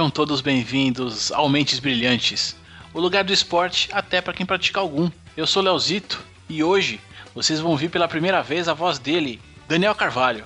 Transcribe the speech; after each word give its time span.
Sejam 0.00 0.08
todos 0.08 0.40
bem-vindos 0.40 1.30
ao 1.30 1.46
Mentes 1.46 1.78
Brilhantes, 1.78 2.56
o 2.94 2.98
lugar 2.98 3.22
do 3.22 3.34
esporte 3.34 3.86
até 3.92 4.22
para 4.22 4.32
quem 4.32 4.46
pratica 4.46 4.80
algum. 4.80 5.10
Eu 5.36 5.46
sou 5.46 5.62
Leozito 5.62 6.24
e 6.48 6.64
hoje 6.64 6.98
vocês 7.34 7.60
vão 7.60 7.72
ouvir 7.72 7.90
pela 7.90 8.08
primeira 8.08 8.42
vez 8.42 8.66
a 8.66 8.72
voz 8.72 8.98
dele, 8.98 9.38
Daniel 9.68 9.94
Carvalho. 9.94 10.42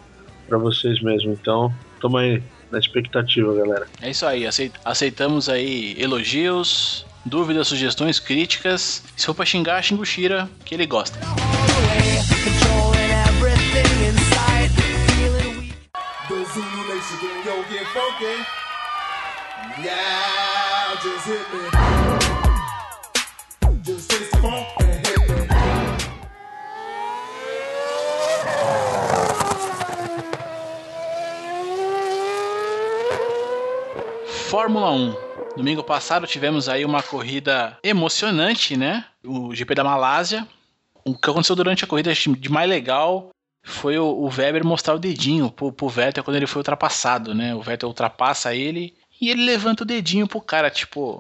para 0.48 0.60
vocês 0.60 1.02
mesmo. 1.02 1.32
Então, 1.32 1.74
tamo 2.00 2.18
aí 2.18 2.44
na 2.74 2.80
expectativa, 2.80 3.54
galera. 3.54 3.88
É 4.02 4.10
isso 4.10 4.26
aí, 4.26 4.46
aceitamos 4.84 5.48
aí 5.48 5.96
elogios, 5.98 7.06
dúvidas, 7.24 7.68
sugestões, 7.68 8.20
críticas. 8.20 9.04
Se 9.16 9.26
for 9.28 9.36
pra 9.36 9.46
xingar, 9.46 9.82
xinga 9.82 10.02
o 10.02 10.06
Shira, 10.06 10.50
que 10.66 10.76
ele 10.76 10.86
gosta. 10.86 11.18
Yeah, 19.82 20.96
just 21.02 21.26
hit 21.26 22.20
me. 22.20 22.23
Fórmula 34.54 34.92
1. 34.92 35.16
Domingo 35.58 35.84
passado 35.84 36.28
tivemos 36.28 36.70
aí 36.70 36.86
uma 36.86 37.02
corrida 37.02 37.76
emocionante, 37.84 38.78
né? 38.78 39.04
O 39.26 39.52
GP 39.56 39.74
da 39.74 39.84
Malásia. 39.84 40.48
O 41.04 41.18
que 41.18 41.28
aconteceu 41.28 41.56
durante 41.56 41.84
a 41.84 41.88
corrida 41.88 42.14
de 42.14 42.52
mais 42.52 42.70
legal 42.70 43.32
foi 43.66 43.98
o, 43.98 44.28
Weber 44.28 44.64
mostrar 44.64 44.94
o 44.94 45.00
dedinho 45.00 45.50
pro, 45.50 45.72
pro 45.72 45.90
Vettel 45.90 46.24
quando 46.24 46.38
ele 46.38 46.46
foi 46.46 46.60
ultrapassado, 46.60 47.34
né? 47.34 47.56
O 47.56 47.64
Vettel 47.64 47.90
ultrapassa 47.90 48.54
ele 48.54 48.94
e 49.20 49.32
ele 49.32 49.44
levanta 49.44 49.82
o 49.82 49.88
dedinho 49.88 50.28
pro 50.28 50.40
cara, 50.40 50.70
tipo, 50.70 51.20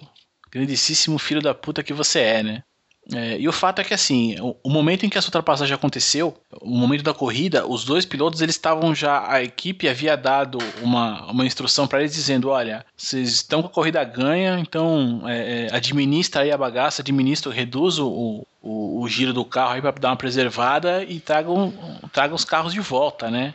grandíssimo 0.51 1.17
filho 1.17 1.41
da 1.41 1.55
puta 1.55 1.81
que 1.81 1.91
você 1.91 2.19
é, 2.19 2.43
né? 2.43 2.63
É, 3.12 3.38
e 3.38 3.47
o 3.47 3.52
fato 3.52 3.80
é 3.80 3.84
que 3.84 3.94
assim, 3.94 4.40
o, 4.40 4.56
o, 4.64 4.69
momento 4.69 5.06
em 5.06 5.09
que 5.09 5.18
essa 5.18 5.28
ultrapassagem 5.28 5.75
aconteceu, 5.75 6.38
o 6.62 6.69
momento 6.69 7.03
da 7.03 7.14
corrida, 7.14 7.68
os 7.68 7.84
dois 7.84 8.06
pilotos 8.06 8.41
eles 8.41 8.56
estavam 8.56 8.96
já, 8.96 9.30
a 9.30 9.44
equipe 9.44 9.90
havia 9.90 10.16
dado 10.16 10.58
uma, 10.81 11.30
uma 11.30 11.46
instrução 11.46 11.86
para 11.86 12.00
eles 12.00 12.14
dizendo, 12.14 12.50
olha, 12.50 12.86
vocês 12.96 13.30
estão 13.30 13.62
com 13.62 13.68
a 13.68 13.72
corrida 13.72 14.02
ganha, 14.06 14.58
então 14.58 15.24
é, 15.25 15.68
é, 15.68 15.75
administra 15.75 16.44
aí 16.44 16.52
a 16.52 16.58
bagaça, 16.58 17.02
administra, 17.02 17.52
reduz 17.52 18.00
o, 18.00 18.46
o, 18.62 19.02
o 19.02 19.08
giro 19.09 19.34
do 19.34 19.44
carro 19.44 19.74
aí 19.74 19.81
para 19.81 19.91
dar 19.91 20.09
uma 20.09 20.16
preservada 20.16 21.03
e 21.03 21.20
tragam, 21.20 21.74
tragam 22.14 22.35
os 22.35 22.46
carros 22.46 22.74
de 22.74 22.80
volta, 22.80 23.30
né? 23.30 23.53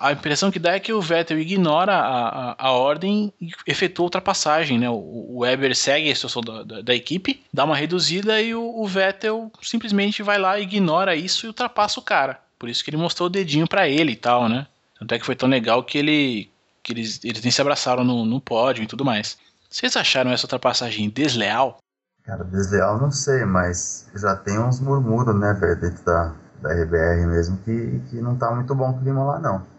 A 0.00 0.12
impressão 0.12 0.50
que 0.50 0.58
dá 0.58 0.72
é 0.72 0.80
que 0.80 0.92
o 0.92 1.00
Vettel 1.00 1.38
ignora 1.38 1.94
a, 1.94 2.28
a, 2.28 2.56
a 2.58 2.72
ordem 2.72 3.32
e 3.40 3.50
efetua 3.66 4.04
ultrapassagem, 4.04 4.78
né? 4.78 4.90
O, 4.90 4.94
o 4.94 5.38
Weber 5.40 5.74
segue 5.76 6.08
a 6.08 6.12
instrução 6.12 6.42
da, 6.42 6.62
da, 6.62 6.80
da, 6.80 6.94
equipe, 6.94 7.44
dá 7.52 7.64
uma 7.64 7.76
reduzida 7.76 8.40
e 8.40 8.54
o, 8.54 8.62
o, 8.62 8.86
Vettel 8.86 9.50
simplesmente 9.62 10.22
vai 10.22 10.38
lá, 10.38 10.58
ignora 10.58 11.14
isso 11.14 11.46
e 11.46 11.48
ultrapassa 11.48 12.00
o 12.00 12.02
cara. 12.02 12.40
Por 12.58 12.68
isso 12.68 12.82
que 12.82 12.90
ele 12.90 12.96
mostrou 12.96 13.26
o 13.26 13.30
dedinho 13.30 13.68
para 13.68 13.88
ele 13.88 14.12
e 14.12 14.16
tal, 14.16 14.48
né? 14.48 14.66
Tanto 14.98 15.14
é 15.14 15.18
que 15.18 15.26
foi 15.26 15.36
tão 15.36 15.48
legal 15.48 15.82
que 15.82 15.98
ele 15.98 16.50
que 16.82 16.92
eles, 16.92 17.24
eles 17.24 17.42
nem 17.42 17.50
se 17.50 17.62
abraçaram 17.62 18.04
no, 18.04 18.26
no 18.26 18.40
pódio 18.40 18.84
e 18.84 18.86
tudo 18.86 19.04
mais. 19.04 19.38
Vocês 19.70 19.96
acharam 19.96 20.30
essa 20.30 20.44
ultrapassagem 20.44 21.08
desleal? 21.08 21.78
Cara, 22.24 22.44
desleal 22.44 23.00
não 23.00 23.10
sei, 23.10 23.44
mas 23.44 24.08
já 24.14 24.36
tem 24.36 24.58
uns 24.58 24.80
murmúrios, 24.80 25.34
né, 25.34 25.54
velho, 25.54 25.80
dentro 25.80 26.04
da, 26.04 26.34
da 26.60 26.72
RBR 26.72 27.26
mesmo, 27.26 27.56
que, 27.58 28.00
que 28.10 28.20
não 28.20 28.36
tá 28.36 28.50
muito 28.54 28.74
bom 28.74 28.90
o 28.90 29.00
clima 29.00 29.24
lá, 29.24 29.38
não. 29.38 29.73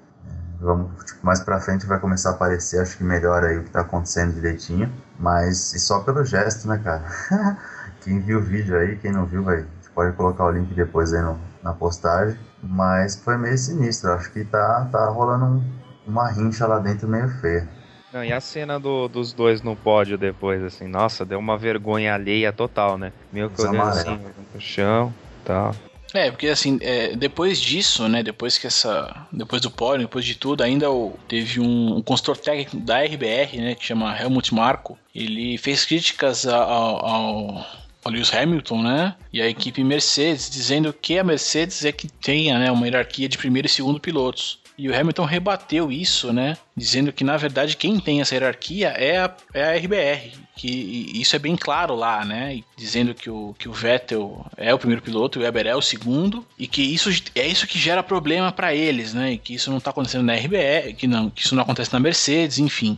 Vamos, 0.59 1.03
tipo, 1.03 1.25
mais 1.25 1.39
pra 1.41 1.59
frente 1.59 1.85
vai 1.85 1.99
começar 1.99 2.29
a 2.29 2.33
aparecer, 2.33 2.81
acho 2.81 2.97
que 2.97 3.03
melhor 3.03 3.43
aí 3.43 3.57
o 3.57 3.63
que 3.63 3.69
tá 3.69 3.81
acontecendo 3.81 4.33
direitinho. 4.33 4.91
Mas 5.19 5.73
e 5.73 5.79
só 5.79 6.01
pelo 6.01 6.23
gesto, 6.23 6.67
né, 6.67 6.79
cara? 6.83 7.05
quem 8.01 8.19
viu 8.19 8.39
o 8.39 8.41
vídeo 8.41 8.77
aí, 8.77 8.97
quem 8.97 9.11
não 9.11 9.25
viu, 9.25 9.43
vai, 9.43 9.57
a 9.57 9.59
gente 9.59 9.89
pode 9.93 10.15
colocar 10.15 10.45
o 10.45 10.51
link 10.51 10.73
depois 10.73 11.13
aí 11.13 11.21
no, 11.21 11.39
na 11.63 11.73
postagem. 11.73 12.37
Mas 12.61 13.15
foi 13.15 13.37
meio 13.37 13.57
sinistro, 13.57 14.11
acho 14.11 14.31
que 14.31 14.43
tá, 14.43 14.87
tá 14.91 15.05
rolando 15.09 15.45
um, 15.45 15.63
uma 16.07 16.27
rincha 16.29 16.65
lá 16.67 16.79
dentro 16.79 17.07
meio 17.07 17.29
feia. 17.41 17.67
Não, 18.11 18.23
e 18.23 18.31
a 18.31 18.39
cena 18.39 18.79
do, 18.79 19.09
dos 19.09 19.33
dois 19.33 19.61
no 19.61 19.75
pódio 19.75 20.17
depois, 20.17 20.63
assim, 20.63 20.87
nossa, 20.87 21.25
deu 21.25 21.37
uma 21.37 21.57
vergonha 21.57 22.13
alheia 22.13 22.53
total, 22.53 22.97
né? 22.97 23.11
Meio 23.31 23.49
que 23.49 23.61
olhando 23.61 23.89
assim 23.89 24.17
no 24.53 24.61
chão 24.61 25.13
tal. 25.43 25.75
É, 26.13 26.31
porque 26.31 26.47
assim, 26.47 26.79
é, 26.81 27.15
depois 27.15 27.59
disso, 27.59 28.07
né, 28.07 28.23
depois 28.23 28.57
que 28.57 28.67
essa, 28.67 29.27
depois 29.31 29.61
do 29.61 29.69
pódio, 29.69 30.07
depois 30.07 30.23
de 30.23 30.35
tudo, 30.35 30.63
ainda 30.63 30.89
o, 30.89 31.17
teve 31.27 31.59
um, 31.59 31.97
um 31.97 32.01
consultor 32.01 32.37
técnico 32.37 32.77
da 32.77 33.01
RBR, 33.03 33.57
né, 33.57 33.75
que 33.75 33.85
chama 33.85 34.17
Helmut 34.17 34.53
Marko, 34.53 34.97
ele 35.13 35.57
fez 35.57 35.83
críticas 35.83 36.47
ao, 36.47 37.05
ao, 37.05 37.65
ao 38.03 38.11
Lewis 38.11 38.33
Hamilton, 38.33 38.81
né, 38.81 39.15
e 39.33 39.41
a 39.41 39.49
equipe 39.49 39.83
Mercedes, 39.83 40.49
dizendo 40.49 40.93
que 40.93 41.19
a 41.19 41.23
Mercedes 41.23 41.83
é 41.83 41.91
que 41.91 42.07
tenha, 42.07 42.57
né, 42.57 42.71
uma 42.71 42.85
hierarquia 42.85 43.27
de 43.27 43.37
primeiro 43.37 43.67
e 43.67 43.69
segundo 43.69 43.99
pilotos. 43.99 44.59
E 44.77 44.89
o 44.89 44.95
Hamilton 44.95 45.25
rebateu 45.25 45.91
isso, 45.91 46.33
né? 46.33 46.57
Dizendo 46.75 47.13
que 47.13 47.23
na 47.23 47.37
verdade 47.37 47.77
quem 47.77 47.99
tem 47.99 48.19
essa 48.19 48.35
hierarquia 48.35 48.89
é 48.89 49.19
a, 49.19 49.33
é 49.53 49.63
a 49.63 49.77
RBR. 49.77 50.33
Que 50.55 51.11
isso 51.13 51.35
é 51.35 51.39
bem 51.39 51.55
claro 51.55 51.95
lá, 51.95 52.23
né? 52.25 52.61
Dizendo 52.77 53.13
que 53.13 53.29
o, 53.29 53.55
que 53.57 53.69
o 53.69 53.73
Vettel 53.73 54.45
é 54.57 54.73
o 54.73 54.79
primeiro 54.79 55.01
piloto, 55.01 55.39
o 55.39 55.41
Weber 55.43 55.67
é 55.67 55.75
o 55.75 55.81
segundo, 55.81 56.45
e 56.57 56.67
que 56.67 56.81
isso 56.81 57.09
é 57.35 57.47
isso 57.47 57.67
que 57.67 57.79
gera 57.79 58.03
problema 58.03 58.51
para 58.51 58.73
eles, 58.73 59.13
né? 59.13 59.33
E 59.33 59.37
que 59.37 59.53
isso 59.55 59.71
não 59.71 59.79
tá 59.79 59.91
acontecendo 59.91 60.23
na 60.23 60.33
RBR, 60.33 60.93
que 60.97 61.07
não, 61.07 61.29
que 61.29 61.41
isso 61.41 61.55
não 61.55 61.63
acontece 61.63 61.91
na 61.91 61.99
Mercedes, 61.99 62.59
enfim. 62.59 62.97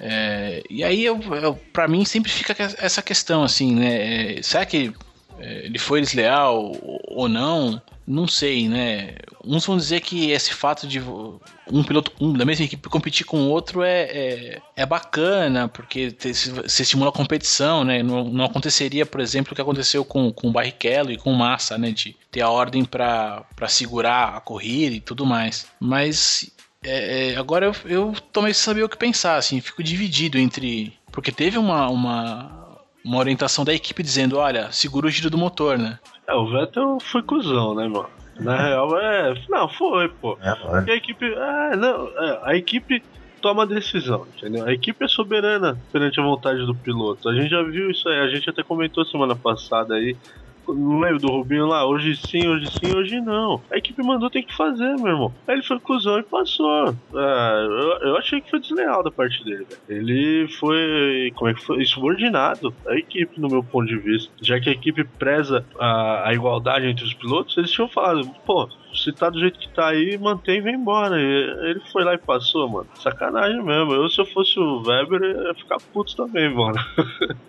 É, 0.00 0.62
e 0.70 0.84
aí, 0.84 1.04
eu, 1.04 1.20
eu 1.42 1.54
para 1.72 1.88
mim, 1.88 2.04
sempre 2.04 2.30
fica 2.30 2.54
essa 2.78 3.02
questão, 3.02 3.42
assim, 3.42 3.74
né? 3.74 4.36
É, 4.38 4.42
será 4.42 4.64
que 4.64 4.92
é, 5.38 5.66
ele 5.66 5.78
foi 5.78 6.00
desleal 6.00 6.72
ou 7.08 7.28
não? 7.28 7.80
Não 8.08 8.26
sei, 8.26 8.68
né? 8.68 9.16
Uns 9.44 9.66
vão 9.66 9.76
dizer 9.76 10.00
que 10.00 10.30
esse 10.30 10.54
fato 10.54 10.86
de 10.86 10.98
um 10.98 11.84
piloto 11.84 12.10
um, 12.18 12.32
da 12.32 12.44
mesma 12.44 12.64
equipe 12.64 12.88
competir 12.88 13.26
com 13.26 13.42
o 13.42 13.50
outro 13.50 13.82
é, 13.82 14.02
é, 14.04 14.62
é 14.74 14.86
bacana, 14.86 15.68
porque 15.68 16.16
se, 16.18 16.82
estimula 16.82 17.10
a 17.10 17.12
competição, 17.12 17.84
né? 17.84 18.02
Não, 18.02 18.24
não, 18.24 18.46
aconteceria, 18.46 19.04
por 19.04 19.20
exemplo, 19.20 19.52
o 19.52 19.54
que 19.54 19.60
aconteceu 19.60 20.06
com, 20.06 20.32
com 20.32 20.48
o 20.48 20.52
Barrichello 20.52 21.12
e 21.12 21.18
com 21.18 21.30
o 21.30 21.36
Massa, 21.36 21.76
né? 21.76 21.90
De 21.90 22.16
ter 22.30 22.40
a 22.40 22.48
ordem 22.48 22.82
para 22.82 23.44
segurar 23.68 24.36
a 24.36 24.40
corrida 24.40 24.96
e 24.96 25.00
tudo 25.00 25.26
mais. 25.26 25.66
Mas 25.78 26.50
é, 26.82 27.32
é, 27.32 27.36
agora 27.36 27.66
eu, 27.66 27.74
eu 27.84 28.14
tomei 28.32 28.54
sem 28.54 28.64
saber 28.64 28.84
o 28.84 28.88
que 28.88 28.96
pensar, 28.96 29.36
assim, 29.36 29.60
fico 29.60 29.82
dividido 29.82 30.38
entre. 30.38 30.96
Porque 31.12 31.30
teve 31.30 31.58
uma, 31.58 31.88
uma, 31.90 32.78
uma 33.04 33.18
orientação 33.18 33.66
da 33.66 33.74
equipe 33.74 34.02
dizendo: 34.02 34.38
olha, 34.38 34.72
segura 34.72 35.06
o 35.06 35.10
giro 35.10 35.28
do 35.28 35.36
motor, 35.36 35.76
né? 35.76 35.98
É, 36.28 36.34
o 36.34 36.46
Vettel 36.46 36.98
foi 37.00 37.22
cuzão, 37.22 37.74
né, 37.74 37.88
mano? 37.88 38.10
Na 38.38 38.56
real, 38.56 38.98
é. 38.98 39.34
Não, 39.48 39.68
foi, 39.68 40.08
pô. 40.08 40.38
É, 40.40 40.54
Porque 40.54 40.90
a 40.90 40.94
equipe. 40.94 41.24
É, 41.24 41.76
não, 41.76 42.08
é, 42.08 42.40
a 42.44 42.56
equipe 42.56 43.02
toma 43.40 43.62
a 43.62 43.66
decisão, 43.66 44.26
entendeu? 44.36 44.66
A 44.66 44.72
equipe 44.72 45.04
é 45.04 45.08
soberana 45.08 45.78
perante 45.90 46.20
a 46.20 46.22
vontade 46.22 46.64
do 46.64 46.74
piloto. 46.74 47.28
A 47.28 47.34
gente 47.34 47.50
já 47.50 47.62
viu 47.62 47.90
isso 47.90 48.08
aí, 48.08 48.18
a 48.18 48.28
gente 48.28 48.48
até 48.50 48.62
comentou 48.62 49.04
semana 49.04 49.34
passada 49.34 49.94
aí. 49.94 50.16
Não 50.74 51.00
lembro 51.00 51.18
do 51.18 51.28
Rubinho 51.28 51.66
lá, 51.66 51.86
hoje 51.86 52.16
sim, 52.16 52.46
hoje 52.46 52.66
sim, 52.70 52.94
hoje 52.94 53.20
não. 53.20 53.60
A 53.70 53.76
equipe 53.76 54.02
mandou 54.02 54.30
tem 54.30 54.42
que 54.42 54.56
fazer, 54.56 54.96
meu 54.96 55.08
irmão. 55.08 55.34
Aí 55.46 55.54
ele 55.54 55.62
foi 55.62 55.78
cuzão 55.80 56.18
e 56.18 56.22
passou. 56.22 56.88
É, 56.88 57.66
eu, 57.66 58.08
eu 58.08 58.16
achei 58.16 58.40
que 58.40 58.50
foi 58.50 58.60
desleal 58.60 59.02
da 59.02 59.10
parte 59.10 59.42
dele, 59.44 59.64
velho. 59.64 59.80
Ele 59.88 60.48
foi, 60.48 61.32
como 61.34 61.50
é 61.50 61.54
que 61.54 61.64
foi? 61.64 61.84
Subordinado 61.84 62.74
à 62.86 62.96
equipe, 62.96 63.40
no 63.40 63.48
meu 63.48 63.62
ponto 63.62 63.86
de 63.86 63.96
vista. 63.96 64.32
Já 64.42 64.60
que 64.60 64.68
a 64.68 64.72
equipe 64.72 65.04
preza 65.04 65.64
a, 65.78 66.28
a 66.28 66.34
igualdade 66.34 66.86
entre 66.86 67.04
os 67.04 67.14
pilotos, 67.14 67.56
eles 67.56 67.70
tinham 67.70 67.88
falado, 67.88 68.28
pô, 68.44 68.68
se 68.94 69.12
tá 69.12 69.30
do 69.30 69.38
jeito 69.38 69.58
que 69.58 69.68
tá 69.68 69.88
aí, 69.88 70.18
mantém 70.18 70.58
e 70.58 70.60
vem 70.60 70.74
embora. 70.74 71.20
Ele 71.20 71.80
foi 71.92 72.04
lá 72.04 72.14
e 72.14 72.18
passou, 72.18 72.68
mano. 72.68 72.88
Sacanagem 73.02 73.62
mesmo. 73.62 73.92
Eu, 73.92 74.08
se 74.08 74.20
eu 74.20 74.26
fosse 74.26 74.58
o 74.58 74.82
Weber, 74.82 75.20
ia 75.20 75.54
ficar 75.54 75.78
puto 75.92 76.14
também, 76.16 76.52
mano. 76.52 76.78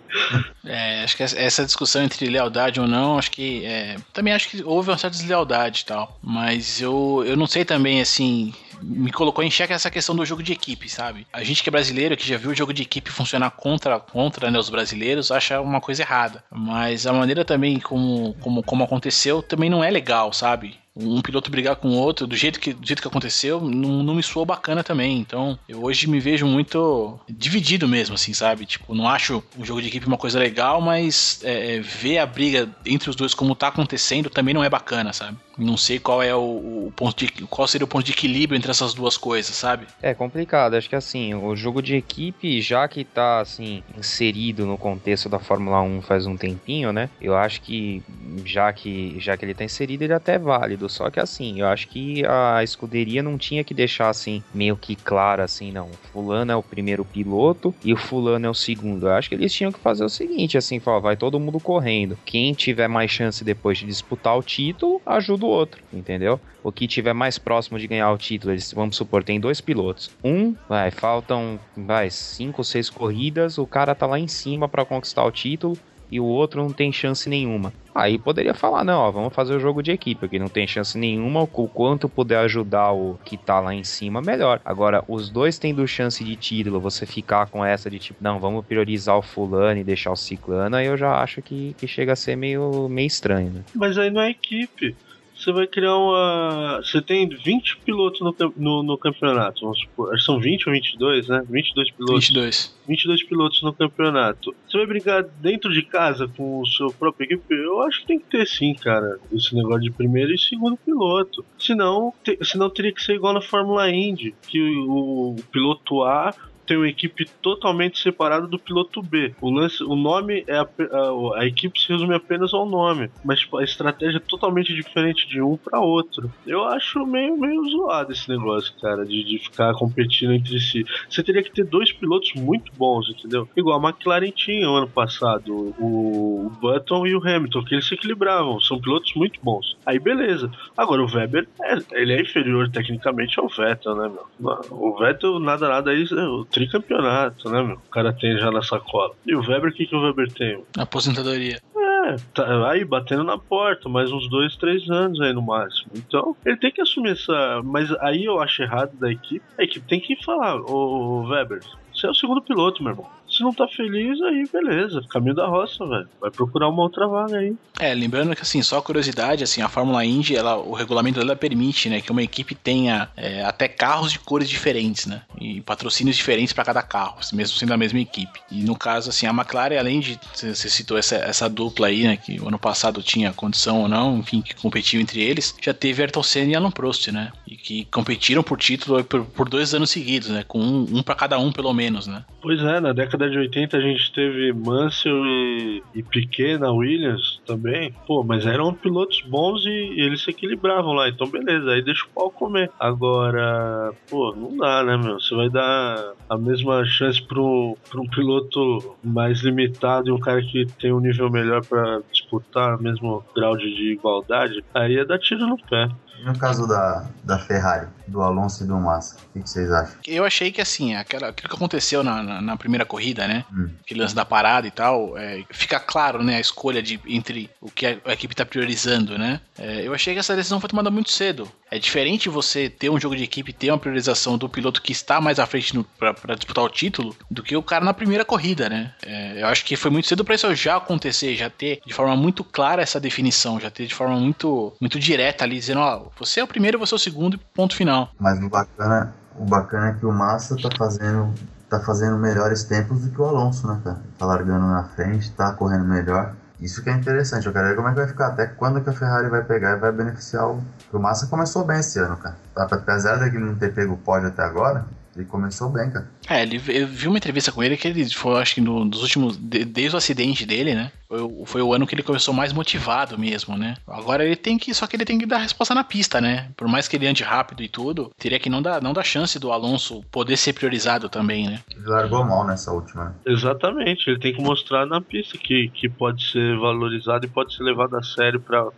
É, 0.64 1.04
acho 1.04 1.16
que 1.16 1.22
essa 1.22 1.64
discussão 1.64 2.02
entre 2.02 2.28
lealdade 2.28 2.80
ou 2.80 2.86
não, 2.86 3.16
acho 3.16 3.30
que. 3.30 3.64
É, 3.64 3.96
também 4.12 4.32
acho 4.32 4.48
que 4.48 4.62
houve 4.64 4.90
uma 4.90 4.98
certa 4.98 5.16
deslealdade 5.16 5.82
e 5.82 5.84
tal. 5.84 6.18
Mas 6.20 6.80
eu, 6.80 7.22
eu 7.24 7.36
não 7.36 7.46
sei 7.46 7.64
também, 7.64 8.00
assim. 8.00 8.52
Me 8.82 9.12
colocou 9.12 9.44
em 9.44 9.50
xeque 9.50 9.72
essa 9.72 9.90
questão 9.90 10.16
do 10.16 10.24
jogo 10.24 10.42
de 10.42 10.52
equipe, 10.52 10.88
sabe? 10.88 11.26
A 11.32 11.44
gente 11.44 11.62
que 11.62 11.68
é 11.68 11.72
brasileiro, 11.72 12.16
que 12.16 12.26
já 12.26 12.38
viu 12.38 12.50
o 12.50 12.54
jogo 12.54 12.72
de 12.72 12.82
equipe 12.82 13.10
funcionar 13.10 13.50
contra, 13.50 14.00
contra 14.00 14.50
né, 14.50 14.58
os 14.58 14.70
brasileiros, 14.70 15.30
acha 15.30 15.60
uma 15.60 15.80
coisa 15.80 16.02
errada. 16.02 16.42
Mas 16.50 17.06
a 17.06 17.12
maneira 17.12 17.44
também 17.44 17.78
como, 17.78 18.34
como, 18.40 18.62
como 18.62 18.82
aconteceu 18.82 19.42
também 19.42 19.68
não 19.68 19.84
é 19.84 19.90
legal, 19.90 20.32
sabe? 20.32 20.79
Um 20.96 21.22
piloto 21.22 21.50
brigar 21.50 21.76
com 21.76 21.88
o 21.88 21.96
outro 21.96 22.26
do 22.26 22.36
jeito 22.36 22.58
que, 22.58 22.72
do 22.72 22.86
jeito 22.86 23.00
que 23.00 23.08
aconteceu 23.08 23.60
não, 23.60 24.02
não 24.02 24.14
me 24.14 24.22
soou 24.22 24.44
bacana 24.44 24.82
também. 24.82 25.18
Então, 25.18 25.58
eu 25.68 25.82
hoje 25.84 26.08
me 26.08 26.20
vejo 26.20 26.46
muito 26.46 27.18
dividido 27.28 27.88
mesmo, 27.88 28.14
assim, 28.14 28.32
sabe? 28.32 28.66
Tipo, 28.66 28.94
não 28.94 29.08
acho 29.08 29.42
um 29.58 29.64
jogo 29.64 29.80
de 29.80 29.88
equipe 29.88 30.06
uma 30.06 30.18
coisa 30.18 30.38
legal, 30.38 30.80
mas 30.80 31.40
é, 31.44 31.76
é 31.76 31.80
ver 31.80 32.18
a 32.18 32.26
briga 32.26 32.68
entre 32.84 33.08
os 33.08 33.16
dois 33.16 33.34
como 33.34 33.54
tá 33.54 33.68
acontecendo 33.68 34.28
também 34.28 34.54
não 34.54 34.64
é 34.64 34.68
bacana, 34.68 35.12
sabe? 35.12 35.36
Não 35.60 35.76
sei 35.76 35.98
qual 35.98 36.22
é 36.22 36.34
o, 36.34 36.40
o, 36.86 36.92
ponto 36.96 37.24
de 37.24 37.30
qual 37.46 37.68
seria 37.68 37.84
o 37.84 37.88
ponto 37.88 38.04
de 38.04 38.12
equilíbrio 38.12 38.56
entre 38.56 38.70
essas 38.70 38.94
duas 38.94 39.16
coisas, 39.16 39.54
sabe? 39.54 39.86
É 40.02 40.14
complicado, 40.14 40.74
acho 40.74 40.88
que 40.88 40.96
assim, 40.96 41.34
o 41.34 41.54
jogo 41.54 41.82
de 41.82 41.94
equipe, 41.94 42.60
já 42.60 42.88
que 42.88 43.04
tá 43.04 43.40
assim, 43.40 43.82
inserido 43.96 44.66
no 44.66 44.78
contexto 44.78 45.28
da 45.28 45.38
Fórmula 45.38 45.82
1 45.82 46.02
faz 46.02 46.26
um 46.26 46.36
tempinho, 46.36 46.92
né? 46.92 47.10
Eu 47.20 47.36
acho 47.36 47.60
que 47.60 48.02
já 48.44 48.72
que 48.72 49.16
já 49.18 49.36
que 49.36 49.44
ele 49.44 49.54
tá 49.54 49.64
inserido, 49.64 50.02
ele 50.02 50.12
é 50.12 50.16
até 50.16 50.38
válido. 50.38 50.88
Só 50.88 51.10
que 51.10 51.20
assim, 51.20 51.60
eu 51.60 51.66
acho 51.66 51.88
que 51.88 52.24
a 52.26 52.62
escuderia 52.62 53.22
não 53.22 53.36
tinha 53.36 53.62
que 53.62 53.74
deixar 53.74 54.08
assim, 54.08 54.42
meio 54.54 54.76
que 54.76 54.96
claro 54.96 55.42
assim, 55.42 55.70
não. 55.70 55.90
Fulano 56.12 56.52
é 56.52 56.56
o 56.56 56.62
primeiro 56.62 57.04
piloto 57.04 57.74
e 57.84 57.92
o 57.92 57.96
fulano 57.96 58.46
é 58.46 58.50
o 58.50 58.54
segundo. 58.54 59.06
Eu 59.06 59.12
acho 59.12 59.28
que 59.28 59.34
eles 59.34 59.52
tinham 59.52 59.72
que 59.72 59.78
fazer 59.78 60.04
o 60.04 60.08
seguinte, 60.08 60.56
assim, 60.56 60.80
falar, 60.80 61.00
vai 61.00 61.16
todo 61.16 61.40
mundo 61.40 61.60
correndo. 61.60 62.18
Quem 62.24 62.52
tiver 62.52 62.88
mais 62.88 63.10
chance 63.10 63.44
depois 63.44 63.78
de 63.78 63.86
disputar 63.86 64.36
o 64.36 64.42
título, 64.42 65.00
ajuda 65.04 65.46
o 65.46 65.49
outro, 65.50 65.82
entendeu? 65.92 66.40
O 66.62 66.70
que 66.70 66.86
tiver 66.86 67.12
mais 67.12 67.38
próximo 67.38 67.78
de 67.78 67.86
ganhar 67.86 68.10
o 68.12 68.18
título, 68.18 68.52
eles, 68.52 68.72
vamos 68.72 68.96
supor, 68.96 69.24
tem 69.24 69.40
dois 69.40 69.60
pilotos. 69.60 70.10
Um, 70.22 70.54
vai, 70.68 70.90
faltam, 70.90 71.58
vai, 71.76 72.10
cinco 72.10 72.60
ou 72.60 72.64
seis 72.64 72.90
corridas, 72.90 73.58
o 73.58 73.66
cara 73.66 73.94
tá 73.94 74.06
lá 74.06 74.18
em 74.18 74.28
cima 74.28 74.68
para 74.68 74.84
conquistar 74.84 75.24
o 75.24 75.30
título 75.30 75.76
e 76.10 76.18
o 76.18 76.24
outro 76.24 76.62
não 76.62 76.72
tem 76.72 76.92
chance 76.92 77.28
nenhuma. 77.28 77.72
Aí 77.94 78.18
poderia 78.18 78.54
falar, 78.54 78.84
não, 78.84 79.00
ó, 79.00 79.10
vamos 79.10 79.34
fazer 79.34 79.54
o 79.54 79.60
jogo 79.60 79.82
de 79.82 79.90
equipe, 79.90 80.28
que 80.28 80.38
não 80.38 80.48
tem 80.48 80.66
chance 80.66 80.96
nenhuma, 80.96 81.42
o 81.42 81.46
quanto 81.46 82.08
puder 82.08 82.38
ajudar 82.38 82.92
o 82.92 83.18
que 83.24 83.36
tá 83.36 83.60
lá 83.60 83.74
em 83.74 83.84
cima, 83.84 84.20
melhor. 84.20 84.60
Agora, 84.64 85.04
os 85.08 85.28
dois 85.28 85.58
tendo 85.58 85.86
chance 85.86 86.22
de 86.24 86.36
título, 86.36 86.80
você 86.80 87.04
ficar 87.04 87.46
com 87.46 87.64
essa 87.64 87.90
de 87.90 87.98
tipo, 87.98 88.22
não, 88.22 88.38
vamos 88.38 88.64
priorizar 88.64 89.16
o 89.16 89.22
fulano 89.22 89.80
e 89.80 89.84
deixar 89.84 90.12
o 90.12 90.16
ciclano, 90.16 90.76
aí 90.76 90.86
eu 90.86 90.96
já 90.96 91.20
acho 91.20 91.42
que, 91.42 91.74
que 91.78 91.86
chega 91.86 92.12
a 92.12 92.16
ser 92.16 92.36
meio, 92.36 92.88
meio 92.88 93.06
estranho, 93.06 93.50
né? 93.50 93.64
Mas 93.74 93.98
aí 93.98 94.10
não 94.10 94.20
é 94.20 94.30
equipe 94.30 94.96
você 95.40 95.52
vai 95.52 95.66
criar 95.66 95.96
uma. 95.96 96.80
Você 96.84 97.00
tem 97.00 97.28
20 97.28 97.78
pilotos 97.78 98.20
no, 98.20 98.34
no, 98.56 98.82
no, 98.82 98.98
campeonato, 98.98 99.62
vamos 99.62 99.80
supor. 99.80 100.20
São 100.20 100.38
20 100.38 100.68
ou 100.68 100.74
22, 100.74 101.28
né? 101.28 101.42
22 101.48 101.90
pilotos. 101.92 102.28
22. 102.28 102.74
22 102.86 103.22
pilotos 103.22 103.62
no 103.62 103.72
campeonato. 103.72 104.54
Você 104.68 104.76
vai 104.76 104.86
brigar 104.86 105.22
dentro 105.22 105.72
de 105.72 105.82
casa 105.82 106.28
com 106.28 106.60
o 106.60 106.66
seu 106.66 106.92
próprio 106.92 107.24
equipe? 107.24 107.54
Eu 107.54 107.82
acho 107.82 108.00
que 108.00 108.06
tem 108.06 108.18
que 108.18 108.26
ter 108.26 108.46
sim, 108.46 108.74
cara. 108.74 109.18
Esse 109.32 109.54
negócio 109.54 109.82
de 109.82 109.90
primeiro 109.90 110.32
e 110.34 110.38
segundo 110.38 110.76
piloto. 110.76 111.44
Senão, 111.58 112.12
te, 112.22 112.38
senão 112.42 112.68
teria 112.68 112.92
que 112.92 113.02
ser 113.02 113.14
igual 113.14 113.32
na 113.32 113.40
Fórmula 113.40 113.90
Indy, 113.90 114.34
que 114.46 114.60
o, 114.60 115.30
o 115.30 115.36
piloto 115.50 116.02
A 116.02 116.34
tem 116.70 116.76
uma 116.76 116.88
equipe 116.88 117.28
totalmente 117.42 117.98
separada 117.98 118.46
do 118.46 118.56
piloto 118.56 119.02
B. 119.02 119.34
O 119.40 119.50
lance, 119.50 119.82
o 119.82 119.96
nome 119.96 120.44
é 120.46 120.56
a, 120.56 120.62
a, 120.62 121.40
a 121.40 121.44
equipe 121.44 121.80
se 121.80 121.88
resume 121.88 122.14
apenas 122.14 122.54
ao 122.54 122.64
nome, 122.64 123.10
mas 123.24 123.40
tipo, 123.40 123.56
a 123.56 123.64
estratégia 123.64 124.18
é 124.18 124.20
totalmente 124.20 124.72
diferente 124.72 125.26
de 125.26 125.42
um 125.42 125.56
para 125.56 125.80
outro. 125.80 126.32
Eu 126.46 126.62
acho 126.64 127.04
meio 127.04 127.36
meio 127.36 127.68
zoado 127.68 128.12
esse 128.12 128.28
negócio, 128.28 128.72
cara, 128.80 129.04
de, 129.04 129.24
de 129.24 129.38
ficar 129.40 129.74
competindo 129.74 130.32
entre 130.32 130.60
si. 130.60 130.84
Você 131.08 131.24
teria 131.24 131.42
que 131.42 131.50
ter 131.50 131.64
dois 131.64 131.90
pilotos 131.90 132.34
muito 132.34 132.70
bons, 132.78 133.10
entendeu? 133.10 133.48
Igual 133.56 133.84
a 133.84 133.88
McLaren 133.88 134.30
tinha 134.30 134.68
ano 134.68 134.88
passado, 134.88 135.74
o, 135.76 136.46
o 136.46 136.50
Button 136.60 137.04
e 137.04 137.16
o 137.16 137.18
Hamilton, 137.18 137.64
que 137.64 137.74
eles 137.74 137.88
se 137.88 137.94
equilibravam, 137.94 138.60
são 138.60 138.80
pilotos 138.80 139.12
muito 139.16 139.40
bons. 139.42 139.76
Aí 139.84 139.98
beleza. 139.98 140.52
Agora 140.76 141.02
o 141.02 141.12
Weber, 141.12 141.48
é, 141.62 141.78
ele 142.00 142.12
é 142.12 142.20
inferior 142.20 142.70
tecnicamente 142.70 143.40
ao 143.40 143.48
Vettel, 143.48 143.96
né, 143.96 144.08
meu? 144.08 144.60
O 144.70 144.96
Vettel 144.96 145.40
nada 145.40 145.68
nada 145.68 145.90
aí, 145.90 146.04
o 146.04 146.44
tricampeonato, 146.60 147.48
né, 147.50 147.62
meu? 147.62 147.76
O 147.76 147.90
cara 147.90 148.12
tem 148.12 148.38
já 148.38 148.50
na 148.50 148.62
sacola. 148.62 149.14
E 149.26 149.34
o 149.34 149.40
Weber, 149.40 149.70
o 149.70 149.72
que, 149.72 149.86
que 149.86 149.96
o 149.96 150.02
Weber 150.02 150.30
tem? 150.32 150.62
Aposentadoria. 150.78 151.60
É, 151.76 152.16
tá 152.34 152.70
aí 152.70 152.84
batendo 152.84 153.24
na 153.24 153.38
porta, 153.38 153.88
mais 153.88 154.12
uns 154.12 154.28
dois, 154.28 154.56
três 154.56 154.88
anos 154.90 155.20
aí 155.20 155.32
no 155.32 155.42
máximo. 155.42 155.92
Então, 155.94 156.36
ele 156.44 156.56
tem 156.56 156.70
que 156.70 156.80
assumir 156.80 157.12
essa. 157.12 157.62
Mas 157.64 157.90
aí 158.00 158.24
eu 158.24 158.40
acho 158.40 158.62
errado 158.62 158.92
da 158.98 159.10
equipe. 159.10 159.44
A 159.58 159.62
equipe 159.62 159.86
tem 159.86 160.00
que 160.00 160.22
falar, 160.24 160.56
ô 160.56 161.22
Weber, 161.28 161.60
você 161.94 162.06
é 162.06 162.10
o 162.10 162.14
segundo 162.14 162.42
piloto, 162.42 162.82
meu 162.82 162.92
irmão. 162.92 163.19
Se 163.40 163.44
não 163.44 163.54
tá 163.54 163.66
feliz, 163.68 164.20
aí 164.20 164.46
beleza. 164.52 165.00
Caminho 165.08 165.34
da 165.34 165.46
roça, 165.46 165.86
velho. 165.86 166.06
Vai 166.20 166.30
procurar 166.30 166.68
uma 166.68 166.82
outra 166.82 167.08
vaga 167.08 167.38
aí. 167.38 167.56
É, 167.78 167.94
lembrando 167.94 168.36
que 168.36 168.42
assim, 168.42 168.60
só 168.60 168.82
curiosidade, 168.82 169.42
assim, 169.42 169.62
a 169.62 169.68
Fórmula 169.68 170.04
Indy, 170.04 170.36
ela, 170.36 170.58
o 170.58 170.74
regulamento 170.74 171.18
dela 171.18 171.34
permite, 171.34 171.88
né, 171.88 172.02
que 172.02 172.12
uma 172.12 172.22
equipe 172.22 172.54
tenha 172.54 173.08
é, 173.16 173.42
até 173.42 173.66
carros 173.66 174.12
de 174.12 174.18
cores 174.18 174.46
diferentes, 174.46 175.06
né? 175.06 175.22
E 175.40 175.62
patrocínios 175.62 176.18
diferentes 176.18 176.52
para 176.52 176.66
cada 176.66 176.82
carro, 176.82 177.16
mesmo 177.32 177.56
sendo 177.56 177.72
a 177.72 177.78
mesma 177.78 177.98
equipe. 177.98 178.40
E 178.50 178.62
no 178.62 178.76
caso, 178.76 179.08
assim, 179.08 179.26
a 179.26 179.30
McLaren, 179.30 179.78
além 179.78 180.00
de 180.00 180.20
você 180.34 180.68
citou 180.68 180.98
essa, 180.98 181.16
essa 181.16 181.48
dupla 181.48 181.86
aí, 181.86 182.02
né, 182.02 182.18
que 182.18 182.38
o 182.38 182.48
ano 182.48 182.58
passado 182.58 183.02
tinha 183.02 183.32
condição 183.32 183.80
ou 183.80 183.88
não, 183.88 184.18
enfim, 184.18 184.42
que 184.42 184.54
competiu 184.54 185.00
entre 185.00 185.22
eles, 185.22 185.56
já 185.62 185.72
teve 185.72 186.02
Ayrton 186.02 186.22
Senna 186.22 186.52
e 186.52 186.56
Alan 186.56 186.70
Prost, 186.70 187.08
né? 187.08 187.32
E 187.48 187.56
que 187.56 187.86
competiram 187.86 188.42
por 188.42 188.58
título 188.58 189.02
por, 189.02 189.24
por 189.24 189.48
dois 189.48 189.72
anos 189.72 189.88
seguidos, 189.88 190.28
né? 190.28 190.44
Com 190.46 190.60
um, 190.60 190.98
um 190.98 191.02
para 191.02 191.14
cada 191.14 191.38
um, 191.38 191.50
pelo 191.50 191.72
menos, 191.72 192.06
né? 192.06 192.22
Pois 192.42 192.60
é, 192.60 192.80
na 192.80 192.92
década 192.92 193.29
de 193.30 193.38
80 193.38 193.76
a 193.76 193.80
gente 193.80 194.12
teve 194.12 194.52
Mansell 194.52 195.24
e, 195.24 195.82
e 195.94 196.02
Piquet 196.02 196.58
na 196.58 196.70
Williams 196.70 197.40
também. 197.46 197.94
Pô, 198.06 198.22
mas 198.22 198.46
eram 198.46 198.74
pilotos 198.74 199.22
bons 199.22 199.64
e, 199.64 199.70
e, 199.70 200.00
eles 200.00 200.22
se 200.22 200.30
equilibravam 200.30 200.92
lá. 200.92 201.08
Então, 201.08 201.28
beleza, 201.28 201.70
aí 201.70 201.82
deixa 201.82 202.04
o 202.04 202.08
pau 202.08 202.30
comer. 202.30 202.70
Agora, 202.78 203.92
pô, 204.08 204.34
não 204.34 204.56
dá, 204.56 204.82
né, 204.82 204.96
meu? 204.96 205.20
Você 205.20 205.34
vai 205.34 205.48
dar 205.48 206.12
a 206.28 206.36
mesma 206.36 206.84
chance 206.84 207.22
pro 207.22 207.76
um 207.94 208.08
piloto 208.08 208.96
mais 209.02 209.40
limitado 209.42 210.08
e 210.08 210.12
um 210.12 210.20
cara 210.20 210.42
que 210.42 210.66
tem 210.78 210.92
um 210.92 211.00
nível 211.00 211.30
melhor 211.30 211.64
para 211.64 212.00
disputar 212.10 212.80
mesmo 212.80 213.24
grau 213.34 213.56
de, 213.56 213.74
de 213.74 213.92
igualdade. 213.92 214.64
Aí 214.74 214.96
é 214.96 215.04
dar 215.04 215.18
tiro 215.18 215.46
no 215.46 215.56
pé. 215.56 215.88
E 216.20 216.24
no 216.24 216.38
caso 216.38 216.66
da, 216.66 217.08
da 217.24 217.38
Ferrari, 217.38 217.88
do 218.10 218.22
Alonso 218.22 218.64
e 218.64 218.66
do 218.66 218.76
Massa, 218.76 219.16
o 219.34 219.40
que, 219.40 219.48
vocês 219.48 219.70
acham? 219.70 219.94
Eu 220.06 220.24
achei 220.24 220.50
que 220.50 220.60
assim, 220.60 220.94
aquela, 220.94 221.28
aquilo 221.28 221.48
que 221.48 221.54
aconteceu 221.54 222.02
na, 222.02 222.22
na, 222.22 222.40
na 222.40 222.56
primeira 222.56 222.84
corrida, 222.84 223.26
né? 223.26 223.44
Hum. 223.52 223.70
Aquele 223.82 224.00
lance 224.00 224.14
da 224.14 224.24
parada 224.24 224.66
e 224.66 224.70
tal, 224.70 225.16
é, 225.16 225.44
fica 225.50 225.78
claro, 225.78 226.22
né? 226.22 226.36
A 226.36 226.40
escolha 226.40 226.82
de, 226.82 227.00
entre 227.06 227.48
o 227.60 227.70
que 227.70 227.86
a, 227.86 227.98
a 228.04 228.12
equipe 228.12 228.34
tá 228.34 228.44
priorizando, 228.44 229.18
né? 229.18 229.40
É, 229.58 229.86
eu 229.86 229.94
achei 229.94 230.12
que 230.14 230.20
essa 230.20 230.34
decisão 230.34 230.60
foi 230.60 230.68
tomada 230.68 230.90
muito 230.90 231.10
cedo. 231.10 231.50
É 231.70 231.78
diferente 231.78 232.28
você 232.28 232.68
ter 232.68 232.90
um 232.90 232.98
jogo 232.98 233.14
de 233.14 233.22
equipe, 233.22 233.52
ter 233.52 233.70
uma 233.70 233.78
priorização 233.78 234.36
do 234.36 234.48
piloto 234.48 234.82
que 234.82 234.90
está 234.90 235.20
mais 235.20 235.38
à 235.38 235.46
frente 235.46 235.72
para 235.98 236.34
disputar 236.34 236.64
o 236.64 236.68
título, 236.68 237.14
do 237.30 237.42
que 237.42 237.56
o 237.56 237.62
cara 237.62 237.84
na 237.84 237.94
primeira 237.94 238.24
corrida, 238.24 238.68
né? 238.68 238.92
É, 239.06 239.42
eu 239.42 239.46
acho 239.46 239.64
que 239.64 239.76
foi 239.76 239.90
muito 239.90 240.08
cedo 240.08 240.24
para 240.24 240.34
isso 240.34 240.52
já 240.54 240.76
acontecer, 240.76 241.36
já 241.36 241.48
ter 241.48 241.80
de 241.86 241.94
forma 241.94 242.16
muito 242.16 242.42
clara 242.42 242.82
essa 242.82 242.98
definição, 242.98 243.60
já 243.60 243.70
ter 243.70 243.86
de 243.86 243.94
forma 243.94 244.16
muito, 244.16 244.72
muito 244.80 244.98
direta 244.98 245.44
ali, 245.44 245.56
dizendo, 245.56 245.80
ó, 245.80 246.06
você 246.18 246.40
é 246.40 246.44
o 246.44 246.48
primeiro, 246.48 246.78
você 246.78 246.94
é 246.94 246.96
o 246.96 246.98
segundo, 246.98 247.38
ponto 247.54 247.76
final. 247.76 247.99
Mas 248.18 248.38
o 248.42 248.48
bacana, 248.48 249.14
o 249.38 249.44
bacana 249.44 249.88
é 249.88 249.92
que 249.94 250.06
o 250.06 250.12
Massa 250.12 250.56
tá 250.56 250.68
fazendo 250.76 251.32
tá 251.68 251.78
fazendo 251.78 252.18
melhores 252.18 252.64
tempos 252.64 253.02
do 253.02 253.10
que 253.10 253.20
o 253.20 253.24
Alonso, 253.24 253.66
né, 253.68 253.80
cara? 253.84 254.00
Tá 254.18 254.26
largando 254.26 254.66
na 254.66 254.82
frente, 254.82 255.30
tá 255.30 255.52
correndo 255.52 255.84
melhor. 255.84 256.34
Isso 256.60 256.82
que 256.82 256.90
é 256.90 256.92
interessante, 256.92 257.46
eu 257.46 257.52
quero 257.52 257.68
ver 257.68 257.76
como 257.76 257.88
é 257.88 257.92
que 257.92 257.98
vai 257.98 258.08
ficar, 258.08 258.26
até 258.26 258.46
quando 258.46 258.82
que 258.82 258.90
a 258.90 258.92
Ferrari 258.92 259.28
vai 259.28 259.42
pegar 259.42 259.76
e 259.76 259.80
vai 259.80 259.92
beneficiar 259.92 260.50
o. 260.50 260.60
O 260.92 260.98
Massa 260.98 261.28
começou 261.28 261.64
bem 261.64 261.78
esse 261.78 261.98
ano, 262.00 262.16
cara. 262.16 262.36
Apesar 262.56 263.16
de 263.16 263.36
ele 263.36 263.38
não 263.38 263.54
ter 263.54 263.72
pego 263.72 263.94
o 263.94 263.96
pódio 263.96 264.28
até 264.28 264.42
agora, 264.42 264.84
ele 265.14 265.24
começou 265.24 265.68
bem, 265.70 265.90
cara. 265.90 266.08
É, 266.28 266.42
ele, 266.42 266.62
eu 266.68 266.86
vi 266.86 267.08
uma 267.08 267.18
entrevista 267.18 267.50
com 267.50 267.62
ele 267.62 267.76
que 267.76 267.88
ele 267.88 268.08
foi, 268.10 268.40
acho 268.40 268.54
que 268.54 268.60
no, 268.60 268.84
nos 268.84 269.02
últimos. 269.02 269.36
De, 269.36 269.64
desde 269.64 269.96
o 269.96 269.98
acidente 269.98 270.46
dele, 270.46 270.74
né? 270.74 270.92
Foi, 271.08 271.44
foi, 271.46 271.62
o 271.62 271.74
ano 271.74 271.86
que 271.86 271.94
ele 271.94 272.02
começou 272.02 272.32
mais 272.32 272.52
motivado 272.52 273.18
mesmo, 273.18 273.56
né? 273.56 273.76
Agora 273.88 274.24
ele 274.24 274.36
tem 274.36 274.56
que. 274.56 274.72
Só 274.72 274.86
que 274.86 274.94
ele 274.94 275.04
tem 275.04 275.18
que 275.18 275.26
dar 275.26 275.38
resposta 275.38 275.74
na 275.74 275.82
pista, 275.82 276.20
né? 276.20 276.48
Por 276.56 276.68
mais 276.68 276.86
que 276.86 276.96
ele 276.96 277.08
ande 277.08 277.24
rápido 277.24 277.62
e 277.62 277.68
tudo, 277.68 278.12
teria 278.16 278.38
que 278.38 278.48
não 278.48 278.62
dar, 278.62 278.80
não 278.80 278.92
dar 278.92 279.02
chance 279.02 279.38
do 279.38 279.50
Alonso 279.50 280.04
poder 280.12 280.36
ser 280.36 280.52
priorizado 280.52 281.08
também, 281.08 281.48
né? 281.48 281.60
Ele 281.70 281.86
largou 281.86 282.24
mal 282.24 282.46
nessa 282.46 282.70
última. 282.70 283.16
Exatamente, 283.26 284.08
ele 284.08 284.20
tem 284.20 284.32
que 284.32 284.40
mostrar 284.40 284.86
na 284.86 285.00
pista 285.00 285.36
que, 285.36 285.70
que 285.74 285.88
pode 285.88 286.30
ser 286.30 286.56
valorizado 286.56 287.26
e 287.26 287.28
pode 287.28 287.54
ser 287.56 287.64
levado 287.64 287.96
a 287.96 288.02
sério 288.02 288.40
para 288.40 288.70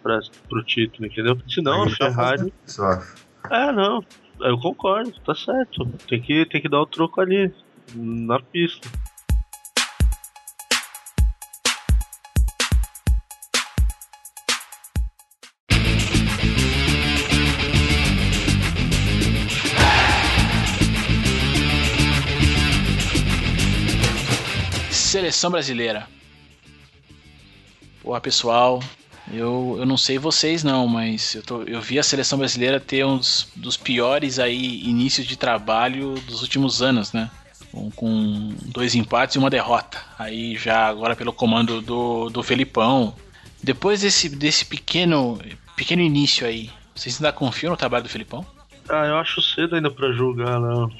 pro 0.49 0.65
título, 0.65 1.07
entendeu? 1.07 1.39
Senão 1.47 1.83
Aí 1.83 1.93
a 1.93 1.97
tá 1.97 2.07
Ferrari. 2.07 2.53
Tá 2.75 3.03
é, 3.51 3.73
não, 3.73 4.03
eu 4.45 4.59
concordo, 4.59 5.13
tá 5.21 5.35
certo. 5.35 5.87
Tem 6.09 6.21
que, 6.21 6.45
tem 6.47 6.61
que 6.61 6.69
dar 6.69 6.81
o 6.81 6.87
troco 6.87 7.21
ali, 7.21 7.53
na 7.95 8.41
pista. 8.41 8.89
Seleção 24.91 25.51
brasileira. 25.51 26.09
Boa, 28.03 28.21
pessoal. 28.21 28.81
Eu, 29.31 29.77
eu 29.79 29.87
não 29.87 29.97
sei 29.97 30.19
vocês 30.19 30.65
não, 30.65 30.87
mas 30.89 31.35
eu, 31.35 31.43
tô, 31.43 31.63
eu 31.63 31.81
vi 31.81 31.99
a 31.99 32.03
seleção 32.03 32.39
brasileira 32.39 32.81
ter 32.81 33.05
um 33.05 33.17
dos, 33.17 33.49
dos 33.55 33.77
piores 33.77 34.39
aí 34.39 34.83
inícios 34.83 35.27
de 35.27 35.37
trabalho 35.37 36.15
dos 36.27 36.43
últimos 36.43 36.83
anos, 36.83 37.13
né? 37.13 37.31
Com, 37.71 37.91
com, 37.91 38.55
dois 38.67 38.95
empates 38.95 39.37
e 39.37 39.39
uma 39.39 39.49
derrota. 39.49 39.99
Aí 40.19 40.57
já 40.57 40.87
agora 40.87 41.15
pelo 41.15 41.33
comando 41.33 41.81
do, 41.81 42.29
do 42.31 42.43
Felipão. 42.43 43.15
Depois 43.63 44.01
desse, 44.01 44.29
desse 44.29 44.65
pequeno, 44.65 45.39
pequeno 45.77 46.03
início 46.03 46.47
aí, 46.47 46.69
vocês 46.95 47.17
ainda 47.17 47.33
confiam 47.33 47.71
no 47.71 47.77
trabalho 47.77 48.03
do 48.03 48.11
Felipão? 48.11 48.45
Ah, 48.89 49.07
eu 49.07 49.17
acho 49.17 49.41
cedo 49.41 49.77
ainda 49.77 49.91
para 49.91 50.13
julgar, 50.13 50.61
não. 50.61 50.91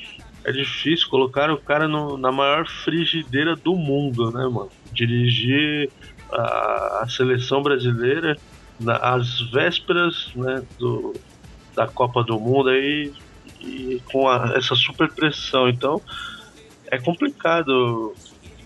É 0.45 0.53
difícil 0.53 1.09
colocar 1.09 1.51
o 1.51 1.59
cara 1.59 1.87
no, 1.87 2.17
na 2.17 2.33
maior 2.33 2.67
frigideira 2.67 3.55
do 3.55 3.77
mundo, 3.77 4.31
né, 4.31 4.45
mano? 4.45 4.71
Dirigir 4.93 5.91
a, 6.33 7.07
seleção 7.09 7.63
brasileira 7.63 8.37
às 9.01 9.41
vésperas 9.51 10.33
né, 10.35 10.63
do, 10.79 11.15
da 11.75 11.87
Copa 11.87 12.23
do 12.23 12.39
Mundo 12.39 12.71
aí 12.71 13.13
e 13.61 14.01
com 14.11 14.29
a, 14.29 14.55
essa 14.57 14.75
super 14.75 15.11
pressão. 15.13 15.69
Então 15.69 16.01
é 16.87 16.99
complicado 16.99 18.15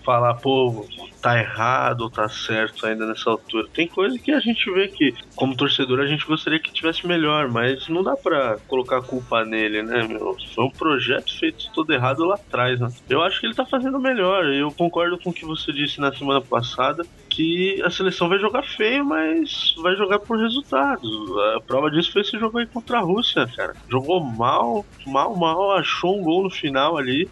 falar, 0.07 0.35
pô, 0.35 0.85
tá 1.21 1.37
errado 1.37 2.01
ou 2.01 2.09
tá 2.09 2.29
certo 2.29 2.85
ainda 2.85 3.05
nessa 3.05 3.29
altura. 3.29 3.67
Tem 3.73 3.89
coisa 3.89 4.17
que 4.17 4.31
a 4.31 4.39
gente 4.39 4.71
vê 4.71 4.87
que, 4.87 5.13
como 5.35 5.53
torcedor, 5.53 5.99
a 5.99 6.05
gente 6.05 6.25
gostaria 6.25 6.61
que 6.61 6.71
tivesse 6.71 7.05
melhor, 7.05 7.49
mas 7.49 7.89
não 7.89 8.01
dá 8.01 8.15
pra 8.15 8.57
colocar 8.69 8.99
a 8.99 9.01
culpa 9.01 9.43
nele, 9.43 9.83
né, 9.83 10.07
meu? 10.07 10.37
Foi 10.55 10.63
um 10.63 10.71
projeto 10.71 11.37
feito 11.37 11.69
todo 11.73 11.91
errado 11.91 12.23
lá 12.23 12.35
atrás, 12.35 12.79
né? 12.79 12.87
Eu 13.09 13.21
acho 13.21 13.41
que 13.41 13.47
ele 13.47 13.53
tá 13.53 13.65
fazendo 13.65 13.99
melhor. 13.99 14.45
Eu 14.45 14.71
concordo 14.71 15.17
com 15.17 15.31
o 15.31 15.33
que 15.33 15.43
você 15.45 15.73
disse 15.73 15.99
na 15.99 16.13
semana 16.13 16.39
passada, 16.39 17.03
que 17.29 17.81
a 17.83 17.89
seleção 17.89 18.29
vai 18.29 18.39
jogar 18.39 18.63
feio, 18.63 19.03
mas 19.03 19.75
vai 19.81 19.93
jogar 19.97 20.19
por 20.19 20.39
resultados. 20.39 21.11
A 21.57 21.59
prova 21.59 21.91
disso 21.91 22.13
foi 22.13 22.21
esse 22.21 22.39
jogo 22.39 22.59
aí 22.59 22.65
contra 22.65 22.99
a 22.99 23.01
Rússia, 23.01 23.45
cara. 23.55 23.73
Jogou 23.89 24.23
mal, 24.23 24.85
mal, 25.05 25.35
mal, 25.35 25.73
achou 25.73 26.17
um 26.17 26.23
gol 26.23 26.43
no 26.43 26.49
final 26.49 26.97
ali. 26.97 27.29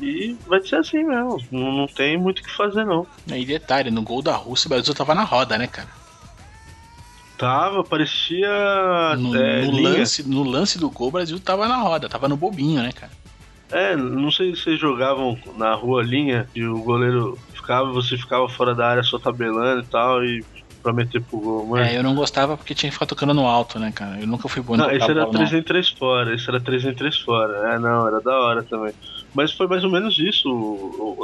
E 0.00 0.36
vai 0.46 0.62
ser 0.62 0.76
assim 0.76 1.04
mesmo. 1.04 1.38
Não, 1.50 1.72
não 1.72 1.86
tem 1.86 2.16
muito 2.16 2.40
o 2.40 2.42
que 2.42 2.50
fazer, 2.50 2.84
não. 2.84 3.06
E 3.26 3.44
detalhe, 3.44 3.90
no 3.90 4.02
gol 4.02 4.22
da 4.22 4.34
Rússia, 4.34 4.66
o 4.66 4.70
Brasil 4.70 4.94
tava 4.94 5.14
na 5.14 5.24
roda, 5.24 5.58
né, 5.58 5.66
cara? 5.66 5.88
Tava, 7.36 7.82
parecia. 7.82 9.16
No, 9.18 9.34
é, 9.34 9.64
no 9.64 9.80
lance, 9.80 10.28
no 10.28 10.42
lance 10.42 10.78
do 10.78 10.90
gol, 10.90 11.08
o 11.08 11.12
Brasil 11.12 11.40
tava 11.40 11.66
na 11.66 11.76
roda, 11.76 12.08
tava 12.08 12.28
no 12.28 12.36
bobinho, 12.36 12.82
né, 12.82 12.92
cara? 12.92 13.12
É, 13.72 13.96
não 13.96 14.30
sei 14.30 14.54
se 14.54 14.62
vocês 14.62 14.80
jogavam 14.80 15.38
na 15.56 15.74
rua 15.74 16.02
linha 16.02 16.48
e 16.54 16.64
o 16.64 16.82
goleiro 16.82 17.38
ficava, 17.54 17.90
você 17.92 18.16
ficava 18.16 18.48
fora 18.48 18.74
da 18.74 18.88
área 18.88 19.02
só 19.02 19.18
tabelando 19.18 19.82
e 19.82 19.86
tal, 19.86 20.24
e 20.24 20.44
pra 20.82 20.92
meter 20.92 21.22
pro 21.22 21.38
gol, 21.38 21.66
mano. 21.66 21.84
É, 21.84 21.96
eu 21.96 22.02
não 22.02 22.14
gostava 22.14 22.56
porque 22.56 22.74
tinha 22.74 22.90
que 22.90 22.94
ficar 22.94 23.06
tocando 23.06 23.34
no 23.34 23.46
alto, 23.46 23.78
né, 23.78 23.92
cara? 23.92 24.20
Eu 24.20 24.26
nunca 24.26 24.48
fui 24.48 24.62
bom 24.62 24.76
Não, 24.76 24.90
esse 24.90 25.10
era 25.10 25.26
3 25.26 25.52
em 25.52 25.62
3 25.62 25.88
fora, 25.90 26.34
esse 26.34 26.48
era 26.48 26.60
3 26.60 26.84
em 26.84 26.94
3 26.94 27.18
fora. 27.18 27.74
É, 27.74 27.78
não, 27.78 28.06
era 28.06 28.20
da 28.20 28.38
hora 28.38 28.62
também. 28.62 28.92
Mas 29.34 29.52
foi 29.52 29.66
mais 29.66 29.84
ou 29.84 29.90
menos 29.90 30.18
isso. 30.18 30.48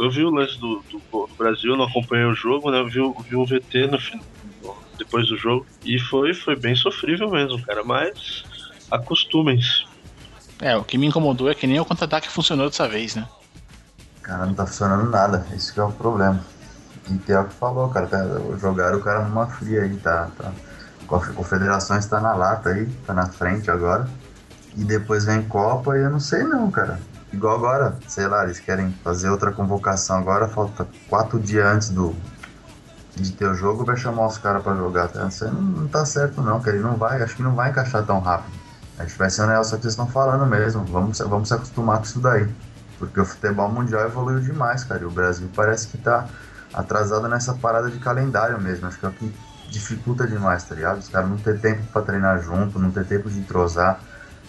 Eu 0.01 0.11
vi 0.11 0.25
o 0.25 0.31
lance 0.31 0.59
do, 0.59 0.83
do, 0.91 1.03
do 1.11 1.29
Brasil, 1.37 1.77
não 1.77 1.85
acompanhei 1.85 2.27
o 2.27 2.35
jogo, 2.35 2.71
né? 2.71 2.79
Eu 2.79 2.87
vi, 2.87 3.01
vi 3.29 3.37
um 3.37 3.45
VT 3.45 3.89
no 3.89 3.99
final, 3.99 4.25
depois 4.97 5.29
do 5.29 5.37
jogo. 5.37 5.67
E 5.85 5.99
foi, 5.99 6.33
foi 6.33 6.55
bem 6.55 6.77
sofrível 6.77 7.31
mesmo, 7.31 7.61
cara. 7.63 7.83
Mas 7.83 8.45
acostumem-se. 8.91 9.85
É, 10.61 10.77
o 10.77 10.85
que 10.85 10.97
me 10.97 11.07
incomodou 11.07 11.51
é 11.51 11.55
que 11.55 11.67
nem 11.67 11.81
o 11.81 11.85
contra-ataque 11.85 12.29
funcionou 12.29 12.69
dessa 12.69 12.89
vez, 12.89 13.15
né? 13.15 13.27
Cara, 14.23 14.47
não 14.47 14.55
tá 14.55 14.67
funcionando 14.67 15.11
nada. 15.11 15.47
Isso 15.55 15.73
que 15.73 15.81
é 15.81 15.83
o 15.83 15.93
problema. 15.93 16.45
E 17.09 17.15
tem 17.19 17.37
o 17.37 17.45
que 17.45 17.55
falou, 17.55 17.89
cara. 17.89 18.07
Tá, 18.07 18.19
jogaram 18.59 18.99
o 18.99 19.03
cara 19.03 19.25
numa 19.25 19.47
fria 19.47 19.83
aí, 19.83 19.97
tá? 19.97 20.29
tá. 20.37 20.53
A 21.09 21.33
confederação 21.33 21.97
está 21.99 22.21
na 22.21 22.35
lata 22.35 22.71
aí, 22.71 22.87
tá 23.07 23.15
na 23.15 23.27
frente 23.27 23.71
agora. 23.71 24.09
E 24.77 24.85
depois 24.85 25.25
vem 25.25 25.43
Copa 25.43 25.97
e 25.97 26.03
eu 26.03 26.11
não 26.11 26.21
sei 26.21 26.43
não, 26.43 26.71
cara. 26.71 26.99
Igual 27.33 27.57
agora, 27.57 27.97
sei 28.09 28.27
lá, 28.27 28.45
eles 28.45 28.59
querem 28.59 28.91
fazer 29.05 29.29
outra 29.31 29.53
convocação 29.53 30.19
agora, 30.19 30.49
falta 30.49 30.87
quatro 31.09 31.39
dias 31.39 31.67
antes 31.67 31.89
do 31.91 32.15
de 33.15 33.33
ter 33.33 33.47
o 33.47 33.55
jogo, 33.55 33.85
vai 33.85 33.97
chamar 33.97 34.27
os 34.27 34.37
caras 34.39 34.63
para 34.63 34.77
jogar. 34.77 35.09
Tá? 35.09 35.27
Isso 35.27 35.45
não, 35.47 35.63
não 35.63 35.89
tá 35.89 36.05
certo 36.05 36.43
não, 36.43 36.61
que 36.61 36.69
ele 36.69 36.81
não 36.81 36.97
vai, 36.97 37.23
acho 37.23 37.35
que 37.35 37.43
não 37.43 37.55
vai 37.55 37.71
encaixar 37.71 38.05
tão 38.05 38.21
rápido. 38.21 38.55
Acho 38.99 39.13
que 39.13 39.19
vai 39.19 39.31
ser 39.31 39.43
o 39.43 39.47
Nelson 39.47 39.77
que 39.77 39.83
vocês 39.83 39.93
estão 39.93 40.07
falando 40.07 40.47
mesmo. 40.47 40.85
Vamos, 40.85 41.19
vamos 41.19 41.49
se 41.49 41.55
acostumar 41.55 41.99
com 41.99 42.05
isso 42.05 42.21
daí. 42.21 42.49
Porque 42.99 43.21
o 43.21 43.25
futebol 43.25 43.71
mundial 43.71 44.07
evoluiu 44.07 44.41
demais, 44.41 44.85
cara. 44.85 45.03
E 45.03 45.05
o 45.05 45.11
Brasil 45.11 45.49
parece 45.55 45.89
que 45.89 45.99
tá 45.99 46.27
atrasado 46.73 47.28
nessa 47.28 47.54
parada 47.54 47.90
de 47.90 47.99
calendário 47.99 48.61
mesmo. 48.61 48.87
Acho 48.87 48.99
que 48.99 49.06
é 49.06 49.08
o 49.08 49.12
que 49.12 49.32
dificulta 49.70 50.26
demais, 50.26 50.64
tá 50.64 50.75
ligado? 50.75 50.99
Os 50.99 51.08
caras 51.08 51.28
não 51.28 51.37
ter 51.37 51.61
tempo 51.61 51.82
para 51.92 52.02
treinar 52.02 52.42
junto, 52.42 52.78
não 52.78 52.90
ter 52.90 53.04
tempo 53.04 53.30
de 53.30 53.38
entrosar. 53.38 54.00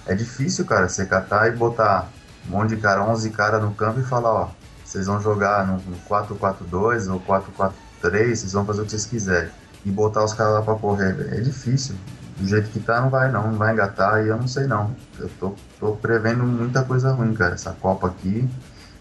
É 0.05 0.15
difícil, 0.15 0.65
cara, 0.65 0.87
você 0.87 1.05
catar 1.05 1.47
e 1.47 1.51
botar 1.51 2.07
um 2.47 2.51
monte 2.51 2.75
de 2.75 2.77
cara, 2.77 3.03
11 3.03 3.29
caras 3.31 3.61
no 3.61 3.73
campo 3.73 3.99
e 3.99 4.03
falar, 4.03 4.31
ó, 4.31 4.49
vocês 4.83 5.07
vão 5.07 5.19
jogar 5.19 5.67
no 5.67 5.81
4-4-2 6.09 7.11
ou 7.11 7.19
4-4-3, 7.19 7.73
vocês 8.01 8.53
vão 8.53 8.65
fazer 8.65 8.81
o 8.81 8.85
que 8.85 8.91
vocês 8.91 9.05
quiserem. 9.05 9.49
E 9.85 9.91
botar 9.91 10.23
os 10.23 10.33
caras 10.33 10.53
lá 10.53 10.61
pra 10.61 10.75
correr, 10.75 11.33
é 11.33 11.41
difícil. 11.41 11.95
Do 12.37 12.47
jeito 12.47 12.69
que 12.69 12.79
tá, 12.79 13.01
não 13.01 13.09
vai 13.09 13.31
não, 13.31 13.51
não 13.51 13.57
vai 13.57 13.73
engatar 13.73 14.23
e 14.23 14.27
eu 14.27 14.37
não 14.37 14.47
sei 14.47 14.67
não. 14.67 14.95
Eu 15.19 15.29
tô, 15.39 15.55
tô 15.79 15.93
prevendo 15.93 16.43
muita 16.43 16.83
coisa 16.83 17.11
ruim, 17.11 17.33
cara, 17.33 17.55
essa 17.55 17.71
Copa 17.71 18.07
aqui. 18.07 18.47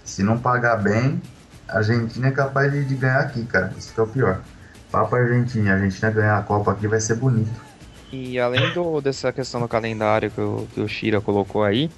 Se 0.04 0.22
não 0.22 0.38
pagar 0.38 0.76
bem, 0.76 1.20
a 1.68 1.78
Argentina 1.78 2.28
é 2.28 2.30
capaz 2.30 2.72
de, 2.72 2.84
de 2.84 2.94
ganhar 2.94 3.20
aqui, 3.20 3.44
cara. 3.44 3.72
Isso 3.76 3.92
que 3.92 4.00
é 4.00 4.02
o 4.02 4.06
pior. 4.06 4.40
Papo 4.90 5.16
Argentina, 5.16 5.72
a 5.72 5.74
Argentina 5.74 6.10
ganhar 6.10 6.38
a 6.38 6.42
Copa 6.42 6.72
aqui 6.72 6.86
vai 6.86 7.00
ser 7.00 7.16
bonito. 7.16 7.60
E 8.12 8.38
além 8.38 8.72
do, 8.72 9.00
dessa 9.00 9.32
questão 9.32 9.60
do 9.60 9.68
calendário 9.68 10.30
que 10.30 10.40
o, 10.40 10.68
que 10.72 10.80
o 10.80 10.88
Shira 10.88 11.20
colocou 11.20 11.64
aí, 11.64 11.90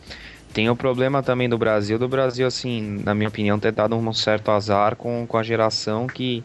tem 0.52 0.70
o 0.70 0.76
problema 0.76 1.22
também 1.22 1.48
do 1.48 1.58
Brasil, 1.58 1.98
do 1.98 2.08
Brasil, 2.08 2.46
assim, 2.46 3.02
na 3.04 3.14
minha 3.14 3.28
opinião, 3.28 3.58
ter 3.58 3.72
dado 3.72 3.94
um 3.94 4.12
certo 4.12 4.50
azar 4.50 4.96
com, 4.96 5.26
com 5.26 5.36
a 5.36 5.42
geração 5.42 6.06
que, 6.06 6.42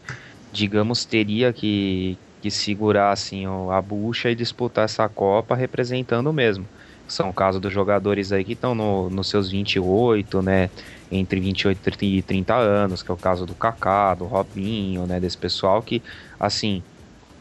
digamos, 0.52 1.04
teria 1.04 1.52
que, 1.52 2.18
que 2.42 2.50
segurar, 2.50 3.12
assim, 3.12 3.46
a 3.72 3.80
bucha 3.80 4.30
e 4.30 4.34
disputar 4.34 4.84
essa 4.84 5.08
Copa 5.08 5.54
representando 5.54 6.32
mesmo. 6.32 6.66
São 7.06 7.28
o 7.30 7.34
caso 7.34 7.60
dos 7.60 7.72
jogadores 7.72 8.32
aí 8.32 8.44
que 8.44 8.52
estão 8.52 8.74
no, 8.74 9.10
nos 9.10 9.28
seus 9.28 9.50
28, 9.50 10.42
né, 10.42 10.70
entre 11.10 11.40
28 11.40 11.80
e 12.04 12.22
30 12.22 12.54
anos, 12.56 13.02
que 13.02 13.10
é 13.10 13.14
o 13.14 13.18
caso 13.18 13.46
do 13.46 13.54
Kaká, 13.54 14.14
do 14.14 14.26
Robinho, 14.26 15.06
né, 15.06 15.20
desse 15.20 15.36
pessoal 15.38 15.82
que, 15.82 16.02
assim, 16.38 16.84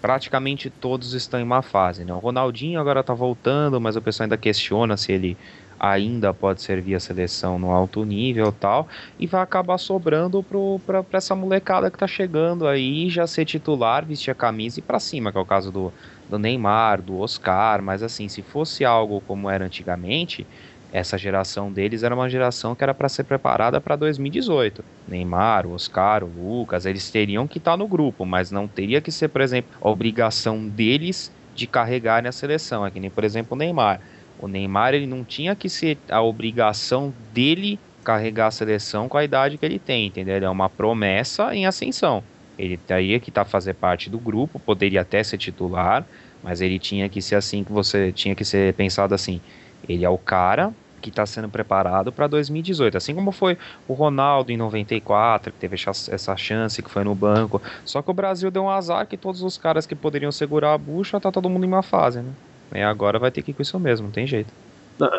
praticamente 0.01 0.69
todos 0.69 1.13
estão 1.13 1.39
em 1.39 1.45
má 1.45 1.61
fase, 1.61 2.03
né? 2.05 2.13
O 2.13 2.19
Ronaldinho 2.19 2.79
agora 2.79 3.03
tá 3.03 3.13
voltando, 3.13 3.79
mas 3.79 3.95
o 3.95 4.01
pessoal 4.01 4.25
ainda 4.25 4.37
questiona 4.37 4.97
se 4.97 5.11
ele 5.13 5.39
ainda 5.83 6.33
pode 6.33 6.61
servir 6.61 6.95
a 6.95 6.99
seleção 6.99 7.59
no 7.59 7.69
alto 7.69 8.05
nível 8.05 8.53
tal, 8.53 8.87
e 9.19 9.27
vai 9.27 9.41
acabar 9.41 9.77
sobrando 9.77 10.41
para 10.41 11.03
essa 11.11 11.35
molecada 11.35 11.91
que 11.91 11.97
tá 11.97 12.07
chegando 12.07 12.65
aí 12.65 13.09
já 13.09 13.27
ser 13.27 13.43
titular, 13.43 14.05
vestir 14.05 14.31
a 14.31 14.35
camisa 14.35 14.79
e 14.79 14.81
para 14.81 14.97
cima, 14.97 15.29
que 15.29 15.37
é 15.37 15.41
o 15.41 15.45
caso 15.45 15.73
do, 15.73 15.91
do 16.29 16.39
Neymar, 16.39 17.01
do 17.01 17.19
Oscar, 17.19 17.81
mas 17.81 18.01
assim, 18.01 18.29
se 18.29 18.41
fosse 18.41 18.85
algo 18.85 19.19
como 19.27 19.49
era 19.49 19.65
antigamente, 19.65 20.47
essa 20.89 21.17
geração 21.17 21.69
deles 21.69 22.01
era 22.01 22.15
uma 22.15 22.29
geração 22.29 22.73
que 22.75 22.83
era 22.83 22.93
para 22.93 23.09
ser 23.09 23.25
preparada 23.25 23.81
para 23.81 23.97
2018. 23.97 24.85
Neymar, 25.05 25.65
o 25.65 25.73
Oscar, 25.73 26.23
o 26.23 26.27
Lucas, 26.27 26.85
eles 26.85 27.11
teriam 27.11 27.45
que 27.45 27.57
estar 27.57 27.71
tá 27.71 27.77
no 27.77 27.89
grupo, 27.89 28.25
mas 28.25 28.51
não 28.51 28.69
teria 28.69 29.01
que 29.01 29.11
ser, 29.11 29.27
por 29.27 29.41
exemplo, 29.41 29.75
a 29.81 29.89
obrigação 29.89 30.65
deles 30.65 31.29
de 31.53 31.67
carregarem 31.67 32.29
a 32.29 32.31
seleção. 32.31 32.85
É 32.85 32.91
que 32.91 33.01
nem, 33.01 33.09
por 33.09 33.23
exemplo, 33.23 33.55
o 33.55 33.57
Neymar. 33.57 33.99
O 34.43 34.47
Neymar 34.49 34.93
ele 34.93 35.07
não 35.07 35.23
tinha 35.23 35.55
que 35.55 35.69
ser 35.69 35.97
a 36.09 36.21
obrigação 36.21 37.13
dele 37.33 37.79
carregar 38.03 38.47
a 38.47 38.51
seleção 38.51 39.07
com 39.07 39.17
a 39.17 39.23
idade 39.23 39.57
que 39.57 39.65
ele 39.65 39.79
tem, 39.79 40.07
entendeu? 40.07 40.35
Ele 40.35 40.43
é 40.43 40.49
uma 40.49 40.69
promessa 40.69 41.55
em 41.55 41.65
ascensão. 41.65 42.21
Ele 42.59 42.75
teria 42.75 43.21
que 43.21 43.29
estar 43.29 43.45
tá 43.45 43.49
fazer 43.49 43.73
parte 43.73 44.09
do 44.09 44.19
grupo, 44.19 44.59
poderia 44.59 44.99
até 44.99 45.23
ser 45.23 45.37
titular, 45.37 46.05
mas 46.43 46.59
ele 46.59 46.77
tinha 46.77 47.07
que 47.07 47.21
ser 47.21 47.35
assim 47.35 47.63
que 47.63 47.71
você 47.71 48.11
tinha 48.11 48.35
que 48.35 48.43
ser 48.43 48.73
pensado 48.73 49.15
assim. 49.15 49.39
Ele 49.87 50.03
é 50.03 50.09
o 50.09 50.17
cara 50.17 50.73
que 51.01 51.07
está 51.07 51.25
sendo 51.25 51.47
preparado 51.47 52.11
para 52.11 52.27
2018, 52.27 52.97
assim 52.97 53.15
como 53.15 53.31
foi 53.31 53.57
o 53.87 53.93
Ronaldo 53.93 54.51
em 54.51 54.57
94, 54.57 55.53
que 55.53 55.57
teve 55.57 55.77
essa 55.77 56.35
chance 56.35 56.83
que 56.83 56.89
foi 56.89 57.05
no 57.05 57.15
banco. 57.15 57.61
Só 57.85 58.01
que 58.01 58.11
o 58.11 58.13
Brasil 58.13 58.51
deu 58.51 58.63
um 58.63 58.69
azar 58.69 59.07
que 59.07 59.15
todos 59.15 59.41
os 59.41 59.57
caras 59.57 59.85
que 59.85 59.95
poderiam 59.95 60.33
segurar 60.33 60.73
a 60.73 60.77
bucha 60.77 61.17
tá 61.17 61.31
todo 61.31 61.49
mundo 61.49 61.63
em 61.63 61.69
uma 61.69 61.81
fase, 61.81 62.19
né? 62.19 62.33
Agora 62.81 63.19
vai 63.19 63.29
ter 63.29 63.41
que 63.41 63.51
ir 63.51 63.53
com 63.53 63.61
isso 63.61 63.77
mesmo, 63.77 64.07
não 64.07 64.13
tem 64.13 64.25
jeito. 64.25 64.53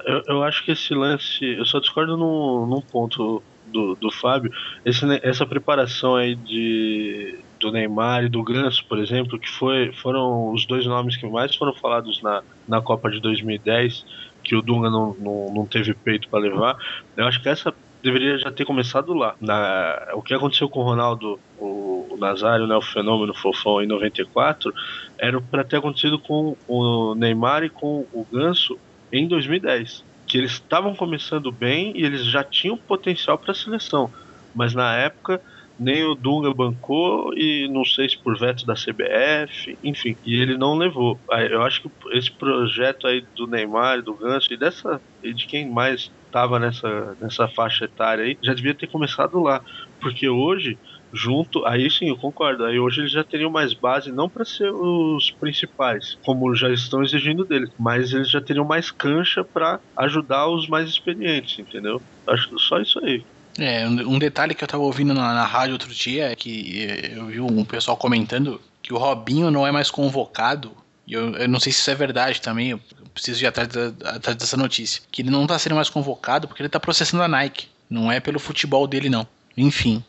Eu, 0.07 0.23
eu, 0.27 0.43
acho 0.43 0.65
que 0.65 0.73
esse 0.73 0.95
lance, 0.95 1.45
eu 1.45 1.67
só 1.67 1.79
discordo 1.79 2.17
num, 2.17 2.65
num 2.67 2.81
ponto 2.81 3.43
do, 3.67 3.95
do 3.97 4.11
Fábio, 4.11 4.53
esse, 4.85 5.05
essa 5.23 5.45
preparação 5.45 6.15
aí 6.17 6.35
de, 6.35 7.39
do 7.61 7.73
Neymar 7.73 8.25
e 8.25 8.29
do 8.29 8.43
Ganso, 8.43 8.85
por 8.87 8.99
exemplo, 8.99 9.39
que 9.39 9.51
foi, 9.51 9.93
foram 9.93 10.53
os 10.53 10.65
dois 10.65 10.87
nomes 10.87 11.17
que 11.17 11.27
mais 11.27 11.55
foram 11.55 11.75
falados 11.75 12.23
na, 12.23 12.43
na 12.69 12.81
Copa 12.81 13.11
de 13.11 13.21
2010, 13.21 14.07
que 14.43 14.55
o 14.55 14.63
Dunga 14.63 14.91
não, 14.91 15.15
não, 15.19 15.53
não 15.53 15.67
teve 15.67 15.93
peito 15.93 16.29
para 16.29 16.41
levar, 16.41 16.77
eu 17.17 17.27
acho 17.27 17.43
que 17.43 17.49
essa 17.49 17.75
deveria 18.05 18.39
já 18.39 18.53
ter 18.53 18.65
começado 18.67 19.15
lá. 19.15 19.35
Na, 19.41 20.11
o 20.13 20.23
que 20.23 20.35
aconteceu 20.35 20.69
com 20.69 20.81
o 20.81 20.85
Ronaldo, 20.85 21.41
o, 21.59 22.07
o 22.11 22.17
Nazário, 22.19 22.67
né, 22.67 22.77
o 22.77 22.83
fenômeno 22.83 23.35
fofão 23.35 23.83
em 23.83 23.87
94, 23.87 24.73
era 25.19 25.41
para 25.41 25.65
ter 25.65 25.79
acontecido 25.79 26.19
com 26.19 26.55
o 26.69 27.15
Neymar 27.15 27.65
e 27.65 27.71
com 27.71 28.07
o 28.13 28.27
Ganso 28.31 28.79
em 29.11 29.27
2010 29.27 30.05
que 30.27 30.39
eles 30.39 30.53
estavam 30.53 30.95
começando 30.95 31.53
bem 31.53 31.93
e 31.95 32.03
eles 32.03 32.25
já 32.25 32.43
tinham 32.43 32.79
potencial 32.79 33.37
para 33.37 33.53
a 33.53 33.55
seleção, 33.55 34.11
mas 34.55 34.75
na 34.75 34.97
época 34.97 35.41
nem 35.79 36.05
o 36.05 36.15
Dunga 36.15 36.53
bancou 36.55 37.35
e 37.37 37.69
não 37.69 37.85
sei 37.85 38.09
se 38.09 38.17
por 38.17 38.39
veto 38.39 38.65
da 38.65 38.75
CBF, 38.75 39.77
enfim, 39.83 40.17
e 40.25 40.41
ele 40.41 40.57
não 40.57 40.77
levou. 40.77 41.19
Eu 41.51 41.63
acho 41.63 41.83
que 41.83 41.91
esse 42.13 42.31
projeto 42.31 43.07
aí 43.07 43.25
do 43.35 43.47
Neymar, 43.47 44.01
do 44.01 44.15
Ganso 44.15 44.53
e 44.53 44.57
dessa 44.57 45.01
e 45.23 45.35
de 45.35 45.47
quem 45.47 45.69
mais 45.69 46.11
estava 46.35 46.59
nessa, 46.59 47.17
nessa 47.21 47.47
faixa 47.47 47.85
etária 47.85 48.25
aí, 48.25 48.37
já 48.43 48.53
devia 48.53 48.75
ter 48.75 48.88
começado 48.88 49.41
lá, 49.41 49.62
porque 50.00 50.29
hoje 50.29 50.76
junto, 51.12 51.64
aí 51.64 51.88
sim, 51.88 52.09
eu 52.09 52.17
concordo. 52.17 52.64
Aí 52.64 52.76
hoje 52.76 53.03
eles 53.03 53.12
já 53.12 53.23
teriam 53.23 53.49
mais 53.49 53.73
base, 53.73 54.11
não 54.11 54.29
para 54.29 54.45
ser 54.45 54.69
os 54.73 55.31
principais, 55.31 56.19
como 56.25 56.53
já 56.57 56.69
estão 56.71 57.05
exigindo 57.05 57.45
deles, 57.45 57.71
mas 57.79 58.12
eles 58.12 58.29
já 58.29 58.41
teriam 58.41 58.64
mais 58.64 58.91
cancha 58.91 59.45
para 59.45 59.79
ajudar 59.97 60.49
os 60.49 60.69
mais 60.69 60.91
experientes, 60.91 61.57
entendeu? 61.57 62.03
Acho 62.26 62.59
só 62.59 62.81
isso 62.81 62.99
aí. 63.05 63.25
É, 63.57 63.87
um 63.87 64.19
detalhe 64.19 64.57
que 64.57 64.64
eu 64.64 64.69
tava 64.69 64.83
ouvindo 64.83 65.14
na, 65.14 65.33
na 65.33 65.45
rádio 65.45 65.75
outro 65.75 65.95
dia 65.95 66.33
é 66.33 66.35
que 66.35 67.12
eu 67.14 67.26
vi 67.26 67.41
um 67.41 67.64
pessoal 67.64 67.97
comentando 67.97 68.61
que 68.83 68.93
o 68.93 68.99
Robinho 68.99 69.53
não 69.53 69.64
é 69.64 69.71
mais 69.71 69.93
convocado. 69.93 70.73
E 71.07 71.12
eu, 71.12 71.33
eu 71.37 71.49
não 71.49 71.61
sei 71.61 71.71
se 71.71 71.79
isso 71.79 71.91
é 71.91 71.95
verdade 71.95 72.41
também, 72.41 72.81
preciso 73.14 73.42
ir 73.42 73.47
atrás, 73.47 73.68
da, 73.68 74.11
atrás 74.11 74.37
dessa 74.37 74.56
notícia. 74.56 75.00
Que 75.11 75.23
ele 75.23 75.30
não 75.30 75.47
tá 75.47 75.59
sendo 75.59 75.76
mais 75.76 75.88
convocado 75.88 76.47
porque 76.47 76.61
ele 76.61 76.68
tá 76.68 76.80
processando 76.80 77.23
a 77.23 77.28
Nike. 77.28 77.68
Não 77.88 78.11
é 78.11 78.21
pelo 78.21 78.38
futebol 78.38 78.87
dele, 78.87 79.09
não. 79.09 79.26
Enfim, 79.56 80.04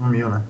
sumiu, 0.00 0.30
né? 0.30 0.42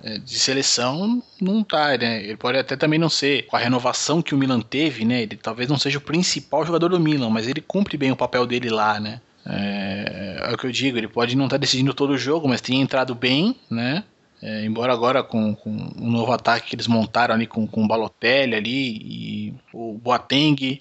É, 0.00 0.16
de 0.16 0.38
seleção 0.38 1.20
não 1.40 1.64
tá, 1.64 1.98
né? 1.98 2.22
Ele 2.22 2.36
pode 2.36 2.56
até 2.56 2.76
também 2.76 3.00
não 3.00 3.08
ser 3.08 3.46
com 3.46 3.56
a 3.56 3.58
renovação 3.58 4.22
que 4.22 4.32
o 4.32 4.38
Milan 4.38 4.60
teve, 4.60 5.04
né? 5.04 5.22
Ele 5.22 5.36
talvez 5.36 5.68
não 5.68 5.76
seja 5.76 5.98
o 5.98 6.00
principal 6.00 6.64
jogador 6.64 6.90
do 6.90 7.00
Milan, 7.00 7.28
mas 7.28 7.48
ele 7.48 7.60
cumpre 7.60 7.96
bem 7.96 8.12
o 8.12 8.16
papel 8.16 8.46
dele 8.46 8.70
lá, 8.70 9.00
né? 9.00 9.20
É, 9.44 10.50
é 10.50 10.54
o 10.54 10.56
que 10.56 10.66
eu 10.66 10.70
digo, 10.70 10.96
ele 10.96 11.08
pode 11.08 11.36
não 11.36 11.46
estar 11.46 11.56
tá 11.56 11.60
decidindo 11.60 11.92
todo 11.92 12.10
o 12.10 12.18
jogo, 12.18 12.48
mas 12.48 12.60
tem 12.60 12.80
entrado 12.80 13.14
bem, 13.14 13.56
né? 13.68 14.04
É, 14.42 14.64
embora 14.64 14.92
agora 14.92 15.22
com, 15.22 15.54
com 15.54 15.70
um 15.70 16.10
novo 16.10 16.32
ataque 16.32 16.70
que 16.70 16.76
eles 16.76 16.86
montaram 16.86 17.34
ali 17.34 17.46
com, 17.46 17.66
com 17.66 17.84
o 17.84 17.88
Balotelli 17.88 18.54
ali 18.54 18.88
e 18.96 19.54
o 19.72 19.94
Boateng. 19.94 20.80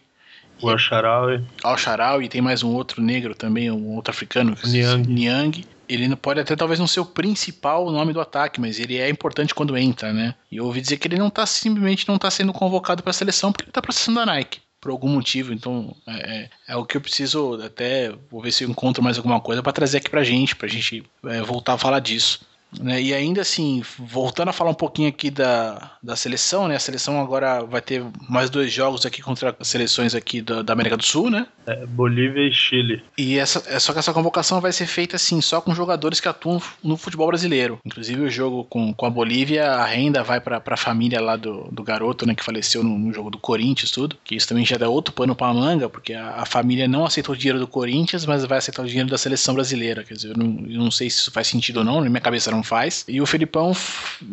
O 0.62 0.70
Al-Sharawi. 0.70 1.44
Al-Sharawi 1.64 2.26
e 2.26 2.30
tem 2.30 2.42
mais 2.42 2.64
um 2.64 2.74
outro 2.74 3.02
negro 3.02 3.36
também, 3.36 3.70
um 3.70 3.96
outro 3.96 4.12
africano. 4.12 4.56
Niang. 4.64 5.08
Niang 5.08 5.66
ele 5.88 6.14
pode 6.16 6.40
até 6.40 6.56
talvez 6.56 6.80
não 6.80 6.88
ser 6.88 7.00
o 7.00 7.06
principal 7.06 7.90
nome 7.92 8.12
do 8.12 8.20
ataque, 8.20 8.60
mas 8.60 8.80
ele 8.80 8.98
é 8.98 9.10
importante 9.10 9.56
quando 9.56 9.78
entra, 9.78 10.12
né? 10.12 10.36
E 10.52 10.58
eu 10.58 10.66
ouvi 10.66 10.82
dizer 10.82 10.98
que 10.98 11.08
ele 11.08 11.18
não 11.18 11.30
tá 11.30 11.46
simplesmente 11.46 12.08
não 12.08 12.18
tá 12.18 12.30
sendo 12.30 12.52
convocado 12.52 13.02
para 13.02 13.12
a 13.12 13.14
seleção 13.14 13.52
porque 13.52 13.66
ele 13.66 13.72
tá 13.72 13.82
processando 13.82 14.20
a 14.20 14.26
Nike. 14.26 14.60
Por 14.80 14.92
algum 14.92 15.10
motivo, 15.10 15.54
então 15.54 15.96
é, 16.06 16.14
é, 16.14 16.50
é, 16.68 16.76
o 16.76 16.86
que 16.86 16.98
eu 16.98 17.02
preciso 17.02 17.60
até. 17.64 18.14
Vou 18.30 18.42
ver 18.42 18.52
se 18.52 18.64
eu 18.64 18.70
encontro 18.70 19.02
mais 19.02 19.18
alguma 19.18 19.40
coisa 19.40 19.64
para 19.64 19.74
trazer 19.74 19.98
aqui 19.98 20.10
pra 20.10 20.24
gente, 20.24 20.56
pra 20.56 20.68
gente 20.68 21.04
é, 21.26 21.42
voltar 21.42 21.74
a 21.74 21.78
falar 21.78 22.00
disso. 22.00 22.46
Né? 22.80 23.02
E 23.02 23.14
ainda 23.14 23.42
assim, 23.42 23.82
voltando 23.98 24.50
a 24.50 24.54
falar 24.54 24.72
um 24.72 24.76
pouquinho 24.76 25.08
aqui 25.08 25.32
da, 25.32 25.92
da 26.04 26.16
seleção, 26.16 26.68
né? 26.68 26.76
A 26.76 26.80
seleção 26.80 27.20
agora 27.20 27.64
vai 27.64 27.82
ter 27.82 28.04
mais 28.30 28.50
dois 28.50 28.72
jogos 28.72 29.06
aqui 29.06 29.22
contra 29.22 29.56
as 29.58 29.68
seleções 29.68 30.14
aqui 30.14 30.42
da, 30.42 30.62
da 30.62 30.74
América 30.74 30.98
do 30.98 31.04
Sul, 31.04 31.30
né? 31.30 31.48
É, 31.66 31.86
Bolívia 31.86 32.48
e 32.48 32.54
Chile. 32.54 33.04
E 33.18 33.38
essa, 33.38 33.64
é 33.68 33.80
só 33.80 33.94
que 33.94 34.00
essa 34.00 34.14
convocação 34.14 34.60
vai 34.60 34.72
ser 34.72 34.86
feita 34.86 35.16
assim, 35.16 35.40
só 35.42 35.62
com 35.62 35.74
jogadores 35.74 36.20
que 36.20 36.28
atuam 36.28 36.62
no 36.84 36.98
futebol 36.98 37.28
brasileiro. 37.28 37.80
Inclusive 37.86 38.22
o 38.22 38.30
jogo 38.30 38.66
com, 38.66 38.94
com 38.94 39.06
a 39.06 39.10
Bolívia, 39.10 39.72
a 39.72 39.86
renda 39.86 40.22
vai 40.24 40.42
para 40.42 40.62
a 40.66 40.78
família 40.78 41.22
lá 41.22 41.36
do, 41.36 41.70
do 41.72 41.84
garoto, 41.84 42.26
né? 42.26 42.36
Que 42.36 42.44
faleceu 42.44 42.84
no, 42.84 42.98
no, 42.98 43.14
jogo 43.14 43.30
do 43.30 43.38
Corinthians, 43.38 43.92
tudo. 43.92 44.18
Que 44.24 44.36
isso 44.36 44.48
também 44.48 44.66
já 44.66 44.78
dá 44.78 44.90
outro 44.90 45.14
pano 45.14 45.36
pra 45.36 45.54
manga, 45.54 45.90
porque 45.90 46.14
a, 46.14 46.42
a, 46.42 46.46
família 46.46 46.88
não 46.88 47.06
aceitou 47.06 47.34
o 47.34 47.38
dinheiro 47.38 47.60
do 47.60 47.68
Corinthians, 47.68 48.26
mas 48.26 48.46
vai 48.46 48.58
aceitar 48.58 48.84
o 48.84 48.88
dinheiro 48.88 49.10
da 49.10 49.18
seleção 49.18 49.54
brasileira. 49.54 50.04
Quer 50.04 50.16
dizer, 50.16 50.30
eu 50.30 50.38
não, 50.38 50.66
eu 50.68 50.80
não 50.80 50.92
sei 50.92 51.10
se 51.10 51.20
isso 51.20 51.32
faz 51.32 51.48
sentido 51.48 51.78
ou 51.78 51.84
não, 51.84 52.02
na 52.02 52.10
minha 52.10 52.22
cabeça 52.22 52.52
não 52.52 52.57
faz. 52.64 53.04
E 53.08 53.22
o 53.22 53.26
Felipão, 53.26 53.76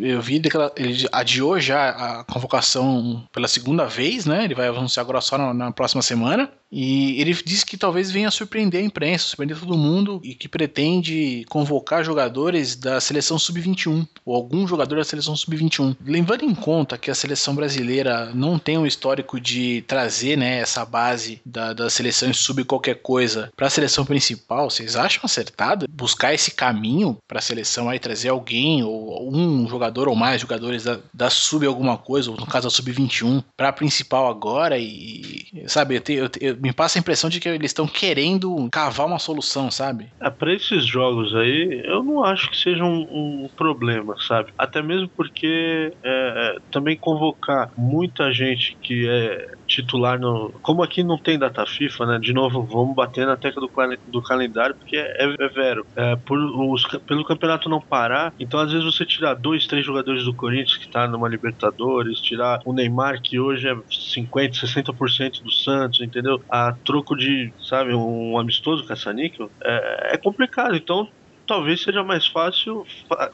eu 0.01 0.21
vi 0.21 0.41
que 0.41 0.57
ele 0.77 1.09
adiou 1.13 1.59
já 1.59 1.91
a 1.91 2.25
convocação 2.25 3.25
pela 3.33 3.49
segunda 3.49 3.87
vez, 3.87 4.27
né? 4.27 4.45
Ele 4.45 4.55
vai 4.55 4.69
anunciar 4.69 5.05
agora 5.05 5.21
só 5.21 5.39
na, 5.39 5.55
na 5.55 5.73
próxima 5.73 6.03
semana. 6.03 6.51
E 6.77 7.21
ele 7.21 7.33
disse 7.33 7.65
que 7.65 7.77
talvez 7.77 8.11
venha 8.11 8.31
surpreender 8.33 8.83
a 8.83 8.85
imprensa, 8.85 9.27
surpreender 9.27 9.57
todo 9.57 9.79
mundo 9.79 10.21
e 10.25 10.35
que 10.35 10.49
pretende 10.49 11.47
convocar 11.49 12.03
jogadores 12.03 12.75
da 12.75 13.01
seleção 13.01 13.39
sub-21 13.39 14.05
ou 14.25 14.35
algum 14.35 14.67
jogador 14.67 14.97
da 14.97 15.05
seleção 15.05 15.37
sub-21. 15.37 15.97
Levando 16.05 16.43
em 16.43 16.53
conta 16.53 16.99
que 16.99 17.13
a 17.13 17.15
seleção 17.15 17.55
brasileira 17.55 18.33
não 18.35 18.59
tem 18.59 18.77
um 18.77 18.87
histórico 18.87 19.39
de 19.39 19.83
trazer 19.83 20.37
né, 20.37 20.59
essa 20.59 20.85
base 20.85 21.41
da, 21.47 21.89
seleções 21.89 22.39
sub 22.39 22.65
qualquer 22.65 22.97
coisa 22.97 23.53
para 23.55 23.69
a 23.69 23.71
seleção 23.71 24.05
principal, 24.05 24.69
vocês 24.69 24.97
acham 24.97 25.23
acertado 25.25 25.87
buscar 25.89 26.35
esse 26.35 26.51
caminho 26.51 27.17
para 27.29 27.39
a 27.39 27.43
seleção 27.43 27.89
aí 27.89 28.01
trazer 28.01 28.13
alguém 28.29 28.83
ou 28.83 29.35
um 29.35 29.66
jogador 29.68 30.09
ou 30.09 30.14
mais 30.14 30.40
jogadores 30.40 30.85
da, 30.85 30.98
da 31.12 31.31
sub 31.31 31.66
alguma 31.66 31.96
coisa, 31.96 32.31
ou 32.31 32.37
no 32.37 32.46
caso 32.46 32.66
da 32.66 32.70
sub-21, 32.70 33.42
para 33.57 33.68
a 33.68 33.72
principal 33.72 34.29
agora 34.29 34.79
e 34.79 35.44
sabe, 35.66 35.96
eu, 35.96 36.00
te, 36.00 36.12
eu, 36.12 36.31
eu 36.40 36.57
me 36.57 36.72
passa 36.72 36.98
a 36.98 37.00
impressão 37.00 37.31
de 37.31 37.40
que 37.40 37.48
eles 37.48 37.70
estão 37.70 37.87
querendo 37.87 38.68
cavar 38.70 39.07
uma 39.07 39.18
solução, 39.18 39.70
sabe? 39.70 40.09
É, 40.20 40.31
para 40.31 40.53
esses 40.53 40.85
jogos 40.85 41.35
aí, 41.35 41.83
eu 41.85 42.03
não 42.03 42.24
acho 42.24 42.50
que 42.50 42.57
seja 42.57 42.85
um, 42.85 43.00
um 43.44 43.48
problema, 43.57 44.14
sabe? 44.27 44.53
Até 44.59 44.83
mesmo 44.83 45.09
porque 45.16 45.92
é, 46.03 46.55
é 46.55 46.57
também 46.70 46.96
convocar 46.96 47.70
muita 47.77 48.33
gente 48.33 48.77
que 48.83 49.09
é 49.09 49.46
titular 49.66 50.18
no. 50.18 50.50
Como 50.62 50.83
aqui 50.83 51.03
não 51.03 51.18
tem 51.18 51.38
data 51.38 51.64
FIFA, 51.66 52.07
né? 52.07 52.18
De 52.18 52.33
novo, 52.33 52.62
vamos 52.62 52.94
bater 52.94 53.27
na 53.27 53.37
tecla 53.37 53.61
do, 53.61 53.70
do 54.11 54.22
calendário, 54.22 54.74
porque 54.74 54.96
é, 54.96 55.24
é 55.24 55.48
vero. 55.48 55.87
É, 55.96 56.16
por 56.16 56.38
os, 56.38 56.85
pelo 57.07 57.24
campeonato 57.24 57.68
não 57.68 57.81
parar, 57.81 58.33
então 58.38 58.61
às 58.61 58.72
vezes 58.72 58.85
você 58.85 59.05
tirar 59.05 59.35
dois, 59.35 59.66
três 59.66 59.85
jogadores 59.85 60.24
do 60.24 60.35
Corinthians 60.35 60.77
que 60.77 60.88
tá 60.88 61.07
numa 61.07 61.29
Libertadores, 61.29 62.20
tirar 62.20 62.61
o 62.64 62.72
Neymar, 62.72 63.20
que 63.22 63.38
hoje 63.38 63.68
é 63.68 63.77
50, 63.90 64.59
60% 64.59 65.42
do 65.42 65.50
Santos, 65.50 66.00
entendeu? 66.00 66.42
A 66.48 66.72
troco 66.85 67.16
de, 67.16 67.53
sabe, 67.61 67.94
um 67.94 68.38
amistoso 68.38 68.85
caça-níquel, 68.85 69.50
é, 69.62 70.14
é 70.14 70.16
complicado. 70.16 70.77
Então 70.77 71.09
talvez 71.46 71.83
seja 71.83 72.02
mais 72.02 72.26
fácil 72.26 72.87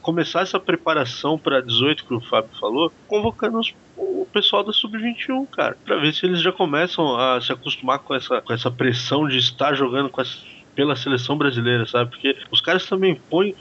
começar 0.02 0.42
essa 0.42 0.58
preparação 0.58 1.38
para 1.38 1.60
18 1.60 2.04
que 2.04 2.14
o 2.14 2.20
Fábio 2.20 2.50
falou, 2.58 2.92
convocando 3.06 3.58
os, 3.58 3.74
o 3.96 4.26
pessoal 4.32 4.64
da 4.64 4.72
sub-21, 4.72 5.46
cara, 5.48 5.76
para 5.84 5.96
ver 5.96 6.12
se 6.14 6.26
eles 6.26 6.40
já 6.40 6.52
começam 6.52 7.16
a 7.16 7.40
se 7.40 7.52
acostumar 7.52 7.98
com 8.00 8.14
essa, 8.14 8.40
com 8.40 8.52
essa 8.52 8.70
pressão 8.70 9.28
de 9.28 9.38
estar 9.38 9.74
jogando 9.74 10.08
com 10.08 10.20
essa, 10.20 10.38
pela 10.74 10.96
seleção 10.96 11.36
brasileira, 11.36 11.86
sabe? 11.86 12.10
Porque 12.10 12.36
os 12.50 12.60
caras 12.60 12.86
também 12.86 13.20
põem 13.28 13.54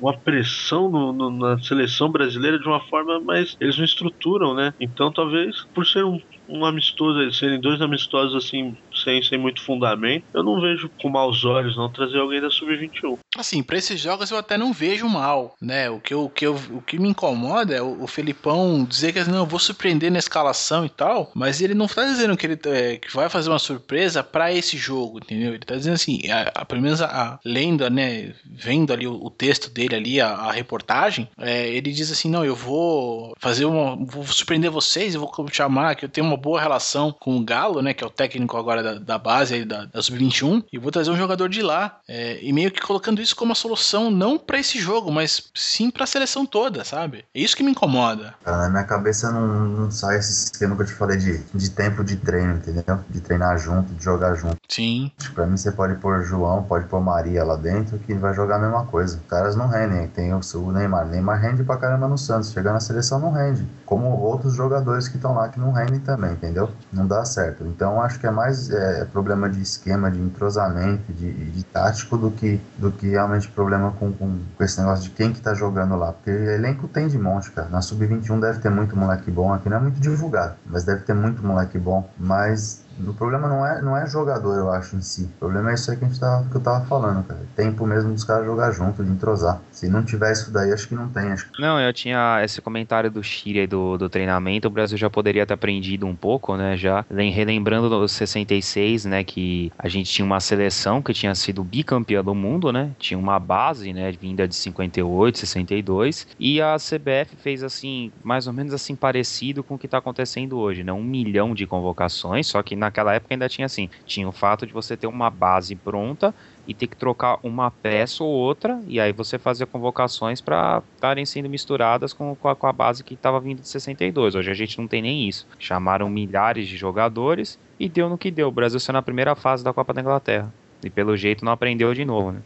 uma 0.00 0.16
pressão 0.16 0.90
no, 0.90 1.12
no, 1.12 1.30
na 1.30 1.58
seleção 1.60 2.10
brasileira 2.10 2.58
de 2.58 2.66
uma 2.66 2.80
forma, 2.80 3.20
mas 3.20 3.56
eles 3.60 3.78
não 3.78 3.84
estruturam, 3.84 4.52
né? 4.52 4.74
Então 4.80 5.12
talvez 5.12 5.64
por 5.72 5.86
ser 5.86 6.04
um, 6.04 6.20
um 6.48 6.64
amistoso, 6.64 7.32
serem 7.32 7.60
dois 7.60 7.80
amistosos 7.80 8.44
assim 8.44 8.76
sem, 9.02 9.22
sem 9.22 9.38
muito 9.38 9.62
fundamento, 9.62 10.24
eu 10.34 10.42
não 10.42 10.60
vejo 10.60 10.90
com 11.00 11.08
maus 11.08 11.44
olhos 11.44 11.76
não 11.76 11.90
trazer 11.90 12.18
alguém 12.18 12.40
da 12.40 12.50
Sub-21. 12.50 13.18
Assim, 13.36 13.62
pra 13.62 13.78
esses 13.78 14.00
jogos 14.00 14.30
eu 14.30 14.36
até 14.36 14.56
não 14.56 14.72
vejo 14.72 15.08
mal, 15.08 15.54
né? 15.60 15.88
O 15.90 16.00
que, 16.00 16.14
eu, 16.14 16.24
o 16.24 16.30
que, 16.30 16.46
eu, 16.46 16.54
o 16.70 16.82
que 16.82 16.98
me 16.98 17.08
incomoda 17.08 17.74
é 17.74 17.82
o, 17.82 18.02
o 18.02 18.06
Felipão 18.06 18.84
dizer 18.84 19.12
que 19.12 19.22
não, 19.24 19.38
eu 19.38 19.46
vou 19.46 19.58
surpreender 19.58 20.10
na 20.10 20.18
escalação 20.18 20.84
e 20.84 20.88
tal, 20.88 21.30
mas 21.34 21.60
ele 21.60 21.74
não 21.74 21.86
tá 21.86 22.04
dizendo 22.04 22.36
que 22.36 22.46
ele 22.46 22.58
é, 22.66 22.96
que 22.96 23.14
vai 23.14 23.28
fazer 23.28 23.48
uma 23.48 23.58
surpresa 23.58 24.22
para 24.22 24.52
esse 24.52 24.76
jogo, 24.76 25.18
entendeu? 25.18 25.50
Ele 25.50 25.58
tá 25.58 25.74
dizendo 25.74 25.94
assim, 25.94 26.20
a, 26.30 26.60
a, 26.60 26.64
pelo 26.64 26.82
menos 26.82 27.00
a, 27.00 27.06
a, 27.06 27.38
lenda, 27.44 27.88
né, 27.88 28.34
vendo 28.44 28.92
ali 28.92 29.06
o, 29.06 29.14
o 29.14 29.30
texto 29.30 29.70
dele 29.70 29.94
ali, 29.94 30.20
a, 30.20 30.28
a 30.28 30.52
reportagem, 30.52 31.28
é, 31.38 31.68
ele 31.68 31.92
diz 31.92 32.10
assim, 32.10 32.30
não, 32.30 32.44
eu 32.44 32.54
vou 32.54 33.34
fazer 33.38 33.64
uma, 33.64 33.96
vou 33.96 34.24
surpreender 34.26 34.70
vocês, 34.70 35.14
eu 35.14 35.20
vou 35.20 35.48
chamar 35.50 35.94
que 35.94 36.04
eu 36.04 36.08
tenho 36.08 36.26
uma 36.26 36.36
boa 36.36 36.60
relação 36.60 37.12
com 37.12 37.36
o 37.36 37.44
Galo, 37.44 37.82
né, 37.82 37.94
que 37.94 38.04
é 38.04 38.06
o 38.06 38.10
técnico 38.10 38.56
agora 38.56 38.82
da, 38.82 38.91
da 38.98 39.18
base 39.18 39.54
aí, 39.54 39.64
da, 39.64 39.84
da 39.86 40.02
Sub-21, 40.02 40.64
e 40.72 40.78
vou 40.78 40.90
trazer 40.90 41.10
um 41.10 41.16
jogador 41.16 41.48
de 41.48 41.62
lá, 41.62 42.00
é, 42.08 42.38
e 42.42 42.52
meio 42.52 42.70
que 42.70 42.80
colocando 42.80 43.20
isso 43.20 43.36
como 43.36 43.50
uma 43.50 43.54
solução 43.54 44.10
não 44.10 44.38
para 44.38 44.58
esse 44.58 44.78
jogo, 44.78 45.10
mas 45.10 45.50
sim 45.54 45.90
para 45.90 46.04
a 46.04 46.06
seleção 46.06 46.46
toda, 46.46 46.84
sabe? 46.84 47.24
É 47.34 47.40
isso 47.40 47.56
que 47.56 47.62
me 47.62 47.70
incomoda. 47.70 48.34
na 48.44 48.68
minha 48.68 48.84
cabeça 48.84 49.30
não, 49.30 49.46
não 49.46 49.90
sai 49.90 50.18
esse 50.18 50.44
esquema 50.44 50.76
que 50.76 50.82
eu 50.82 50.86
te 50.86 50.94
falei 50.94 51.16
de, 51.16 51.38
de 51.54 51.70
tempo 51.70 52.02
de 52.04 52.16
treino, 52.16 52.54
entendeu? 52.54 52.98
De 53.08 53.20
treinar 53.20 53.58
junto, 53.58 53.92
de 53.94 54.02
jogar 54.02 54.34
junto. 54.34 54.58
Sim. 54.68 55.10
Pra 55.34 55.46
mim, 55.46 55.56
você 55.56 55.70
pode 55.72 55.94
pôr 55.96 56.22
João, 56.24 56.62
pode 56.64 56.86
pôr 56.86 57.00
Maria 57.00 57.44
lá 57.44 57.56
dentro, 57.56 57.98
que 57.98 58.14
vai 58.14 58.34
jogar 58.34 58.56
a 58.56 58.58
mesma 58.58 58.86
coisa. 58.86 59.16
Os 59.16 59.26
caras 59.28 59.56
não 59.56 59.68
rendem. 59.68 60.08
Tem 60.08 60.32
o, 60.32 60.40
o 60.40 60.72
Neymar. 60.72 61.06
Neymar 61.06 61.40
rende 61.40 61.62
pra 61.62 61.76
caramba 61.76 62.08
no 62.08 62.18
Santos. 62.18 62.52
Chegar 62.52 62.72
na 62.72 62.80
seleção 62.80 63.18
não 63.18 63.32
rende. 63.32 63.66
Como 63.84 64.06
outros 64.08 64.54
jogadores 64.54 65.08
que 65.08 65.16
estão 65.16 65.34
lá 65.34 65.48
que 65.48 65.60
não 65.60 65.72
rendem 65.72 66.00
também, 66.00 66.32
entendeu? 66.32 66.70
Não 66.92 67.06
dá 67.06 67.24
certo. 67.24 67.64
Então, 67.66 68.00
acho 68.00 68.18
que 68.18 68.26
é 68.26 68.30
mais 68.30 68.70
é, 68.70 68.81
problema 69.12 69.48
de 69.48 69.60
esquema, 69.60 70.10
de 70.10 70.20
entrosamento, 70.20 71.12
de, 71.12 71.32
de 71.32 71.64
tático 71.64 72.16
do 72.16 72.30
que, 72.30 72.60
do 72.78 72.90
que 72.90 73.08
realmente 73.08 73.48
problema 73.48 73.92
com, 73.92 74.12
com, 74.12 74.38
com, 74.56 74.64
esse 74.64 74.78
negócio 74.78 75.04
de 75.04 75.10
quem 75.10 75.32
que 75.32 75.40
tá 75.40 75.54
jogando 75.54 75.96
lá. 75.96 76.12
Porque 76.12 76.30
elenco 76.30 76.88
tem 76.88 77.08
de 77.08 77.18
monte, 77.18 77.50
cara. 77.50 77.68
Na 77.68 77.80
Sub-21 77.80 78.40
deve 78.40 78.58
ter 78.60 78.70
muito 78.70 78.96
moleque 78.96 79.30
bom. 79.30 79.52
Aqui 79.52 79.68
não 79.68 79.78
é 79.78 79.80
muito 79.80 80.00
divulgado, 80.00 80.54
mas 80.66 80.84
deve 80.84 81.02
ter 81.02 81.14
muito 81.14 81.44
moleque 81.44 81.78
bom. 81.78 82.08
Mas 82.18 82.81
o 83.00 83.14
problema 83.14 83.48
não 83.48 83.66
é, 83.66 83.82
não 83.82 83.96
é 83.96 84.06
jogador, 84.06 84.56
eu 84.56 84.70
acho, 84.70 84.96
em 84.96 85.00
si. 85.00 85.24
O 85.24 85.38
problema 85.38 85.70
é 85.70 85.74
isso 85.74 85.90
aí 85.90 85.96
que, 85.96 86.04
a 86.04 86.08
gente 86.08 86.20
tava, 86.20 86.48
que 86.48 86.56
eu 86.56 86.60
tava 86.60 86.84
falando, 86.86 87.24
cara. 87.24 87.40
Tempo 87.56 87.86
mesmo 87.86 88.12
dos 88.12 88.24
caras 88.24 88.44
jogar 88.44 88.70
junto, 88.72 89.02
de 89.02 89.10
entrosar. 89.10 89.60
Se 89.70 89.88
não 89.88 90.04
tiver 90.04 90.32
isso 90.32 90.50
daí, 90.50 90.72
acho 90.72 90.88
que 90.88 90.94
não 90.94 91.08
tem. 91.08 91.32
Acho. 91.32 91.48
Não, 91.58 91.80
eu 91.80 91.92
tinha 91.92 92.40
esse 92.44 92.60
comentário 92.60 93.10
do 93.10 93.22
Shiri 93.22 93.66
do, 93.66 93.96
do 93.96 94.08
treinamento. 94.08 94.68
O 94.68 94.70
Brasil 94.70 94.96
já 94.98 95.08
poderia 95.08 95.46
ter 95.46 95.54
aprendido 95.54 96.06
um 96.06 96.14
pouco, 96.14 96.56
né? 96.56 96.76
Já 96.76 97.04
relembrando 97.10 97.88
dos 97.88 98.12
66, 98.12 99.04
né? 99.06 99.24
Que 99.24 99.72
a 99.78 99.88
gente 99.88 100.10
tinha 100.10 100.24
uma 100.24 100.40
seleção 100.40 101.02
que 101.02 101.12
tinha 101.12 101.34
sido 101.34 101.64
bicampeã 101.64 102.22
do 102.22 102.34
mundo, 102.34 102.72
né? 102.72 102.90
Tinha 102.98 103.18
uma 103.18 103.38
base, 103.38 103.92
né? 103.92 104.12
Vinda 104.12 104.46
de 104.46 104.54
58, 104.54 105.38
62. 105.38 106.26
E 106.38 106.60
a 106.60 106.76
CBF 106.76 107.36
fez 107.36 107.62
assim, 107.62 108.12
mais 108.22 108.46
ou 108.46 108.52
menos 108.52 108.72
assim, 108.74 108.94
parecido 108.94 109.62
com 109.62 109.74
o 109.74 109.78
que 109.78 109.88
tá 109.88 109.98
acontecendo 109.98 110.58
hoje, 110.58 110.84
né? 110.84 110.92
Um 110.92 111.02
milhão 111.02 111.54
de 111.54 111.66
convocações, 111.66 112.46
só 112.46 112.62
que 112.62 112.76
naquela 112.82 113.14
época 113.14 113.34
ainda 113.34 113.48
tinha 113.48 113.66
assim, 113.66 113.88
tinha 114.04 114.28
o 114.28 114.32
fato 114.32 114.66
de 114.66 114.72
você 114.72 114.96
ter 114.96 115.06
uma 115.06 115.30
base 115.30 115.74
pronta 115.74 116.34
e 116.66 116.74
ter 116.74 116.86
que 116.86 116.96
trocar 116.96 117.38
uma 117.42 117.70
peça 117.70 118.22
ou 118.22 118.30
outra, 118.30 118.80
e 118.86 119.00
aí 119.00 119.12
você 119.12 119.38
fazia 119.38 119.66
convocações 119.66 120.40
para 120.40 120.82
estarem 120.94 121.24
sendo 121.24 121.48
misturadas 121.48 122.12
com, 122.12 122.34
com, 122.36 122.48
a, 122.48 122.54
com 122.54 122.66
a 122.66 122.72
base 122.72 123.02
que 123.02 123.14
estava 123.14 123.40
vindo 123.40 123.62
de 123.62 123.68
62. 123.68 124.34
Hoje 124.34 124.50
a 124.50 124.54
gente 124.54 124.78
não 124.78 124.86
tem 124.86 125.02
nem 125.02 125.28
isso. 125.28 125.46
Chamaram 125.58 126.08
milhares 126.08 126.68
de 126.68 126.76
jogadores 126.76 127.58
e 127.80 127.88
deu 127.88 128.08
no 128.08 128.18
que 128.18 128.30
deu. 128.30 128.48
O 128.48 128.52
Brasil 128.52 128.78
saiu 128.78 128.94
na 128.94 129.02
primeira 129.02 129.34
fase 129.34 129.64
da 129.64 129.72
Copa 129.72 129.92
da 129.92 130.00
Inglaterra. 130.00 130.52
E 130.84 130.90
pelo 130.90 131.16
jeito 131.16 131.44
não 131.44 131.52
aprendeu 131.52 131.94
de 131.94 132.04
novo, 132.04 132.32
né? 132.32 132.40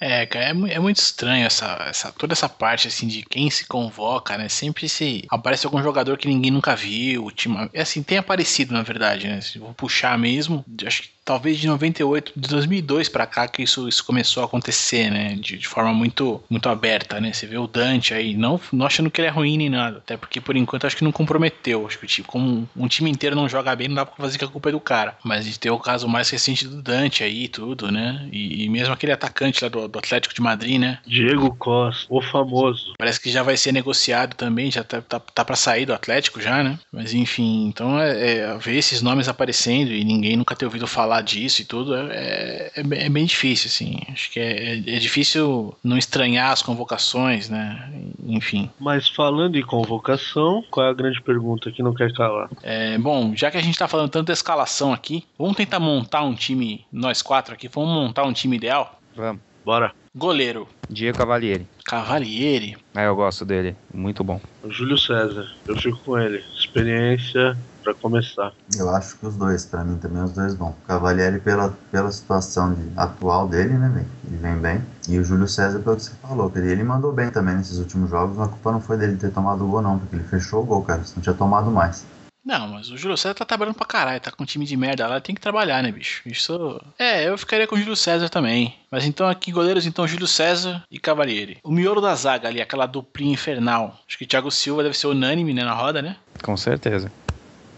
É, 0.00 0.26
cara, 0.26 0.46
é, 0.46 0.74
é, 0.74 0.78
muito 0.78 0.98
estranho 0.98 1.44
essa, 1.44 1.86
essa, 1.88 2.12
toda 2.12 2.32
essa 2.32 2.48
parte 2.48 2.86
assim 2.86 3.08
de 3.08 3.22
quem 3.22 3.50
se 3.50 3.66
convoca, 3.66 4.38
né? 4.38 4.48
Sempre 4.48 4.88
se 4.88 5.24
aparece 5.28 5.66
algum 5.66 5.82
jogador 5.82 6.16
que 6.16 6.28
ninguém 6.28 6.52
nunca 6.52 6.76
viu. 6.76 7.30
Time, 7.32 7.68
é 7.72 7.82
assim, 7.82 8.02
tem 8.02 8.18
aparecido 8.18 8.72
na 8.72 8.82
verdade, 8.82 9.26
né? 9.26 9.40
Se 9.40 9.58
vou 9.58 9.74
puxar 9.74 10.16
mesmo, 10.16 10.64
acho 10.86 11.02
que 11.02 11.10
talvez 11.28 11.58
de 11.58 11.66
98, 11.66 12.32
de 12.34 12.48
2002 12.48 13.10
para 13.10 13.26
cá 13.26 13.46
que 13.46 13.62
isso, 13.62 13.86
isso 13.86 14.02
começou 14.02 14.42
a 14.42 14.46
acontecer, 14.46 15.10
né? 15.10 15.34
De, 15.34 15.58
de, 15.58 15.68
forma 15.68 15.92
muito 15.92 16.42
muito 16.48 16.70
aberta, 16.70 17.20
né? 17.20 17.34
Você 17.34 17.46
vê 17.46 17.58
o 17.58 17.66
Dante 17.66 18.14
aí, 18.14 18.34
não, 18.34 18.58
não 18.72 18.86
achando 18.86 19.10
que 19.10 19.20
ele 19.20 19.28
é 19.28 19.30
ruim 19.30 19.58
nem 19.58 19.68
nada, 19.68 19.98
até 19.98 20.16
porque 20.16 20.40
por 20.40 20.56
enquanto 20.56 20.86
acho 20.86 20.96
que 20.96 21.04
não 21.04 21.12
comprometeu. 21.12 21.86
Acho 21.86 21.98
que 21.98 22.06
tipo, 22.06 22.28
como 22.28 22.66
um 22.74 22.88
time 22.88 23.10
inteiro 23.10 23.36
não 23.36 23.46
joga 23.46 23.76
bem, 23.76 23.88
não 23.88 23.96
dá 23.96 24.06
pra 24.06 24.16
fazer 24.16 24.38
que 24.38 24.44
a 24.46 24.48
culpa 24.48 24.70
é 24.70 24.72
do 24.72 24.80
cara. 24.80 25.18
Mas 25.22 25.44
de 25.44 25.58
ter 25.58 25.70
o 25.70 25.78
caso 25.78 26.08
mais 26.08 26.30
recente 26.30 26.66
do 26.66 26.80
Dante 26.80 27.22
aí 27.22 27.46
tudo, 27.46 27.92
né? 27.92 28.26
E, 28.32 28.64
e 28.64 28.68
mesmo 28.70 28.94
aquele 28.94 29.12
atacante 29.12 29.62
lá 29.62 29.68
do, 29.68 29.86
do, 29.86 29.98
Atlético 29.98 30.34
de 30.34 30.40
Madrid, 30.40 30.80
né? 30.80 30.98
Diego 31.06 31.54
Costa, 31.56 32.06
o 32.08 32.22
famoso. 32.22 32.94
Parece 32.96 33.20
que 33.20 33.30
já 33.30 33.42
vai 33.42 33.58
ser 33.58 33.72
negociado 33.72 34.34
também, 34.34 34.70
já 34.70 34.82
tá, 34.82 35.02
tá, 35.02 35.20
tá 35.20 35.44
pra 35.44 35.56
sair 35.56 35.84
do 35.84 35.92
Atlético 35.92 36.40
já, 36.40 36.64
né? 36.64 36.78
Mas 36.90 37.12
enfim, 37.12 37.66
então 37.66 38.00
é, 38.00 38.38
é 38.38 38.56
ver 38.56 38.76
esses 38.76 39.02
nomes 39.02 39.28
aparecendo 39.28 39.92
e 39.92 40.02
ninguém 40.02 40.34
nunca 40.34 40.56
ter 40.56 40.64
ouvido 40.64 40.86
falar 40.86 41.17
falar 41.18 41.22
disso 41.22 41.62
e 41.62 41.64
tudo 41.64 41.94
é, 41.94 42.70
é, 42.74 42.82
é 43.06 43.08
bem 43.08 43.24
difícil, 43.24 43.68
assim. 43.68 44.00
Acho 44.10 44.30
que 44.30 44.40
é, 44.40 44.74
é 44.78 44.98
difícil 44.98 45.76
não 45.82 45.96
estranhar 45.96 46.52
as 46.52 46.62
convocações, 46.62 47.48
né? 47.48 47.90
Enfim. 48.26 48.70
Mas 48.78 49.08
falando 49.08 49.56
em 49.56 49.62
convocação, 49.62 50.64
qual 50.70 50.86
é 50.86 50.90
a 50.90 50.94
grande 50.94 51.20
pergunta 51.20 51.70
que 51.70 51.82
não 51.82 51.94
quer 51.94 52.12
calar? 52.12 52.48
É, 52.62 52.96
bom, 52.98 53.34
já 53.34 53.50
que 53.50 53.56
a 53.56 53.62
gente 53.62 53.78
tá 53.78 53.88
falando 53.88 54.10
tanto 54.10 54.28
da 54.28 54.32
escalação 54.32 54.92
aqui, 54.92 55.24
vamos 55.38 55.56
tentar 55.56 55.80
montar 55.80 56.22
um 56.22 56.34
time, 56.34 56.84
nós 56.92 57.22
quatro 57.22 57.54
aqui, 57.54 57.68
vamos 57.68 57.90
montar 57.90 58.24
um 58.24 58.32
time 58.32 58.56
ideal? 58.56 58.98
Vamos. 59.14 59.42
Bora. 59.64 59.92
Goleiro. 60.14 60.66
Diego 60.88 61.18
Cavalieri. 61.18 61.66
Cavalieri. 61.84 62.76
É, 62.96 63.06
eu 63.06 63.14
gosto 63.14 63.44
dele. 63.44 63.76
Muito 63.92 64.24
bom. 64.24 64.40
Júlio 64.68 64.96
César. 64.96 65.54
Eu 65.66 65.76
fico 65.76 65.98
com 65.98 66.18
ele. 66.18 66.42
Experiência, 66.56 67.56
para 67.88 67.94
começar. 67.94 68.52
Eu 68.76 68.90
acho 68.90 69.16
que 69.16 69.26
os 69.26 69.36
dois, 69.36 69.64
para 69.64 69.82
mim 69.82 69.96
também 69.98 70.22
os 70.22 70.32
dois 70.32 70.54
vão. 70.54 70.74
Cavalieri 70.86 71.40
pela, 71.40 71.70
pela 71.90 72.10
situação 72.10 72.74
de, 72.74 72.82
atual 72.96 73.48
dele, 73.48 73.74
né, 73.74 74.04
ele 74.26 74.36
vem 74.36 74.56
bem. 74.56 74.82
E 75.08 75.18
o 75.18 75.24
Júlio 75.24 75.48
César 75.48 75.78
pelo 75.80 75.96
que 75.96 76.02
você 76.02 76.12
falou, 76.22 76.50
que 76.50 76.58
ele, 76.58 76.70
ele 76.70 76.84
mandou 76.84 77.12
bem 77.12 77.30
também 77.30 77.56
nesses 77.56 77.78
últimos 77.78 78.10
jogos, 78.10 78.36
mas 78.36 78.48
a 78.48 78.50
culpa 78.50 78.72
não 78.72 78.80
foi 78.80 78.98
dele 78.98 79.16
ter 79.16 79.30
tomado 79.30 79.64
o 79.64 79.68
gol 79.68 79.80
não, 79.80 79.98
porque 79.98 80.16
ele 80.16 80.24
fechou 80.24 80.62
o 80.62 80.66
gol, 80.66 80.82
cara, 80.82 81.02
não 81.16 81.22
tinha 81.22 81.34
tomado 81.34 81.70
mais. 81.70 82.04
Não, 82.44 82.68
mas 82.68 82.90
o 82.90 82.96
Júlio 82.96 83.16
César 83.16 83.34
tá 83.34 83.44
trabalhando 83.44 83.74
pra 83.74 83.84
caralho, 83.86 84.20
tá 84.20 84.30
com 84.30 84.42
um 84.42 84.46
time 84.46 84.64
de 84.64 84.74
merda 84.74 85.06
lá, 85.06 85.20
tem 85.20 85.34
que 85.34 85.40
trabalhar, 85.40 85.82
né, 85.82 85.92
bicho? 85.92 86.22
Isso. 86.24 86.80
É, 86.98 87.28
eu 87.28 87.36
ficaria 87.36 87.66
com 87.66 87.74
o 87.74 87.78
Júlio 87.78 87.96
César 87.96 88.30
também. 88.30 88.74
Mas 88.90 89.04
então 89.04 89.28
aqui, 89.28 89.52
goleiros, 89.52 89.84
então, 89.84 90.08
Júlio 90.08 90.26
César 90.26 90.82
e 90.90 90.98
Cavalieri. 90.98 91.58
O 91.62 91.70
miolo 91.70 92.00
da 92.00 92.14
zaga 92.14 92.48
ali, 92.48 92.62
aquela 92.62 92.86
duplinha 92.86 93.34
infernal. 93.34 93.98
Acho 94.06 94.16
que 94.16 94.24
o 94.24 94.26
Thiago 94.26 94.50
Silva 94.50 94.82
deve 94.82 94.96
ser 94.96 95.08
unânime, 95.08 95.52
né, 95.52 95.62
na 95.62 95.74
roda, 95.74 96.00
né? 96.00 96.16
Com 96.42 96.56
certeza. 96.56 97.12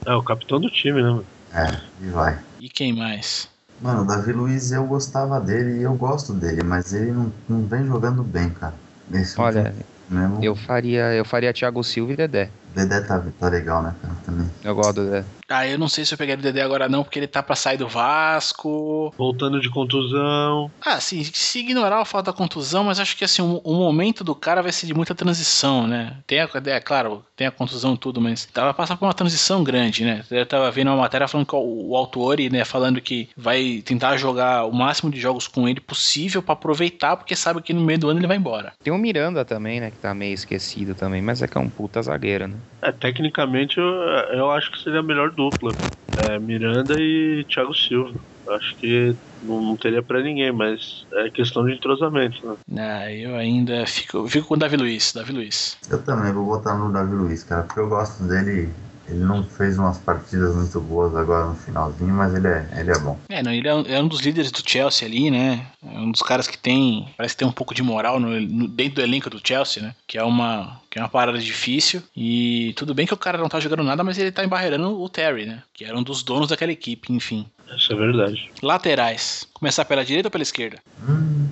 É, 0.06 0.14
o 0.14 0.22
capitão 0.22 0.60
do 0.60 0.70
time, 0.70 1.02
né, 1.02 1.10
mano? 1.10 1.26
É, 1.52 1.80
e 2.00 2.08
vai. 2.08 2.38
E 2.58 2.68
quem 2.68 2.92
mais? 2.92 3.48
Mano, 3.80 4.02
o 4.02 4.06
Davi 4.06 4.32
Luiz 4.32 4.72
eu 4.72 4.84
gostava 4.84 5.40
dele 5.40 5.80
e 5.80 5.82
eu 5.82 5.94
gosto 5.94 6.32
dele, 6.32 6.62
mas 6.62 6.92
ele 6.92 7.12
não, 7.12 7.32
não 7.48 7.66
vem 7.66 7.86
jogando 7.86 8.22
bem, 8.22 8.50
cara. 8.50 8.74
Nesse 9.08 9.40
Olha, 9.40 9.74
mesmo... 10.08 10.44
eu 10.44 10.54
faria 10.54 11.14
eu 11.14 11.24
faria 11.24 11.52
Thiago 11.52 11.82
Silva 11.82 12.12
e 12.12 12.16
Dedé. 12.16 12.50
Dedé 12.74 13.00
tá, 13.00 13.22
tá 13.38 13.48
legal, 13.48 13.82
né, 13.82 13.94
cara, 14.00 14.14
também. 14.24 14.48
Eu 14.62 14.74
gosto 14.74 14.94
do 14.96 15.04
Dedé. 15.06 15.24
Ah, 15.50 15.66
eu 15.66 15.76
não 15.76 15.88
sei 15.88 16.04
se 16.04 16.14
eu 16.14 16.18
pegaria 16.18 16.38
o 16.38 16.42
Dedé 16.42 16.62
agora 16.62 16.88
não, 16.88 17.02
porque 17.02 17.18
ele 17.18 17.26
tá 17.26 17.42
pra 17.42 17.56
sair 17.56 17.76
do 17.76 17.88
Vasco. 17.88 19.12
Voltando 19.18 19.60
de 19.60 19.68
contusão. 19.68 20.70
Ah, 20.80 21.00
sim, 21.00 21.24
se 21.24 21.58
ignorar 21.58 22.00
o 22.00 22.04
fato 22.04 22.26
da 22.26 22.32
contusão, 22.32 22.84
mas 22.84 23.00
acho 23.00 23.16
que 23.16 23.24
assim, 23.24 23.42
o, 23.42 23.60
o 23.64 23.74
momento 23.74 24.22
do 24.22 24.34
cara 24.34 24.62
vai 24.62 24.70
ser 24.70 24.86
de 24.86 24.94
muita 24.94 25.14
transição, 25.14 25.88
né? 25.88 26.16
Tem 26.24 26.38
a, 26.38 26.48
é 26.66 26.80
claro, 26.80 27.24
tem 27.34 27.48
a 27.48 27.50
contusão 27.50 27.96
tudo, 27.96 28.20
mas 28.20 28.44
tava 28.46 28.72
passando 28.72 28.98
por 28.98 29.06
uma 29.06 29.14
transição 29.14 29.64
grande, 29.64 30.04
né? 30.04 30.22
Eu 30.30 30.46
tava 30.46 30.70
vendo 30.70 30.88
uma 30.88 30.96
matéria 30.96 31.26
falando 31.26 31.46
que 31.46 31.54
o, 31.56 31.90
o 31.90 31.96
Autori, 31.96 32.48
né, 32.48 32.64
falando 32.64 33.00
que 33.00 33.28
vai 33.36 33.82
tentar 33.84 34.16
jogar 34.16 34.66
o 34.66 34.72
máximo 34.72 35.10
de 35.10 35.18
jogos 35.18 35.48
com 35.48 35.68
ele 35.68 35.80
possível 35.80 36.42
para 36.42 36.52
aproveitar, 36.52 37.16
porque 37.16 37.34
sabe 37.34 37.60
que 37.60 37.72
no 37.72 37.80
meio 37.80 37.98
do 37.98 38.08
ano 38.08 38.20
ele 38.20 38.26
vai 38.26 38.36
embora. 38.36 38.72
Tem 38.82 38.92
o 38.92 38.98
Miranda 38.98 39.44
também, 39.44 39.80
né, 39.80 39.90
que 39.90 39.98
tá 39.98 40.14
meio 40.14 40.34
esquecido 40.34 40.94
também, 40.94 41.20
mas 41.20 41.42
é 41.42 41.48
que 41.48 41.58
é 41.58 41.60
um 41.60 41.68
puta 41.68 42.00
zagueiro, 42.00 42.46
né? 42.46 42.54
É, 42.82 42.92
tecnicamente 42.92 43.78
eu, 43.78 43.84
eu 43.84 44.50
acho 44.50 44.70
que 44.70 44.82
seria 44.82 45.00
a 45.00 45.02
melhor 45.02 45.30
dupla. 45.40 45.74
É, 46.16 46.38
Miranda 46.38 46.94
e 46.98 47.44
Thiago 47.48 47.74
Silva. 47.74 48.12
Acho 48.48 48.76
que 48.78 49.14
não, 49.42 49.60
não 49.62 49.76
teria 49.76 50.02
para 50.02 50.22
ninguém, 50.22 50.52
mas 50.52 51.06
é 51.14 51.30
questão 51.30 51.64
de 51.64 51.74
entrosamento, 51.74 52.36
né? 52.46 52.82
Ah, 52.82 53.12
eu 53.12 53.36
ainda 53.36 53.86
fico, 53.86 54.28
fico 54.28 54.48
com 54.48 54.54
o 54.54 54.58
Davi 54.58 54.76
Luiz, 54.76 55.12
Davi 55.12 55.32
Luiz. 55.32 55.78
Eu 55.90 56.02
também 56.02 56.32
vou 56.32 56.44
botar 56.44 56.76
no 56.76 56.92
Davi 56.92 57.14
Luiz, 57.14 57.44
cara, 57.44 57.62
porque 57.62 57.80
eu 57.80 57.88
gosto 57.88 58.24
dele 58.24 58.68
ele 59.10 59.24
não 59.24 59.42
fez 59.42 59.76
umas 59.76 59.98
partidas 59.98 60.54
muito 60.54 60.80
boas 60.80 61.14
agora 61.16 61.46
no 61.46 61.56
finalzinho, 61.56 62.14
mas 62.14 62.32
ele 62.34 62.46
é, 62.46 62.68
ele 62.78 62.90
é 62.90 62.98
bom. 62.98 63.18
É, 63.28 63.42
não, 63.42 63.52
ele 63.52 63.66
é 63.66 63.74
um, 63.74 63.84
é 63.86 64.00
um 64.00 64.06
dos 64.06 64.20
líderes 64.20 64.52
do 64.52 64.62
Chelsea 64.64 65.06
ali, 65.06 65.30
né? 65.30 65.66
É 65.84 65.98
um 65.98 66.12
dos 66.12 66.22
caras 66.22 66.46
que 66.46 66.56
tem. 66.56 67.08
Parece 67.16 67.34
que 67.34 67.40
tem 67.40 67.48
um 67.48 67.52
pouco 67.52 67.74
de 67.74 67.82
moral 67.82 68.20
no, 68.20 68.40
no, 68.40 68.68
dentro 68.68 68.96
do 68.96 69.02
elenco 69.02 69.28
do 69.28 69.40
Chelsea, 69.42 69.82
né? 69.82 69.94
Que 70.06 70.16
é 70.16 70.22
uma. 70.22 70.80
Que 70.88 70.98
é 70.98 71.02
uma 71.02 71.08
parada 71.08 71.38
difícil. 71.38 72.02
E 72.16 72.72
tudo 72.76 72.94
bem 72.94 73.06
que 73.06 73.14
o 73.14 73.16
cara 73.16 73.38
não 73.38 73.48
tá 73.48 73.60
jogando 73.60 73.82
nada, 73.82 74.02
mas 74.04 74.18
ele 74.18 74.32
tá 74.32 74.44
embarreirando 74.44 75.00
o 75.00 75.08
Terry, 75.08 75.46
né? 75.46 75.62
Que 75.74 75.84
era 75.84 75.96
um 75.96 76.02
dos 76.02 76.22
donos 76.22 76.48
daquela 76.48 76.72
equipe, 76.72 77.12
enfim. 77.12 77.46
Isso 77.76 77.92
é 77.92 77.96
verdade. 77.96 78.50
Laterais. 78.62 79.46
Começar 79.52 79.84
pela 79.84 80.04
direita 80.04 80.28
ou 80.28 80.32
pela 80.32 80.42
esquerda? 80.42 80.78
Hum, 81.08 81.48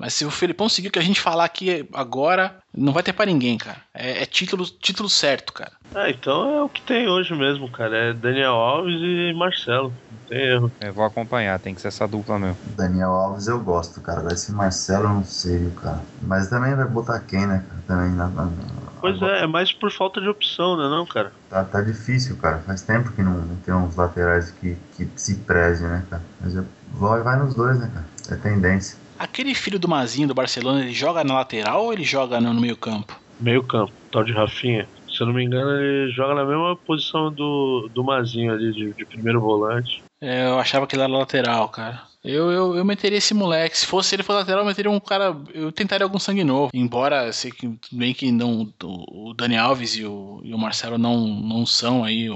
Mas 0.01 0.15
se 0.15 0.25
o 0.25 0.31
Felipão 0.31 0.67
seguir 0.67 0.89
o 0.89 0.91
que 0.91 0.99
a 0.99 1.03
gente 1.03 1.21
falar 1.21 1.45
aqui 1.45 1.87
agora, 1.93 2.57
não 2.75 2.91
vai 2.93 3.03
ter 3.03 3.13
pra 3.13 3.27
ninguém, 3.27 3.59
cara. 3.59 3.77
É, 3.93 4.23
é 4.23 4.27
título, 4.27 4.65
título 4.65 5.11
certo, 5.11 5.53
cara. 5.53 5.73
Ah, 5.95 6.09
então 6.09 6.49
é 6.57 6.63
o 6.63 6.69
que 6.71 6.81
tem 6.83 7.07
hoje 7.07 7.35
mesmo, 7.35 7.71
cara. 7.71 7.95
É 7.97 8.13
Daniel 8.15 8.53
Alves 8.55 8.95
e 8.99 9.35
Marcelo. 9.37 9.93
Não 10.11 10.19
tem 10.27 10.39
erro. 10.41 10.73
Eu 10.81 10.95
vou 10.95 11.05
acompanhar, 11.05 11.59
tem 11.61 11.75
que 11.75 11.83
ser 11.83 11.89
essa 11.89 12.09
dupla 12.09 12.39
mesmo. 12.39 12.57
Daniel 12.77 13.11
Alves 13.11 13.47
eu 13.47 13.61
gosto, 13.61 14.01
cara. 14.01 14.23
Vai 14.23 14.37
ser 14.37 14.53
Marcelo, 14.53 15.05
eu 15.05 15.09
não 15.11 15.25
sei, 15.25 15.69
cara. 15.83 16.01
Mas 16.23 16.49
também 16.49 16.75
vai 16.75 16.87
botar 16.87 17.21
quem, 17.21 17.47
né, 17.47 17.63
cara? 17.69 17.83
Também 17.87 18.11
na, 18.17 18.29
na- 18.29 18.45
na- 18.47 18.91
Pois 19.03 19.21
é, 19.21 19.43
é 19.43 19.47
mais 19.47 19.73
por 19.73 19.91
falta 19.91 20.21
de 20.21 20.29
opção, 20.29 20.77
né, 20.77 20.85
não, 20.89 21.05
cara? 21.07 21.33
Tá, 21.51 21.65
tá 21.65 21.81
difícil, 21.83 22.37
cara. 22.37 22.59
Faz 22.67 22.83
tempo 22.83 23.11
que 23.13 23.23
não, 23.23 23.33
não 23.33 23.57
tem 23.57 23.75
uns 23.75 23.97
laterais 23.97 24.51
que, 24.53 24.77
que 24.97 25.09
se 25.17 25.35
preze, 25.37 25.83
né, 25.83 26.03
cara? 26.09 26.23
Mas 26.41 26.55
eu, 26.55 26.65
vai, 26.93 27.23
vai 27.23 27.39
nos 27.39 27.55
dois, 27.55 27.79
né, 27.79 27.91
cara? 27.93 28.07
É 28.31 28.37
tendência. 28.43 28.97
Aquele 29.21 29.55
filho 29.55 29.79
do 29.79 29.87
Mazinho 29.87 30.29
do 30.29 30.35
Barcelona, 30.35 30.81
ele 30.81 30.95
joga 30.95 31.23
na 31.23 31.35
lateral 31.35 31.85
ou 31.85 31.93
ele 31.93 32.05
joga 32.05 32.41
no, 32.41 32.59
meio 32.59 32.75
campo? 32.75 33.21
Meio 33.39 33.63
campo, 33.63 33.93
tal 34.11 34.25
de 34.25 34.33
Rafinha. 34.33 34.89
Se 35.11 35.21
eu 35.21 35.27
não 35.27 35.35
me 35.35 35.45
engano, 35.45 35.73
ele 35.73 36.11
joga 36.11 36.35
na 36.35 36.43
mesma 36.43 36.75
posição 36.75 37.31
do, 37.31 37.91
do 37.93 38.03
Mazinho 38.03 38.51
ali, 38.51 38.73
de, 38.73 38.95
de 38.95 39.05
primeiro 39.05 39.39
volante. 39.39 40.03
É, 40.23 40.47
eu 40.47 40.59
achava 40.59 40.87
que 40.87 40.97
ele 40.97 41.03
era 41.03 41.13
lateral, 41.13 41.69
cara. 41.69 42.01
Eu, 42.25 42.51
eu, 42.51 42.77
eu 42.77 42.83
meteria 42.83 43.19
esse 43.19 43.35
moleque. 43.35 43.77
Se 43.77 43.85
fosse 43.85 44.15
ele 44.15 44.23
for 44.23 44.33
lateral, 44.33 44.63
eu 44.63 44.67
meteria 44.67 44.91
um 44.91 44.99
cara. 44.99 45.37
Eu 45.53 45.71
tentaria 45.71 46.07
algum 46.07 46.19
sangue 46.19 46.43
novo. 46.43 46.71
Embora 46.73 47.31
sei 47.31 47.51
que 47.51 47.79
bem 47.93 48.15
que 48.15 48.33
não, 48.33 48.73
o 48.83 49.35
Dani 49.35 49.59
Alves 49.59 49.97
e 49.97 50.05
o, 50.07 50.41
e 50.43 50.55
o 50.55 50.59
Marcelo 50.59 50.97
não, 50.97 51.27
não 51.27 51.67
são 51.67 52.05
aí 52.05 52.29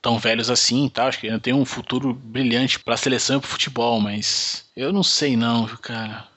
tão 0.00 0.18
velhos 0.18 0.50
assim 0.50 0.86
e 0.86 0.90
tal. 0.90 1.06
Acho 1.06 1.20
que 1.20 1.28
ainda 1.28 1.38
tem 1.38 1.54
um 1.54 1.64
futuro 1.64 2.12
brilhante 2.12 2.80
pra 2.80 2.96
seleção 2.96 3.36
e 3.36 3.40
pro 3.40 3.48
futebol, 3.48 4.00
mas 4.00 4.68
eu 4.76 4.92
não 4.92 5.04
sei 5.04 5.36
não, 5.36 5.66
viu, 5.66 5.78
cara. 5.78 6.31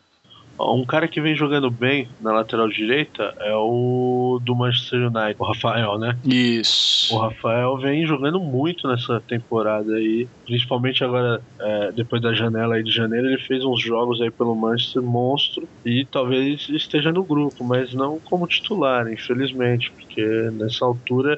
Um 0.60 0.86
cara 0.86 1.08
que 1.08 1.20
vem 1.20 1.36
jogando 1.36 1.70
bem 1.70 2.08
na 2.22 2.32
lateral 2.32 2.68
direita 2.70 3.34
é 3.39 3.54
o 3.54 4.39
do 4.41 4.56
Manchester 4.56 5.08
United, 5.08 5.36
o 5.38 5.44
Rafael, 5.44 5.98
né? 5.98 6.18
Isso. 6.24 7.13
O 7.13 7.20
Rafael 7.20 7.78
vem 7.78 8.06
jogando 8.06 8.39
muito 8.39 8.88
nessa 8.88 9.20
temporada 9.20 9.96
aí, 9.96 10.28
principalmente 10.46 11.04
agora, 11.04 11.41
é, 11.60 11.91
depois 11.91 12.22
da 12.22 12.34
janela 12.34 12.76
aí 12.76 12.84
de 12.84 12.91
janeiro, 12.91 13.28
ele 13.28 13.38
fez 13.38 13.63
uns 13.65 13.82
jogos 13.82 14.22
aí 14.22 14.32
pelo 14.32 14.56
Manchester 14.56 15.02
monstro 15.02 15.68
e 15.84 16.06
talvez 16.06 16.70
esteja 16.70 17.12
no 17.12 17.24
grupo, 17.24 17.63
mas 17.63 17.94
não 17.94 18.20
como 18.20 18.48
titular, 18.48 19.12
infelizmente, 19.12 19.91
porque 19.91 20.24
nessa 20.54 20.86
altura 20.86 21.38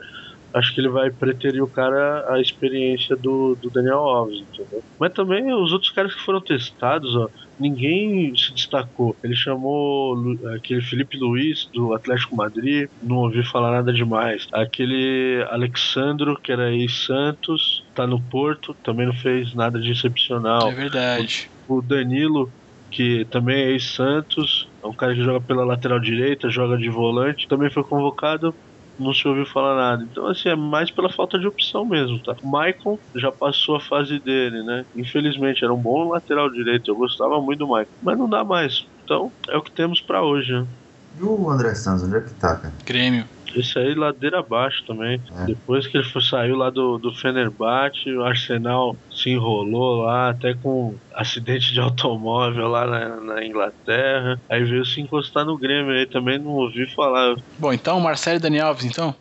acho 0.54 0.74
que 0.74 0.82
ele 0.82 0.90
vai 0.90 1.10
preterir 1.10 1.64
o 1.64 1.68
cara 1.68 2.26
a 2.30 2.40
experiência 2.40 3.16
do, 3.16 3.56
do 3.56 3.70
Daniel 3.70 4.00
Alves, 4.00 4.40
entendeu? 4.40 4.84
Mas 5.00 5.14
também 5.14 5.54
os 5.54 5.72
outros 5.72 5.92
caras 5.92 6.14
que 6.14 6.22
foram 6.22 6.42
testados, 6.42 7.16
ó, 7.16 7.30
ninguém 7.60 8.36
se 8.36 8.54
destacou. 8.54 9.16
Ele 9.24 9.36
chamou 9.36 10.38
aquele 10.56 10.82
Felipe 10.82 11.18
Luiz 11.18 11.70
do 11.74 11.94
Atlético 11.94 12.36
Madrid, 12.36 12.90
não 13.02 13.18
ouvi 13.18 13.44
falar 13.44 13.72
nada 13.72 13.94
demais. 13.94 14.48
Aquele 14.52 15.46
Alexandro, 15.50 16.38
que 16.42 16.52
era 16.52 16.72
ex-Santos, 16.72 17.84
tá 17.94 18.06
no 18.06 18.22
Porto, 18.22 18.74
também 18.84 19.06
não 19.06 19.14
fez 19.14 19.54
nada 19.54 19.80
de 19.80 19.92
excepcional. 19.92 20.70
É 20.70 20.76
verdade. 20.76 21.50
O 21.68 21.82
Danilo, 21.82 22.52
que 22.90 23.26
também 23.26 23.58
é 23.58 23.72
ex-Santos, 23.72 24.68
é 24.84 24.88
um 24.88 24.94
cara 24.94 25.14
que 25.14 25.24
joga 25.24 25.42
pela 25.42 25.66
lateral 25.66 26.00
direita, 26.00 26.50
joga 26.50 26.78
de 26.78 26.90
volante, 26.90 27.48
também 27.48 27.70
foi 27.70 27.84
convocado. 27.84 28.54
Não 29.00 29.14
se 29.14 29.28
ouviu 29.28 29.46
falar 29.46 29.76
nada. 29.76 30.08
Então, 30.10 30.28
assim, 30.28 30.50
é 30.50 30.56
mais 30.56 30.90
pela 30.90 31.10
falta 31.10 31.38
de 31.38 31.48
opção 31.48 31.86
mesmo, 31.86 32.22
tá? 32.24 32.36
O 32.42 32.50
Maicon 32.50 32.98
já 33.16 33.32
passou 33.32 33.76
a 33.76 33.80
fase 33.80 34.20
dele, 34.20 34.64
né? 34.64 34.86
Infelizmente, 34.96 35.64
era 35.64 35.74
um 35.74 35.82
bom 35.82 36.10
lateral 36.10 36.50
direito. 36.52 36.90
Eu 36.90 36.96
gostava 36.96 37.40
muito 37.42 37.60
do 37.60 37.68
Maicon. 37.68 37.92
Mas 38.02 38.18
não 38.18 38.28
dá 38.28 38.44
mais. 38.44 38.86
Então, 39.04 39.32
é 39.50 39.58
o 39.58 39.62
que 39.62 39.72
temos 39.72 40.02
pra 40.02 40.24
hoje, 40.24 40.52
né? 40.52 40.66
E 41.20 41.24
o 41.24 41.50
André 41.50 41.74
Santos, 41.76 42.04
onde 42.04 42.18
é 42.18 42.22
que 42.22 42.34
tá, 42.34 42.56
cara? 42.56 42.74
Grêmio. 42.86 43.26
Esse 43.56 43.78
aí, 43.80 43.96
ladeira 43.96 44.40
abaixo 44.40 44.84
também. 44.86 45.22
É. 45.42 45.46
Depois 45.46 45.88
que 45.88 45.98
ele 45.98 46.04
foi, 46.06 46.22
saiu 46.22 46.56
lá 46.56 46.70
do, 46.70 46.98
do 46.98 47.14
Fenerbahçe, 47.14 48.12
o 48.12 48.24
Arsenal 48.24 48.96
se 49.12 49.30
enrolou 49.30 50.04
lá, 50.04 50.30
até 50.30 50.54
com 50.54 50.96
acidente 51.14 51.74
de 51.74 51.80
automóvel 51.80 52.68
lá 52.68 52.86
na, 52.86 53.16
na 53.22 53.46
Inglaterra. 53.46 54.40
Aí 54.50 54.64
veio 54.64 54.86
se 54.86 55.02
encostar 55.02 55.46
no 55.46 55.58
Grêmio 55.58 55.94
aí 55.94 56.06
também, 56.06 56.38
não 56.38 56.52
ouvi 56.52 56.88
falar. 56.94 57.36
Bom, 57.58 57.74
então 57.74 58.00
Marcelo 58.00 58.38
e 58.38 58.42
Dani 58.42 58.60
Alves, 58.60 58.86
então? 58.86 59.16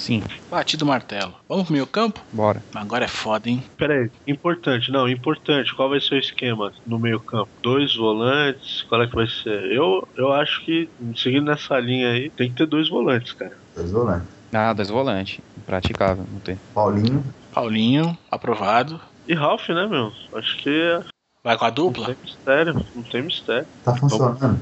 Sim, 0.00 0.22
Batido 0.50 0.86
o 0.86 0.88
martelo. 0.88 1.34
Vamos 1.46 1.64
pro 1.66 1.74
meio 1.74 1.86
campo? 1.86 2.20
bora. 2.32 2.62
Agora 2.74 3.04
é 3.04 3.08
foda, 3.08 3.50
hein? 3.50 3.62
Pera 3.76 3.92
aí, 3.92 4.10
importante, 4.26 4.90
não, 4.90 5.06
importante. 5.06 5.74
Qual 5.76 5.90
vai 5.90 6.00
ser 6.00 6.14
o 6.14 6.18
esquema 6.18 6.72
no 6.86 6.98
meio-campo? 6.98 7.50
Dois 7.62 7.94
volantes? 7.94 8.82
Qual 8.88 9.02
é 9.02 9.06
que 9.06 9.14
vai 9.14 9.26
ser? 9.28 9.62
Eu, 9.70 10.08
eu 10.16 10.32
acho 10.32 10.64
que, 10.64 10.88
seguindo 11.14 11.44
nessa 11.44 11.78
linha 11.78 12.12
aí, 12.12 12.30
tem 12.30 12.48
que 12.48 12.56
ter 12.56 12.66
dois 12.66 12.88
volantes, 12.88 13.32
cara. 13.34 13.52
Dois 13.76 13.90
volantes. 13.92 14.26
Ah, 14.52 14.72
dois 14.72 14.88
volantes. 14.88 15.38
Praticável, 15.66 16.24
não 16.32 16.40
tem. 16.40 16.58
Paulinho, 16.74 17.22
Paulinho, 17.52 18.16
aprovado. 18.30 18.98
E 19.28 19.34
Ralph, 19.34 19.68
né, 19.68 19.86
meu? 19.86 20.10
Acho 20.34 20.56
que 20.62 20.98
Vai 21.44 21.58
com 21.58 21.64
a 21.66 21.68
não 21.68 21.74
dupla? 21.74 22.06
tem 22.06 22.16
mistério, 22.22 22.86
não 22.94 23.02
tem 23.02 23.22
mistério. 23.22 23.66
tá 23.84 23.94
funcionando. 23.94 24.58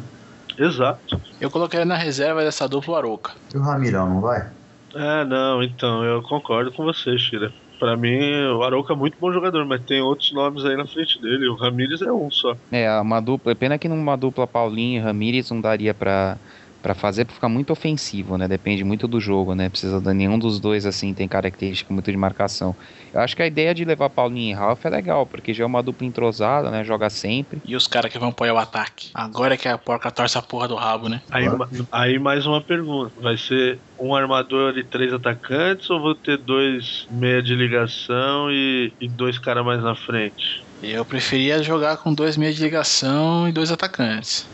Exato. 0.58 1.20
Eu 1.40 1.48
colocaria 1.50 1.86
na 1.86 1.94
reserva 1.96 2.42
dessa 2.42 2.68
dupla 2.68 2.94
o 2.94 2.96
Arouca. 2.96 3.32
E 3.54 3.56
o 3.56 3.62
Ramirão, 3.62 4.08
não 4.08 4.20
vai? 4.20 4.48
É, 4.94 5.24
não, 5.24 5.62
então, 5.62 6.04
eu 6.04 6.22
concordo 6.22 6.72
com 6.72 6.84
você, 6.84 7.18
Shira. 7.18 7.52
Pra 7.78 7.96
mim, 7.96 8.18
o 8.56 8.62
Arouca 8.64 8.92
é 8.92 8.96
muito 8.96 9.16
bom 9.20 9.32
jogador, 9.32 9.64
mas 9.64 9.84
tem 9.84 10.00
outros 10.00 10.32
nomes 10.32 10.64
aí 10.64 10.76
na 10.76 10.86
frente 10.86 11.20
dele. 11.22 11.48
O 11.48 11.54
Ramires 11.54 12.02
é 12.02 12.10
um 12.10 12.28
só. 12.28 12.56
É, 12.72 12.90
uma 13.00 13.20
dupla. 13.20 13.54
Pena 13.54 13.78
que 13.78 13.88
numa 13.88 14.16
dupla 14.16 14.48
Paulinho 14.48 14.98
e 14.98 15.02
Ramires 15.02 15.48
não 15.50 15.60
daria 15.60 15.94
pra, 15.94 16.36
pra 16.82 16.94
fazer, 16.94 17.24
porque 17.24 17.34
fica 17.34 17.48
muito 17.48 17.72
ofensivo, 17.72 18.36
né? 18.36 18.46
Depende 18.46 18.84
muito 18.84 19.08
do 19.08 19.20
jogo, 19.20 19.54
né? 19.54 19.68
Precisa 19.68 20.00
de 20.00 20.14
nenhum 20.14 20.38
dos 20.38 20.60
dois, 20.60 20.86
assim, 20.86 21.12
tem 21.12 21.26
característica 21.26 21.92
muito 21.92 22.10
de 22.10 22.16
marcação. 22.16 22.74
Eu 23.12 23.20
acho 23.20 23.34
que 23.34 23.42
a 23.42 23.46
ideia 23.46 23.74
de 23.74 23.84
levar 23.84 24.10
Paulinho 24.10 24.50
e 24.50 24.54
Ralf 24.54 24.84
é 24.84 24.90
legal, 24.90 25.26
porque 25.26 25.52
já 25.52 25.64
é 25.64 25.66
uma 25.66 25.82
dupla 25.82 26.06
entrosada, 26.06 26.70
né? 26.70 26.84
Joga 26.84 27.10
sempre. 27.10 27.60
E 27.64 27.74
os 27.74 27.86
caras 27.86 28.12
que 28.12 28.18
vão 28.18 28.28
apoiar 28.28 28.54
o 28.54 28.58
ataque. 28.58 29.10
Agora 29.14 29.54
é 29.54 29.56
que 29.56 29.68
a 29.68 29.78
porca 29.78 30.10
torce 30.10 30.38
a 30.38 30.42
porra 30.42 30.68
do 30.68 30.76
rabo, 30.76 31.08
né? 31.08 31.22
Aí, 31.30 31.46
aí 31.90 32.18
mais 32.18 32.46
uma 32.46 32.60
pergunta: 32.60 33.12
vai 33.20 33.36
ser 33.36 33.80
um 33.98 34.14
armador 34.14 34.78
e 34.78 34.84
três 34.84 35.12
atacantes 35.12 35.90
ou 35.90 36.00
vou 36.00 36.14
ter 36.14 36.38
dois 36.38 37.06
meia 37.10 37.42
de 37.42 37.54
ligação 37.54 38.50
e, 38.50 38.92
e 39.00 39.08
dois 39.08 39.38
caras 39.38 39.64
mais 39.64 39.82
na 39.82 39.94
frente? 39.94 40.67
Eu 40.80 41.04
preferia 41.04 41.62
jogar 41.62 41.96
com 41.98 42.14
dois 42.14 42.36
meias 42.36 42.54
de 42.56 42.62
ligação 42.62 43.48
e 43.48 43.52
dois 43.52 43.72
atacantes. 43.72 44.46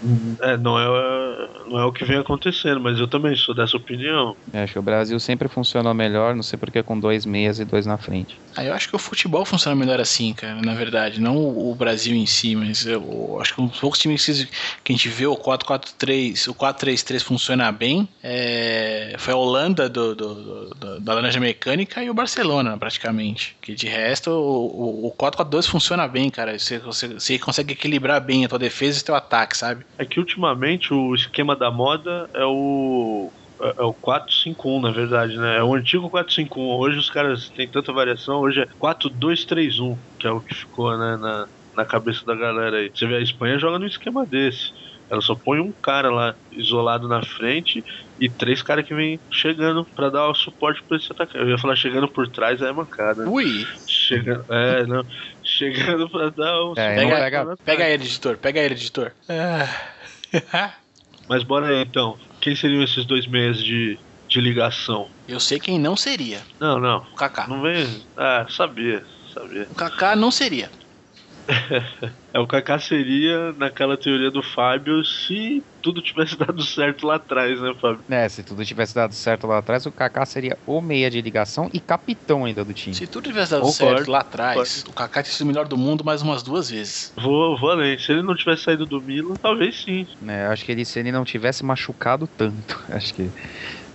É, 0.43 0.57
não 0.57 0.79
é, 0.79 0.85
não 1.69 1.79
é 1.81 1.85
o 1.85 1.93
que 1.93 2.05
vem 2.05 2.19
acontecendo, 2.19 2.81
mas 2.81 2.99
eu 2.99 3.07
também 3.09 3.37
sou 3.37 3.55
dessa 3.55 3.77
opinião. 3.77 4.35
Eu 4.53 4.61
acho 4.61 4.73
que 4.73 4.79
o 4.79 4.83
Brasil 4.83 5.19
sempre 5.21 5.49
funcionou 5.49 5.93
melhor, 5.93 6.35
não 6.35 6.43
sei 6.43 6.59
porque 6.59 6.83
com 6.83 6.99
dois 6.99 7.27
meias 7.27 7.59
e 7.59 7.65
dois 7.65 7.85
na 7.87 7.99
frente. 7.99 8.37
Aí 8.57 8.69
eu 8.69 8.75
acho 8.75 8.89
que 8.89 8.97
o 8.97 8.99
futebol 8.99 9.45
funciona 9.45 9.75
melhor 9.77 10.01
assim, 10.01 10.33
cara, 10.33 10.61
na 10.63 10.75
verdade. 10.75 11.21
Não 11.21 11.37
o 11.37 11.65
o 11.65 11.75
Brasil 11.75 12.15
em 12.15 12.27
si, 12.27 12.55
mas 12.55 12.87
eu, 12.87 13.03
eu 13.03 13.41
acho 13.41 13.55
que 13.55 13.61
um 13.61 13.67
dos 13.67 13.81
poucos 13.81 13.99
times 13.99 14.25
que 14.25 14.47
que 14.85 14.93
a 14.93 14.97
gente 14.97 15.09
vê 15.09 15.27
o 15.27 15.37
4-4-3, 15.37 16.49
o 16.49 16.55
4-3-3 16.55 17.23
funcionar 17.23 17.73
bem 17.73 18.09
é, 18.23 19.15
foi 19.19 19.35
a 19.35 19.37
Holanda 19.37 19.89
do, 19.89 20.15
do- 20.15 20.35
do- 20.35 20.71
do- 20.75 21.01
da 21.01 21.15
Laranja 21.15 21.41
Mecânica 21.41 22.03
e 22.03 22.11
o 22.11 22.15
Barcelona, 22.15 22.77
praticamente. 22.79 23.57
Que 23.61 23.75
de 23.75 23.87
resto, 23.89 24.31
o, 24.31 25.05
o, 25.05 25.09
o 25.09 25.13
4-4-2 25.13 25.67
funciona 25.67 26.07
bem, 26.15 26.31
cara. 26.31 26.57
Você, 26.57 26.79
você, 26.79 27.09
você 27.09 27.39
consegue 27.41 27.73
equilibrar 27.73 28.21
bem 28.21 28.45
a 28.45 28.49
tua 28.49 28.59
defesa 28.59 28.99
e 28.99 29.03
o 29.03 29.05
teu 29.05 29.15
ataque, 29.17 29.57
sabe? 29.57 29.85
É 29.99 30.05
que 30.05 30.21
ultimamente 30.21 30.95
o 30.95 31.13
esquema 31.13 31.57
da 31.57 31.73
moda 31.73 32.31
é 32.33 32.45
o 32.45 33.33
é, 33.61 33.75
é 33.79 33.83
o 33.83 33.93
4-5-1, 33.93 34.81
na 34.81 34.91
verdade, 34.93 35.37
né? 35.37 35.59
É 35.59 35.63
o 35.63 35.75
antigo 35.75 36.09
4-5-1. 36.09 36.49
Hoje 36.57 36.99
os 36.99 37.11
caras 37.11 37.49
têm 37.49 37.67
tanta 37.67 37.93
variação, 37.93 38.41
hoje 38.41 38.61
é 38.61 38.67
4-2-3-1, 38.81 39.97
que 40.19 40.27
é 40.29 40.31
o 40.31 40.41
que 40.41 40.55
ficou 40.55 40.97
né, 40.97 41.17
na, 41.17 41.49
na 41.77 41.85
cabeça 41.85 42.25
da 42.25 42.37
galera 42.37 42.77
aí. 42.77 42.93
Você 42.95 43.07
vê, 43.07 43.17
a 43.17 43.21
Espanha 43.21 43.59
joga 43.59 43.81
num 43.81 43.87
esquema 43.87 44.25
desse. 44.25 44.73
Ela 45.11 45.21
só 45.21 45.35
põe 45.35 45.61
um 45.61 45.71
cara 45.71 46.11
lá 46.11 46.35
isolado 46.51 47.07
na 47.07 47.23
frente 47.23 47.85
e 48.19 48.29
três 48.29 48.63
caras 48.63 48.87
que 48.87 48.95
vêm 48.95 49.21
chegando 49.31 49.85
para 49.85 50.09
dar 50.09 50.29
o 50.29 50.35
suporte 50.35 50.83
para 50.83 50.97
esse 50.97 51.13
atacante. 51.13 51.39
Eu 51.39 51.51
ia 51.51 51.59
falar 51.59 51.77
chegando 51.77 52.09
por 52.09 52.27
trás, 52.29 52.63
aí 52.63 52.69
é 52.69 52.73
mancada. 52.73 53.29
Ui! 53.29 53.67
Chegando, 53.87 54.45
é, 54.49 54.87
não. 54.87 55.05
Chegando 55.57 56.11
pra 56.11 56.31
dar 56.31 56.63
o 56.63 56.73
É, 56.77 56.97
Pega, 56.97 57.17
pega, 57.17 57.57
pega 57.65 57.89
ele, 57.89 58.05
editor. 58.05 58.37
Pega 58.37 58.61
ele, 58.61 58.75
editor. 58.75 59.13
Ah. 59.29 60.75
Mas 61.29 61.45
bora 61.45 61.69
aí 61.69 61.83
então. 61.83 62.19
Quem 62.41 62.57
seriam 62.57 62.83
esses 62.83 63.05
dois 63.07 63.25
meias 63.29 63.63
de, 63.63 63.97
de 64.29 64.41
ligação? 64.41 65.09
Eu 65.29 65.39
sei 65.39 65.61
quem 65.61 65.79
não 65.79 65.97
seria. 65.97 66.41
Não, 66.59 66.81
não. 66.81 67.07
O 67.13 67.15
Kaká. 67.15 67.47
Não 67.47 67.63
vem. 67.63 68.03
Ah, 68.17 68.47
sabia, 68.51 69.05
sabia. 69.33 69.69
O 69.71 69.75
Kaká 69.77 70.17
não 70.17 70.33
seria. 70.33 70.69
É, 72.35 72.41
o 72.41 72.49
Kaká 72.49 72.81
seria 72.81 73.53
naquela 73.53 73.97
teoria 73.97 74.29
do 74.29 74.43
Fábio 74.43 75.05
se 75.05 75.63
tudo 75.81 76.03
tivesse 76.03 76.35
dado 76.37 76.65
certo 76.65 77.07
lá 77.07 77.15
atrás, 77.15 77.61
né, 77.61 77.73
Fábio? 77.81 78.01
É, 78.11 78.29
se 78.29 78.43
tudo 78.43 78.65
tivesse 78.65 78.93
dado 78.93 79.15
certo 79.15 79.47
lá 79.47 79.59
atrás, 79.59 79.87
o 79.87 79.93
Kaká 79.93 80.27
seria 80.27 80.59
o 80.67 80.81
meia 80.81 81.09
de 81.09 81.21
ligação 81.21 81.71
e 81.73 81.79
capitão 81.79 82.45
ainda 82.45 82.65
do 82.65 82.75
time. 82.75 82.93
Se 82.93 83.07
tudo 83.07 83.29
tivesse 83.29 83.53
dado 83.53 83.61
Concordo, 83.63 83.97
certo 83.99 84.11
lá 84.11 84.19
atrás, 84.19 84.85
o 84.89 84.93
Kaká 84.93 85.23
teria 85.23 85.37
sido 85.37 85.45
o 85.45 85.47
melhor 85.47 85.69
do 85.69 85.77
mundo 85.77 86.05
mais 86.05 86.23
umas 86.23 86.43
duas 86.43 86.69
vezes. 86.71 87.13
Vou, 87.17 87.57
vou 87.57 87.71
além. 87.71 87.97
Se 88.01 88.11
ele 88.11 88.23
não 88.23 88.35
tivesse 88.35 88.65
saído 88.65 88.85
do 88.85 89.01
Milan, 89.01 89.35
talvez 89.41 89.85
sim. 89.85 90.05
É, 90.27 90.47
eu 90.47 90.51
acho 90.51 90.65
que 90.65 90.73
ele, 90.73 90.85
se 90.85 90.99
ele 90.99 91.13
não 91.13 91.25
tivesse 91.25 91.65
machucado 91.65 92.27
tanto, 92.27 92.83
acho 92.91 93.15
que, 93.15 93.31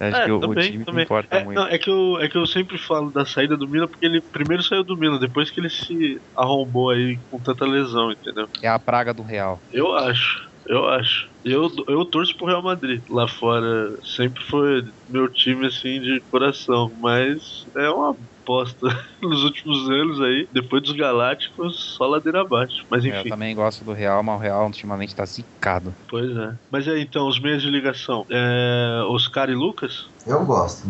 acho 0.07 0.21
É, 0.21 0.25
que 0.25 0.31
o, 0.31 0.37
o 0.37 0.39
também, 0.39 0.65
time 0.67 0.77
não 0.79 0.85
também. 0.85 1.03
importa 1.03 1.37
É, 1.37 1.43
muito. 1.43 1.59
não, 1.59 1.67
é, 1.67 1.77
que 1.77 1.89
eu, 1.89 2.19
é 2.19 2.29
que 2.29 2.37
eu 2.37 2.45
sempre 2.45 2.77
falo 2.77 3.11
da 3.11 3.25
saída 3.25 3.57
do 3.57 3.69
Milan 3.69 3.87
porque 3.87 4.05
ele 4.05 4.21
primeiro 4.31 4.63
saiu 4.63 4.83
do 4.83 4.97
Milan, 4.97 5.19
depois 5.19 5.51
que 5.51 5.59
ele 5.59 5.69
se 5.69 6.21
arrombou 6.35 6.89
aí 6.91 7.19
com 7.29 7.41
tanta 7.41 7.65
lesão, 7.65 8.11
entendeu? 8.11 8.47
É 8.63 8.67
a 8.67 8.79
praga 8.79 9.13
do 9.13 9.23
Real. 9.23 9.61
Eu 9.71 9.93
acho, 9.95 10.48
eu 10.69 10.87
acho. 10.89 11.27
Eu, 11.43 11.69
eu 11.89 12.05
torço 12.09 12.35
pro 12.37 12.47
Real 12.47 12.63
Madrid. 12.63 13.03
Lá 13.09 13.27
fora 13.27 13.89
sempre 14.03 14.43
foi 14.45 14.83
meu 15.07 15.31
time 15.31 15.67
assim 15.67 16.01
de 16.01 16.21
coração, 16.31 16.95
mas 17.01 17.41
é 17.77 17.89
uma 17.89 18.15
bosta 18.47 18.87
nos 19.23 19.43
últimos 19.43 19.89
anos 19.89 20.21
aí. 20.21 20.47
Depois 20.51 20.83
dos 20.83 20.93
Galácticos, 20.93 21.95
só 21.97 22.07
ladeira 22.07 22.41
abaixo. 22.41 22.75
Mas 22.91 23.05
É, 23.05 23.19
eu 23.19 23.25
enfim, 23.25 23.29
também 23.29 23.55
gosto 23.55 23.83
do 23.83 23.93
Real, 23.93 24.23
mas 24.23 24.35
o 24.35 24.39
Real 24.41 24.65
ultimamente 24.65 25.15
tá 25.15 25.25
zicado. 25.25 25.97
pois 26.09 26.29
é. 26.35 26.51
Mas 26.69 26.87
aí 26.87 27.01
então, 27.01 27.27
os 27.27 27.39
meios 27.39 27.61
de 27.61 27.69
ligação: 27.69 28.25
é, 28.31 29.01
Oscar 29.07 29.49
e 29.49 29.55
Lucas? 29.55 29.93
Eu 30.25 30.45
gosto. 30.45 30.87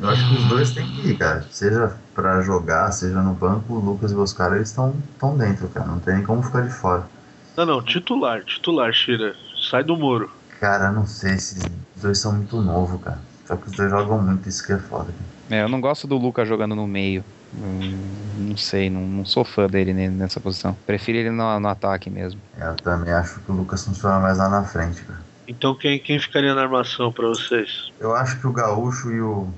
Eu 0.00 0.08
acho 0.08 0.26
que 0.28 0.34
os 0.34 0.48
dois 0.48 0.72
têm 0.72 0.86
que 0.86 1.08
ir, 1.10 1.18
cara. 1.18 1.42
Seja 1.50 2.02
pra 2.14 2.40
jogar, 2.42 2.90
seja 2.92 3.22
no 3.22 3.34
banco, 3.34 3.74
o 3.74 3.78
Lucas 3.80 4.12
e 4.12 4.14
o 4.14 4.20
Oscar, 4.22 4.54
eles 4.54 4.68
estão 4.70 5.00
tão 5.18 5.36
dentro, 5.36 5.68
cara. 5.70 5.86
Não 5.86 6.00
tem 6.00 6.14
nem 6.16 6.24
como 6.24 6.42
ficar 6.42 6.62
de 6.62 6.70
fora. 6.72 7.08
Não, 7.56 7.66
não, 7.66 7.84
titular, 7.84 8.44
titular, 8.44 8.92
Shira. 8.92 9.34
Sai 9.70 9.84
do 9.84 9.96
muro. 9.96 10.30
Cara, 10.60 10.90
não 10.92 11.06
sei, 11.06 11.34
esses 11.34 11.58
dois 11.96 12.18
são 12.18 12.32
muito 12.34 12.60
novos, 12.60 13.02
cara. 13.02 13.22
Só 13.46 13.56
que 13.56 13.66
os 13.66 13.72
dois 13.76 13.90
jogam 13.90 14.22
muito, 14.22 14.48
isso 14.48 14.64
que 14.64 14.72
é 14.72 14.78
foda. 14.78 15.12
cara. 15.12 15.30
É, 15.50 15.62
eu 15.62 15.68
não 15.68 15.80
gosto 15.80 16.06
do 16.06 16.16
Lucas 16.16 16.48
jogando 16.48 16.74
no 16.76 16.86
meio. 16.86 17.24
Hum, 17.52 18.48
não 18.48 18.56
sei, 18.56 18.88
não, 18.88 19.00
não 19.06 19.24
sou 19.24 19.44
fã 19.44 19.66
dele 19.66 19.92
ne- 19.92 20.08
nessa 20.08 20.40
posição. 20.40 20.74
Prefiro 20.86 21.18
ele 21.18 21.30
no, 21.30 21.58
no 21.58 21.68
ataque 21.68 22.08
mesmo. 22.08 22.40
É, 22.56 22.68
Eu 22.68 22.76
também 22.76 23.12
acho 23.12 23.40
que 23.40 23.50
o 23.50 23.54
Lucas 23.54 23.84
funciona 23.84 24.20
mais 24.20 24.38
lá 24.38 24.48
na 24.48 24.64
frente, 24.64 25.02
cara. 25.04 25.20
Então 25.48 25.76
quem, 25.76 25.98
quem 26.00 26.18
ficaria 26.20 26.54
na 26.54 26.62
armação 26.62 27.12
pra 27.12 27.26
vocês? 27.26 27.90
Eu 27.98 28.14
acho 28.14 28.38
que 28.40 28.46
o 28.46 28.52
Gaúcho 28.52 29.10
e 29.10 29.20
o, 29.20 29.52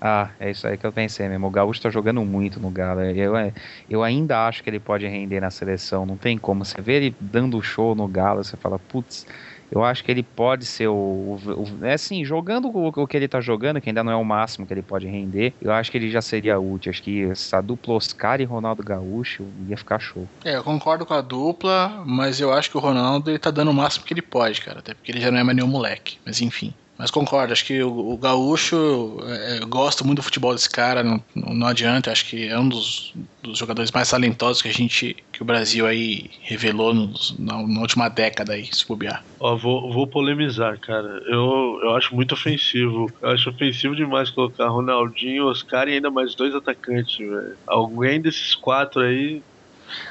Ah, 0.00 0.30
é 0.38 0.50
isso 0.50 0.66
aí 0.66 0.76
que 0.78 0.86
eu 0.86 0.92
pensei 0.92 1.28
mesmo. 1.28 1.46
O 1.46 1.50
Gaúcho 1.50 1.80
tá 1.80 1.90
jogando 1.90 2.24
muito 2.24 2.60
no 2.60 2.70
Galo. 2.70 3.00
Eu, 3.02 3.36
é, 3.36 3.52
eu 3.88 4.02
ainda 4.02 4.46
acho 4.46 4.62
que 4.62 4.70
ele 4.70 4.78
pode 4.78 5.06
render 5.06 5.40
na 5.40 5.50
seleção. 5.50 6.04
Não 6.06 6.16
tem 6.16 6.38
como. 6.38 6.64
Você 6.64 6.80
vê 6.80 6.94
ele 6.96 7.16
dando 7.20 7.60
show 7.62 7.94
no 7.94 8.06
Galo, 8.06 8.44
você 8.44 8.56
fala, 8.56 8.78
putz, 8.78 9.24
eu 9.70 9.82
acho 9.82 10.04
que 10.04 10.10
ele 10.10 10.22
pode 10.22 10.66
ser 10.66 10.88
o. 10.88 10.94
o- 10.94 11.62
o- 11.80 11.84
é 11.84 11.94
assim, 11.94 12.24
jogando 12.24 12.68
o, 12.68 12.88
o 12.88 13.06
que 13.06 13.16
ele 13.16 13.26
tá 13.28 13.40
jogando, 13.40 13.80
que 13.80 13.88
ainda 13.88 14.04
não 14.04 14.12
é 14.12 14.16
o 14.16 14.24
máximo 14.24 14.66
que 14.66 14.72
ele 14.74 14.82
pode 14.82 15.06
render, 15.06 15.54
eu 15.60 15.72
acho 15.72 15.90
que 15.90 15.98
ele 15.98 16.10
já 16.10 16.22
seria 16.22 16.58
útil. 16.60 16.90
Acho 16.90 17.02
que 17.02 17.24
essa 17.24 17.60
dupla 17.60 17.94
Oscar 17.94 18.40
e 18.40 18.44
Ronaldo 18.44 18.82
Gaúcho 18.84 19.50
ia 19.66 19.76
ficar 19.76 19.98
show. 19.98 20.28
É, 20.44 20.56
eu 20.56 20.62
concordo 20.62 21.04
com 21.06 21.14
a 21.14 21.20
dupla, 21.20 22.04
mas 22.06 22.40
eu 22.40 22.52
acho 22.52 22.70
que 22.70 22.76
o 22.76 22.80
Ronaldo 22.80 23.30
ele 23.30 23.38
tá 23.38 23.50
dando 23.50 23.70
o 23.70 23.74
máximo 23.74 24.04
que 24.04 24.14
ele 24.14 24.22
pode, 24.22 24.60
cara. 24.60 24.78
Até 24.80 24.94
porque 24.94 25.10
ele 25.10 25.20
já 25.20 25.30
não 25.30 25.38
é 25.38 25.42
mais 25.42 25.56
nenhum 25.56 25.68
moleque. 25.68 26.18
Mas 26.24 26.40
enfim. 26.40 26.72
Mas 26.98 27.10
concordo, 27.10 27.52
acho 27.52 27.64
que 27.64 27.82
o, 27.82 27.90
o 27.90 28.18
Gaúcho, 28.18 29.18
é, 29.26 29.58
eu 29.62 29.66
gosto 29.66 30.04
muito 30.06 30.18
do 30.18 30.22
futebol 30.22 30.54
desse 30.54 30.70
cara, 30.70 31.02
não, 31.02 31.24
não, 31.34 31.66
adianta, 31.66 32.12
acho 32.12 32.24
que 32.28 32.46
é 32.48 32.58
um 32.58 32.68
dos, 32.68 33.12
dos 33.42 33.58
jogadores 33.58 33.90
mais 33.90 34.08
talentosos 34.08 34.62
que 34.62 34.68
a 34.68 34.72
gente, 34.72 35.14
que 35.32 35.42
o 35.42 35.44
Brasil 35.44 35.86
aí 35.86 36.30
revelou 36.44 36.94
nos- 36.94 37.36
na, 37.38 37.66
na 37.66 37.80
última 37.80 38.08
década 38.08 38.52
aí, 38.52 38.66
se 38.72 38.86
bobear. 38.86 39.24
Ó, 39.40 39.56
vou, 39.56 39.92
vou 39.92 40.08
polemizar, 40.08 40.78
cara. 40.80 41.20
Eu, 41.26 41.80
eu 41.82 41.96
acho 41.96 42.14
muito 42.14 42.32
ofensivo. 42.32 43.06
Eu 43.20 43.30
acho 43.30 43.50
ofensivo 43.50 43.96
demais 43.96 44.30
colocar 44.30 44.68
Ronaldinho, 44.68 45.46
Oscar 45.48 45.88
e 45.88 45.94
ainda 45.94 46.10
mais 46.10 46.36
dois 46.36 46.54
atacantes, 46.54 47.16
velho. 47.18 47.56
Alguém 47.66 48.22
desses 48.22 48.54
quatro 48.54 49.02
aí 49.02 49.42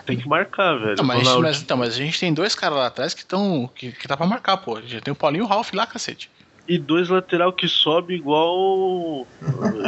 tem 0.06 0.18
que 0.18 0.28
marcar, 0.28 0.76
velho. 0.80 0.98
Não, 0.98 1.06
mas, 1.06 1.28
mas, 1.38 1.62
então, 1.62 1.78
mas 1.78 1.96
a 1.96 1.98
gente 1.98 2.20
tem 2.20 2.34
dois 2.34 2.54
caras 2.56 2.78
lá 2.78 2.88
atrás 2.88 3.14
que 3.14 3.22
estão. 3.22 3.68
Que, 3.76 3.92
que 3.92 4.08
tá 4.08 4.16
pra 4.18 4.26
marcar, 4.28 4.58
pô. 4.58 4.82
Já 4.82 5.00
tem 5.02 5.12
o 5.12 5.16
Paulinho 5.16 5.44
e 5.44 5.46
o 5.46 5.48
Ralf 5.50 5.74
lá, 5.74 5.88
cacete. 5.88 6.30
E 6.68 6.78
dois 6.78 7.10
lateral 7.10 7.52
que 7.52 7.68
sobe 7.68 8.16
igual. 8.16 9.28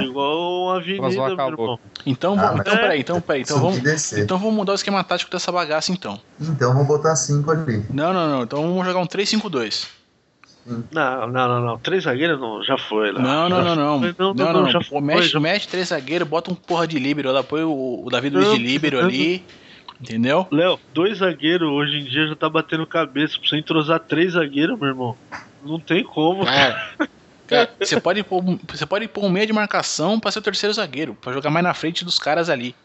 igual 0.04 0.64
uma 0.66 0.76
avenida, 0.78 1.34
acabou. 1.34 1.52
irmão. 1.66 1.80
Então, 2.06 2.34
Ah, 2.38 2.48
vamos- 2.48 2.60
então 2.62 2.78
peraí, 2.78 3.00
então 3.00 3.22
peraí, 3.22 3.42
então 3.44 3.60
vamos. 3.60 4.14
Então 4.14 4.38
vamos 4.38 4.54
mudar 4.54 4.74
o 4.74 4.76
esquema 4.76 5.04
tático 5.04 5.32
dessa 5.32 5.52
bagaça 5.52 5.92
então. 5.92 6.20
Então 6.40 6.74
vou 6.74 6.84
botar 6.86 7.16
cinco 7.16 7.52
ali. 7.52 7.86
Não, 7.90 8.12
não, 8.14 8.28
não. 8.30 8.44
Então 8.44 8.62
vamos 8.62 8.86
jogar 8.86 9.00
um 9.00 9.08
3-5-2. 9.08 9.88
Não, 10.92 11.28
não, 11.28 11.48
não, 11.48 11.62
não. 11.66 11.78
Três 11.78 12.04
zagueiros 12.06 12.40
não, 12.40 12.64
já 12.64 12.76
foi 12.78 13.12
lá. 13.12 13.22
Não, 13.22 13.48
não, 13.50 13.64
não, 13.64 13.76
não. 13.76 14.00
foi. 14.00 14.16
Não, 14.18 14.34
não, 14.34 14.54
não. 14.64 14.70
já 14.70 14.82
foi, 14.82 15.00
mexe, 15.00 15.30
já 15.30 15.40
mexe 15.40 15.68
três 15.68 15.90
zagueiros, 15.90 16.28
bota 16.28 16.52
um 16.52 16.56
porra 16.56 16.88
de 16.88 16.98
líbero 16.98 17.32
lá, 17.32 17.44
põe 17.44 17.64
o, 17.64 18.04
o 18.06 18.10
Davi 18.10 18.30
Luiz 18.30 18.50
de 18.52 18.58
Não, 18.58 18.62
líbero 18.66 18.98
não. 19.00 19.06
ali. 19.08 19.44
Entendeu? 20.02 20.46
Léo, 20.52 20.78
dois 20.94 21.20
zagueiros 21.20 21.70
hoje 21.70 22.00
em 22.00 22.04
dia 22.04 22.28
já 22.28 22.36
tá 22.36 22.50
batendo 22.50 22.86
cabeça. 22.86 23.38
Pra 23.40 23.48
você 23.48 23.58
entrosar 23.58 24.00
três 24.00 24.34
zagueiros, 24.34 24.78
meu 24.78 24.90
irmão. 24.90 25.16
Não 25.66 25.80
tem 25.80 26.04
como. 26.04 26.46
Cara, 26.46 26.92
cara, 27.48 27.70
você 27.80 28.00
pode 28.00 28.24
pôr, 28.24 28.44
um- 28.44 28.60
você 28.68 28.86
pode 28.86 29.08
pôr 29.08 29.26
um 29.26 29.30
meia 29.30 29.48
de 29.48 29.54
marcação 29.54 30.20
pra 30.20 30.32
ser 30.32 30.40
o 30.40 30.44
terceiro 30.44 30.74
zagueiro, 30.74 31.16
pra 31.16 31.34
jogar 31.34 31.50
mais 31.50 31.64
na 31.64 31.74
frente 31.74 32.06
dos 32.06 32.20
caras 32.20 32.50
ali. 32.50 32.76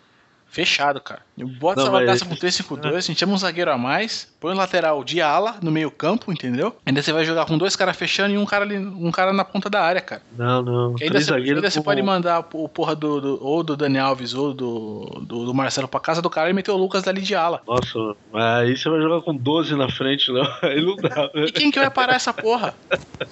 Fechado, 0.51 1.01
cara. 1.01 1.21
Bota 1.59 1.81
Não, 1.81 1.87
essa 1.87 1.93
bagaça 1.93 2.25
com 2.25 2.35
3-5-2, 2.35 2.95
a 2.97 3.01
gente 3.01 3.19
chama 3.21 3.33
um 3.33 3.39
zagueiro 3.39 3.71
a 3.71 3.79
mais, 3.79 4.29
põe 4.41 4.53
um 4.53 4.57
lateral 4.57 5.03
de 5.05 5.23
ala 5.23 5.57
no 5.63 5.71
meio 5.71 5.91
campo, 5.91 6.33
entendeu? 6.33 6.77
Ainda 6.85 7.01
você 7.01 7.13
vai 7.13 7.25
jogar 7.25 7.47
com 7.47 7.57
dois 7.57 7.77
caras 7.77 7.97
fechando 7.97 8.35
e 8.35 8.39
um 8.39 8.45
cara, 8.45 8.65
ali, 8.65 8.77
um 8.77 9.11
cara 9.13 9.33
na 9.33 9.45
ponta 9.45 9.71
da 9.71 9.81
área, 9.81 10.01
cara. 10.01 10.21
Não, 10.37 10.61
não. 10.61 10.95
Que 10.97 11.05
ainda 11.05 11.15
Três 11.15 11.27
você, 11.27 11.35
ainda 11.35 11.71
você 11.71 11.81
pode 11.81 12.03
mandar 12.03 12.45
o 12.53 12.69
porra 12.69 12.95
do, 12.97 13.21
do- 13.21 13.39
ou 13.47 13.63
do 13.63 13.77
Dani 13.77 13.99
Alves 13.99 14.35
ou 14.35 14.53
do, 14.53 15.23
do, 15.23 15.45
do 15.47 15.55
Marcelo 15.55 15.87
pra 15.89 16.01
casa 16.01 16.21
do 16.21 16.29
cara 16.29 16.51
e 16.51 16.53
meter 16.53 16.73
o 16.73 16.77
Lucas 16.77 17.05
dali 17.05 17.23
de 17.23 17.35
ala. 17.35 17.63
Nossa, 17.67 18.17
mas 18.33 18.43
aí 18.63 18.77
você 18.77 18.91
vai 18.91 19.01
jogar 19.01 19.23
com 19.23 19.35
12 19.37 19.77
na 19.77 19.89
frente, 19.89 20.31
Léo. 20.33 20.45
Aí 20.63 20.85
não 20.85 20.97
dá, 20.97 21.31
E 21.33 21.41
velho. 21.43 21.53
quem 21.53 21.71
que 21.71 21.79
vai 21.79 21.91
parar 21.91 22.15
essa 22.17 22.35
porra? 22.35 22.75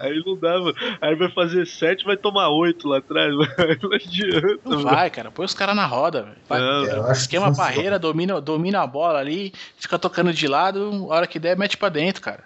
Aí 0.00 0.22
não 0.26 0.36
dá, 0.36 0.58
mano. 0.58 0.74
Aí 1.00 1.14
vai 1.14 1.30
fazer 1.30 1.66
7, 1.66 2.04
vai 2.04 2.16
tomar 2.16 2.48
8 2.48 2.88
lá 2.88 2.98
atrás. 2.98 3.32
Aí 3.58 3.78
não 3.82 3.92
adianta, 3.92 4.58
Não 4.64 4.78
vai, 4.82 5.08
cara. 5.10 5.30
Põe 5.30 5.44
os 5.44 5.54
caras 5.54 5.76
na 5.76 5.86
roda, 5.86 6.09
velho. 6.10 6.36
Vai- 6.48 6.60
Não, 6.60 7.04
que 7.04 7.12
Esquema 7.12 7.50
barreira, 7.50 7.98
domina, 7.98 8.40
domina 8.40 8.82
a 8.82 8.86
bola 8.86 9.18
ali, 9.18 9.52
fica 9.78 9.98
tocando 9.98 10.32
de 10.32 10.46
lado, 10.46 11.08
a 11.10 11.16
hora 11.16 11.26
que 11.26 11.38
der, 11.38 11.56
mete 11.56 11.76
pra 11.76 11.88
dentro, 11.88 12.20
cara. 12.22 12.42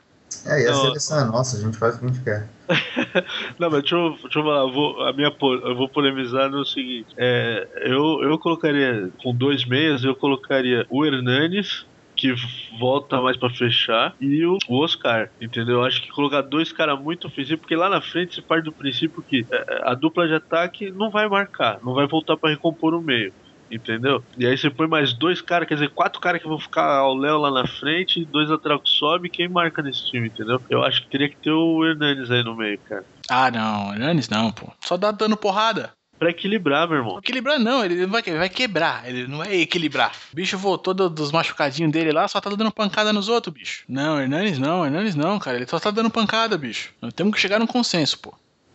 É, 0.47 0.63
e 0.63 0.67
a 0.67 0.73
Não. 0.73 0.81
seleção 0.83 1.21
é 1.21 1.25
nossa, 1.25 1.57
a 1.57 1.61
gente 1.61 1.77
faz 1.77 1.97
o 1.97 1.99
que 2.01 2.05
a 2.05 2.09
gente 2.09 2.25
quer. 2.25 2.49
Não, 3.59 3.71
mas 3.71 3.81
deixa 3.83 3.95
eu, 3.95 4.11
deixa 4.23 4.39
eu 4.39 4.43
falar, 4.43 4.61
eu 4.61 4.73
vou, 4.73 5.03
a 5.03 5.13
minha, 5.13 5.35
eu 5.41 5.77
vou 5.77 5.89
polemizar 5.89 6.51
no 6.51 6.65
seguinte: 6.65 7.15
é, 7.19 7.67
eu, 7.85 8.23
eu 8.23 8.39
colocaria, 8.39 9.11
com 9.19 9.35
dois 9.35 9.67
meias, 9.67 10.03
eu 10.03 10.15
colocaria 10.15 10.87
o 10.91 11.05
Hernanes, 11.05 11.87
que 12.17 12.35
volta 12.79 13.21
mais 13.21 13.37
pra 13.37 13.51
fechar, 13.51 14.15
e 14.21 14.45
o, 14.47 14.57
Oscar, 14.69 15.31
entendeu? 15.41 15.77
Eu 15.77 15.85
acho 15.85 16.01
que 16.03 16.09
colocar 16.09 16.43
dois 16.43 16.73
caras 16.73 16.99
muito 16.99 17.27
ofensivos, 17.27 17.61
porque 17.61 17.77
lá 17.77 17.89
na 17.89 18.01
frente 18.01 18.35
você 18.35 18.43
parte 18.43 18.65
do 18.65 18.73
princípio 18.73 19.23
que 19.23 19.47
é, 19.53 19.81
a 19.83 19.95
dupla 19.95 20.27
de 20.27 20.35
ataque 20.35 20.91
não 20.93 21.11
vai 21.11 21.29
marcar, 21.29 21.79
não 21.83 21.95
vai 21.95 22.07
voltar 22.07 22.37
pra 22.37 22.51
recompor 22.51 22.95
o 22.95 23.03
meio. 23.03 23.33
Entendeu? 23.71 24.23
E 24.37 24.47
aí 24.47 24.57
você 24.57 24.69
põe 24.71 24.87
mais 24.87 25.13
dois 25.15 25.41
caras, 25.41 25.67
quer 25.67 25.75
dizer, 25.75 25.91
quatro 25.91 26.21
caras 26.21 26.41
que 26.41 26.49
vão 26.49 26.59
ficar 26.59 26.85
ao 26.99 27.15
Léo 27.17 27.39
lá 27.39 27.51
na 27.51 27.67
frente, 27.67 28.25
dois 28.25 28.49
lateral 28.49 28.79
que 28.81 28.91
sobe, 28.91 29.31
quem 29.31 29.49
marca 29.49 29.83
nesse 29.83 30.05
time, 30.11 30.29
entendeu? 30.29 30.61
Eu 30.69 30.83
acho 30.85 31.03
que 31.03 31.11
teria 31.11 31.29
que 31.29 31.37
ter 31.43 31.51
o 31.51 31.85
Hernanes 31.85 32.31
aí 32.31 32.43
no 32.45 32.55
meio, 32.57 32.79
cara. 32.89 33.05
Ah, 33.29 33.51
não, 33.51 33.93
Hernandes 33.93 34.29
não, 34.29 34.53
pô. 34.53 34.71
Só 34.85 34.97
dá 34.97 35.11
dando 35.11 35.37
porrada. 35.37 35.91
Pra 36.19 36.31
equilibrar, 36.31 36.87
meu 36.87 36.99
irmão. 36.99 37.19
Equilibrar 37.19 37.59
não, 37.59 37.85
ele 37.85 38.07
vai, 38.07 38.23
vai 38.23 38.49
quebrar, 38.49 39.09
ele 39.09 39.27
não 39.27 39.39
vai 39.39 39.53
equilibrar. 39.57 40.13
O 40.33 40.37
bicho 40.37 40.57
voltou 40.57 40.95
do- 40.95 41.11
dos 41.11 41.33
machucadinhos 41.33 41.91
dele 41.91 42.13
lá, 42.13 42.29
só 42.29 42.41
tá 42.41 42.49
dando 42.51 42.71
pancada 42.71 43.13
nos 43.13 43.29
outros, 43.29 43.53
bicho. 43.53 43.83
Não, 43.89 44.21
Hernanes 44.21 44.59
não, 44.59 44.85
Hernanes 44.85 45.17
não, 45.17 45.39
cara, 45.41 45.57
ele 45.57 45.67
só 45.67 45.81
tá 45.81 45.91
dando 45.91 46.11
pancada, 46.11 46.57
bicho. 46.57 46.93
Nós 47.03 47.13
temos 47.13 47.35
que 47.35 47.41
chegar 47.41 47.59
num 47.59 47.67
consenso, 47.67 48.19
pô. 48.21 48.33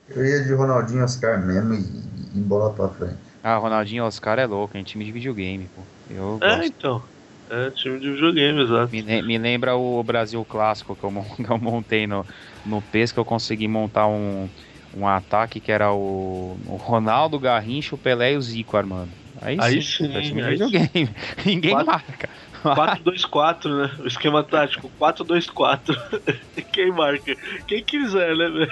Eu 0.10 0.26
ia 0.26 0.44
de 0.44 0.54
Ronaldinho 0.54 1.04
Oscar 1.04 1.40
mesmo 1.46 1.76
e, 1.76 2.38
e 2.38 2.42
bola 2.42 2.74
pra 2.74 2.90
frente. 2.90 3.29
Ah, 3.44 3.58
Ronaldinho 3.58 4.06
Oscar 4.06 4.40
é 4.40 4.46
louco, 4.46 4.78
é 4.78 4.84
time 4.84 5.06
de 5.06 5.12
videogame, 5.12 5.70
pô. 5.70 5.88
Eu 6.06 6.40
É, 6.42 6.66
gosto. 6.66 6.66
então. 6.66 7.10
É 7.50 7.72
time 7.72 8.00
de 8.00 8.12
videogame, 8.12 8.62
exato. 8.62 8.94
Me, 8.94 9.22
me 9.22 9.38
lembra 9.38 9.76
o 9.76 10.04
Brasil 10.04 10.44
clássico 10.46 10.96
que 10.96 11.06
eu, 11.06 11.12
que 11.46 11.52
eu 11.52 11.60
montei 11.60 12.08
no, 12.08 12.26
no 12.64 12.82
PES, 12.82 13.12
que 13.14 13.20
eu 13.20 13.26
consegui 13.26 13.68
montar 13.68 14.08
um, 14.08 14.50
um 14.92 15.08
ataque 15.08 15.62
que 15.62 15.72
era 15.72 15.94
o, 15.94 16.60
o 16.66 16.76
Ronaldo, 16.78 17.40
Garrincha, 17.40 17.94
o 17.96 18.00
Pelé 18.00 18.34
e 18.34 18.38
o 18.38 18.42
Zico 18.42 18.76
armando. 18.78 19.16
Aí, 19.42 19.62
Aí 19.62 19.80
sim, 19.82 19.86
sim, 19.86 20.16
é 20.16 20.22
time 20.22 20.42
de 20.42 20.48
aí 20.48 20.62
sim. 20.64 20.90
Ninguém 21.46 21.76
marca. 21.76 22.30
4-2-4, 22.76 23.70
né? 23.70 23.92
O 24.00 24.08
esquema 24.08 24.44
tático, 24.44 24.92
4-2-4. 25.00 25.98
Quem 26.72 26.92
marca? 26.92 27.36
Quem 27.68 27.84
quiser, 27.84 28.36
né? 28.36 28.68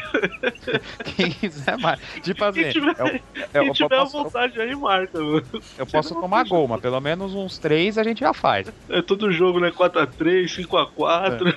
Quem 1.15 1.31
quiser 1.31 1.77
marca. 1.77 2.03
Tipo 2.21 2.45
assim, 2.45 2.63
Quem 2.63 2.71
tiver, 2.71 2.95
eu, 2.99 3.07
eu, 3.07 3.19
quem 3.51 3.67
eu 3.67 3.73
tiver 3.73 3.95
à 3.95 3.99
posso, 3.99 4.23
vontade 4.23 4.59
aí, 4.61 4.75
marca, 4.75 5.19
mano. 5.19 5.43
eu 5.77 5.85
posso 5.85 6.15
tomar 6.15 6.43
gol, 6.45 6.67
mas 6.67 6.81
pelo 6.81 6.99
menos 6.99 7.33
uns 7.33 7.57
três 7.57 7.97
a 7.97 8.03
gente 8.03 8.19
já 8.19 8.33
faz. 8.33 8.71
É 8.89 9.01
todo 9.01 9.31
jogo, 9.31 9.59
né? 9.59 9.71
4x3, 9.71 10.65
5x4. 10.67 11.55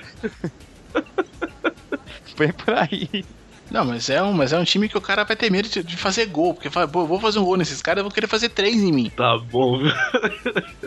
Vem 2.37 2.51
por 2.53 2.73
aí. 2.73 3.25
Não, 3.71 3.85
mas 3.85 4.09
é 4.09 4.21
um, 4.21 4.33
mas 4.33 4.51
é 4.51 4.59
um 4.59 4.65
time 4.65 4.89
que 4.89 4.97
o 4.97 5.01
cara 5.01 5.23
vai 5.23 5.35
ter 5.35 5.49
medo 5.49 5.69
de, 5.69 5.81
de 5.81 5.95
fazer 5.95 6.25
gol, 6.25 6.53
porque 6.53 6.69
fala, 6.69 6.89
pô, 6.89 7.01
eu 7.01 7.07
vou 7.07 7.21
fazer 7.21 7.39
um 7.39 7.45
gol 7.45 7.55
nesses 7.55 7.81
caras, 7.81 7.99
eu 7.99 8.03
vou 8.03 8.11
querer 8.11 8.27
fazer 8.27 8.49
três 8.49 8.75
em 8.75 8.91
mim. 8.91 9.09
Tá 9.15 9.37
bom, 9.37 9.79
viu? 9.79 9.91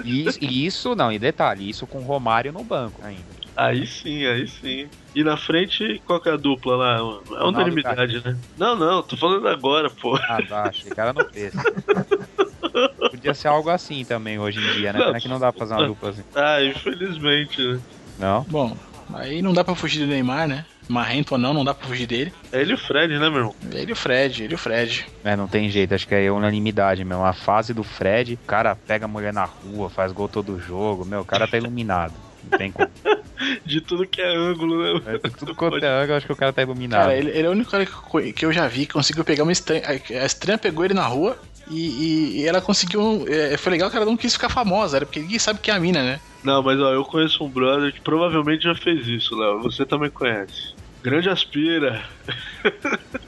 E 0.04 0.26
isso, 0.26 0.38
e 0.42 0.66
isso, 0.66 0.94
não, 0.94 1.10
e 1.10 1.18
detalhe, 1.18 1.66
isso 1.66 1.86
com 1.86 2.00
o 2.00 2.04
Romário 2.04 2.52
no 2.52 2.62
banco 2.62 3.00
ainda. 3.02 3.24
Aí 3.56 3.86
sim, 3.86 4.26
aí 4.26 4.46
sim. 4.46 4.86
E 5.14 5.24
na 5.24 5.36
frente, 5.36 6.02
qual 6.04 6.20
que 6.20 6.28
é 6.28 6.32
a 6.32 6.36
dupla 6.36 6.76
lá? 6.76 6.98
É 6.98 7.44
unanimidade, 7.44 8.22
né? 8.22 8.36
Não, 8.58 8.76
não, 8.76 9.02
tô 9.02 9.16
falando 9.16 9.48
agora, 9.48 9.88
pô. 9.88 10.16
Ah, 10.16 10.42
tá, 10.46 10.70
era 10.94 11.12
no 11.14 11.24
peso. 11.24 11.56
Podia 13.10 13.32
ser 13.32 13.48
algo 13.48 13.70
assim 13.70 14.04
também 14.04 14.38
hoje 14.38 14.58
em 14.58 14.72
dia, 14.74 14.92
né? 14.92 14.98
Não. 14.98 15.06
Pena 15.06 15.20
que 15.20 15.28
não 15.28 15.40
dá 15.40 15.52
pra 15.52 15.60
fazer 15.60 15.74
uma 15.74 15.86
dupla 15.86 16.10
assim. 16.10 16.24
Ah, 16.34 16.62
infelizmente, 16.62 17.62
né? 17.62 17.80
Não? 18.18 18.42
Bom, 18.42 18.76
aí 19.14 19.40
não 19.40 19.54
dá 19.54 19.64
pra 19.64 19.74
fugir 19.74 20.00
do 20.00 20.06
Neymar, 20.08 20.48
né? 20.48 20.66
Marrento 20.88 21.32
ou 21.32 21.38
não, 21.38 21.54
não 21.54 21.64
dá 21.64 21.72
pra 21.74 21.86
fugir 21.88 22.06
dele. 22.06 22.32
É 22.52 22.60
ele 22.60 22.72
e 22.72 22.74
o 22.74 22.78
Fred, 22.78 23.12
né, 23.18 23.28
meu 23.30 23.38
irmão? 23.38 23.54
Ele 23.72 23.90
e 23.90 23.92
o 23.92 23.96
Fred, 23.96 24.44
ele 24.44 24.52
e 24.52 24.56
o 24.56 24.58
Fred. 24.58 25.06
É, 25.24 25.34
não 25.36 25.48
tem 25.48 25.68
jeito, 25.70 25.94
acho 25.94 26.06
que 26.06 26.14
é 26.14 26.30
unanimidade 26.30 27.04
mesmo. 27.04 27.24
A 27.24 27.32
fase 27.32 27.72
do 27.72 27.82
Fred, 27.82 28.34
o 28.34 28.46
cara 28.46 28.74
pega 28.76 29.06
a 29.06 29.08
mulher 29.08 29.32
na 29.32 29.44
rua, 29.44 29.88
faz 29.88 30.12
gol 30.12 30.28
todo 30.28 30.58
jogo, 30.58 31.04
meu, 31.04 31.20
o 31.20 31.24
cara 31.24 31.46
tá 31.48 31.56
iluminado. 31.56 32.12
Não 32.42 32.58
tem 32.58 32.70
como. 32.70 32.90
De 33.66 33.80
tudo 33.80 34.06
que 34.06 34.20
é 34.20 34.28
ângulo, 34.36 34.80
né? 35.02 35.02
É, 35.14 35.18
tudo 35.30 35.54
quanto 35.54 35.84
é 35.84 35.88
ângulo, 35.88 36.12
eu 36.12 36.16
acho 36.16 36.26
que 36.26 36.32
o 36.32 36.36
cara 36.36 36.52
tá 36.52 36.62
iluminado. 36.62 37.00
Cara, 37.00 37.16
ele, 37.16 37.30
ele 37.30 37.46
é 37.46 37.48
o 37.48 37.52
único 37.52 37.70
cara 37.70 37.84
que, 37.84 37.92
eu- 37.92 38.32
que 38.32 38.46
eu 38.46 38.52
já 38.52 38.68
vi 38.68 38.86
que 38.86 38.92
conseguiu 38.92 39.24
pegar 39.24 39.42
uma 39.42 39.52
estranha. 39.52 39.82
A 39.88 40.24
estranha 40.24 40.56
pegou 40.56 40.84
ele 40.84 40.94
na 40.94 41.04
rua 41.06 41.36
e, 41.68 41.74
e- 41.74 42.40
e 42.42 42.46
ela 42.46 42.60
conseguiu. 42.60 43.24
é, 43.28 43.56
foi 43.56 43.72
legal 43.72 43.90
que 43.90 43.96
ela 43.96 44.06
não 44.06 44.16
quis 44.16 44.34
ficar 44.34 44.48
famosa, 44.48 44.98
era 44.98 45.06
porque 45.06 45.18
ninguém 45.20 45.38
sabe 45.38 45.58
que 45.58 45.70
é 45.70 45.74
a 45.74 45.80
mina, 45.80 46.02
né? 46.02 46.20
Não, 46.44 46.62
mas 46.62 46.78
ó, 46.78 46.92
eu 46.92 47.04
conheço 47.04 47.42
um 47.42 47.48
brother 47.50 47.92
que 47.92 48.00
provavelmente 48.02 48.64
já 48.64 48.74
fez 48.74 49.06
isso, 49.08 49.34
Léo. 49.36 49.62
Você 49.62 49.84
também 49.84 50.10
conhece. 50.10 50.73
Grande 51.04 51.28
Aspira. 51.28 52.02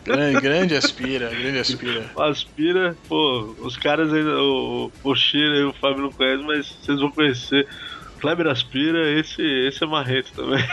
Grande, 0.03 0.41
grande 0.41 0.75
aspira, 0.75 1.29
grande 1.29 1.59
aspira. 1.59 2.11
Aspira, 2.17 2.97
pô, 3.07 3.55
os 3.61 3.77
caras 3.77 4.11
ainda. 4.15 4.35
O, 4.41 4.91
o 5.05 5.15
Shira 5.15 5.59
e 5.59 5.65
o 5.65 5.75
Fábio 5.75 6.05
não 6.05 6.11
conhecem, 6.11 6.47
mas 6.47 6.67
vocês 6.67 6.99
vão 6.99 7.11
conhecer. 7.11 7.69
Kleber 8.19 8.47
Aspira, 8.47 9.11
esse, 9.21 9.43
esse 9.43 9.85
é 9.85 9.87
marrento 9.87 10.33
também. 10.33 10.65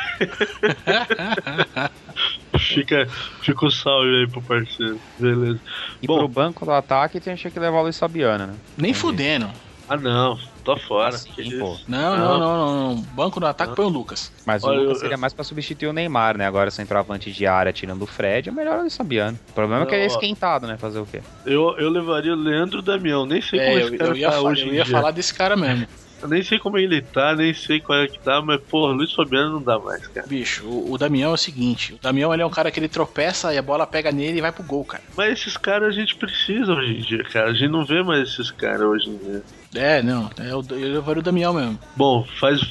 fica, 2.58 3.06
fica 3.42 3.66
o 3.66 3.70
salve 3.70 4.22
aí 4.22 4.28
pro 4.28 4.42
parceiro. 4.42 4.98
Beleza. 5.20 5.60
E 6.02 6.08
Bom. 6.08 6.20
pro 6.20 6.28
banco 6.30 6.64
do 6.64 6.72
ataque 6.72 7.20
tem 7.20 7.36
que 7.36 7.60
levar 7.60 7.80
o 7.80 7.84
Luiz 7.84 8.00
Fabiano, 8.00 8.48
né? 8.48 8.56
Nem 8.78 8.94
fudendo. 8.94 9.52
Ah 9.90 9.98
não, 9.98 10.40
tô 10.64 10.78
fora. 10.78 11.16
Isso? 11.16 11.60
pô. 11.60 11.78
Não, 11.88 12.18
não, 12.18 12.40
não, 12.40 12.58
não, 12.58 12.96
não. 12.96 13.02
Banco 13.14 13.40
no 13.40 13.46
ataque 13.48 13.76
põe 13.76 13.86
o 13.86 13.90
Lucas. 13.90 14.32
Mas 14.46 14.64
Olha, 14.64 14.78
o 14.80 14.82
Lucas 14.84 14.98
eu- 14.98 15.02
seria 15.02 15.18
mais 15.18 15.34
pra 15.34 15.44
substituir 15.44 15.88
o 15.88 15.94
Neymar, 15.94 16.38
né? 16.38 16.46
Agora 16.46 16.72
centroavante 16.72 17.32
de 17.32 17.46
área 17.46 17.72
tirando 17.74 18.02
o 18.04 18.08
Fred, 18.08 18.50
é 18.50 18.52
melhor 18.52 18.78
o 18.78 18.82
Luiz 18.82 18.96
Fabiano. 18.96 19.38
O 19.50 19.54
problema 19.54 19.84
é 19.84 19.86
que 19.86 19.96
ele 19.96 20.04
é 20.04 20.08
esquentado, 20.08 20.66
né? 20.68 20.78
Fazer 20.78 21.00
o 21.00 21.06
quê? 21.06 21.22
Eu, 21.46 21.76
eu 21.78 21.90
levaria 21.90 22.34
o 22.34 22.36
Leandro 22.36 22.82
Damião. 22.82 23.26
Nem 23.26 23.42
sei 23.42 23.60
como 23.60 23.72
É, 23.78 23.82
esse 23.82 23.94
eu, 23.94 23.98
cara 23.98 24.12
eu 24.12 24.16
ia, 24.16 24.28
tá 24.30 24.36
falar, 24.38 24.50
hoje 24.52 24.68
eu 24.68 24.74
ia 24.74 24.84
dia. 24.84 24.92
falar 24.96 25.12
desse 25.12 25.34
cara 25.34 25.56
mesmo. 25.56 25.88
Eu 26.24 26.30
nem 26.30 26.42
sei 26.42 26.58
como 26.58 26.78
ele 26.78 27.02
tá, 27.02 27.36
nem 27.36 27.54
sei 27.54 27.82
qual 27.82 28.00
é 28.00 28.08
que 28.08 28.18
tá, 28.18 28.42
mas 28.42 28.62
porra, 28.62 28.94
Luiz 28.94 29.12
Fabiano 29.12 29.56
não 29.56 29.62
dá 29.62 29.78
mais, 29.78 30.08
cara. 30.08 30.26
Bicho, 30.26 30.66
o, 30.66 30.94
o 30.94 30.98
Damião 30.98 31.32
é 31.32 31.34
o 31.34 31.38
seguinte: 31.38 31.94
o 31.94 32.00
Damião 32.02 32.34
ele 32.34 32.42
é 32.42 32.46
um 32.46 32.50
cara 32.50 32.72
que 32.72 32.80
ele 32.80 32.88
tropeça 32.88 33.54
e 33.54 33.58
a 33.58 33.62
bola 33.62 33.86
pega 33.86 34.10
nele 34.10 34.38
e 34.38 34.42
vai 34.42 34.54
pro 34.54 34.64
gol, 34.64 34.86
cara. 34.86 35.04
Mas 35.18 35.34
esses 35.34 35.58
caras 35.58 35.90
a 35.90 35.92
gente 35.92 36.16
precisa 36.16 36.72
hoje 36.72 36.94
em 36.94 37.02
dia, 37.02 37.24
cara. 37.26 37.50
A 37.50 37.54
gente 37.54 37.70
não 37.70 37.84
vê 37.84 38.02
mais 38.02 38.30
esses 38.30 38.52
caras 38.52 38.84
hoje 38.84 39.10
em 39.10 39.18
dia. 39.18 39.44
É, 39.76 40.02
não, 40.02 40.30
é 40.40 40.56
o, 40.56 40.64
eu 40.70 40.94
levaria 40.94 41.20
o 41.20 41.24
Damião 41.24 41.54
mesmo. 41.54 41.78
Bom, 41.98 42.26
faz, 42.40 42.62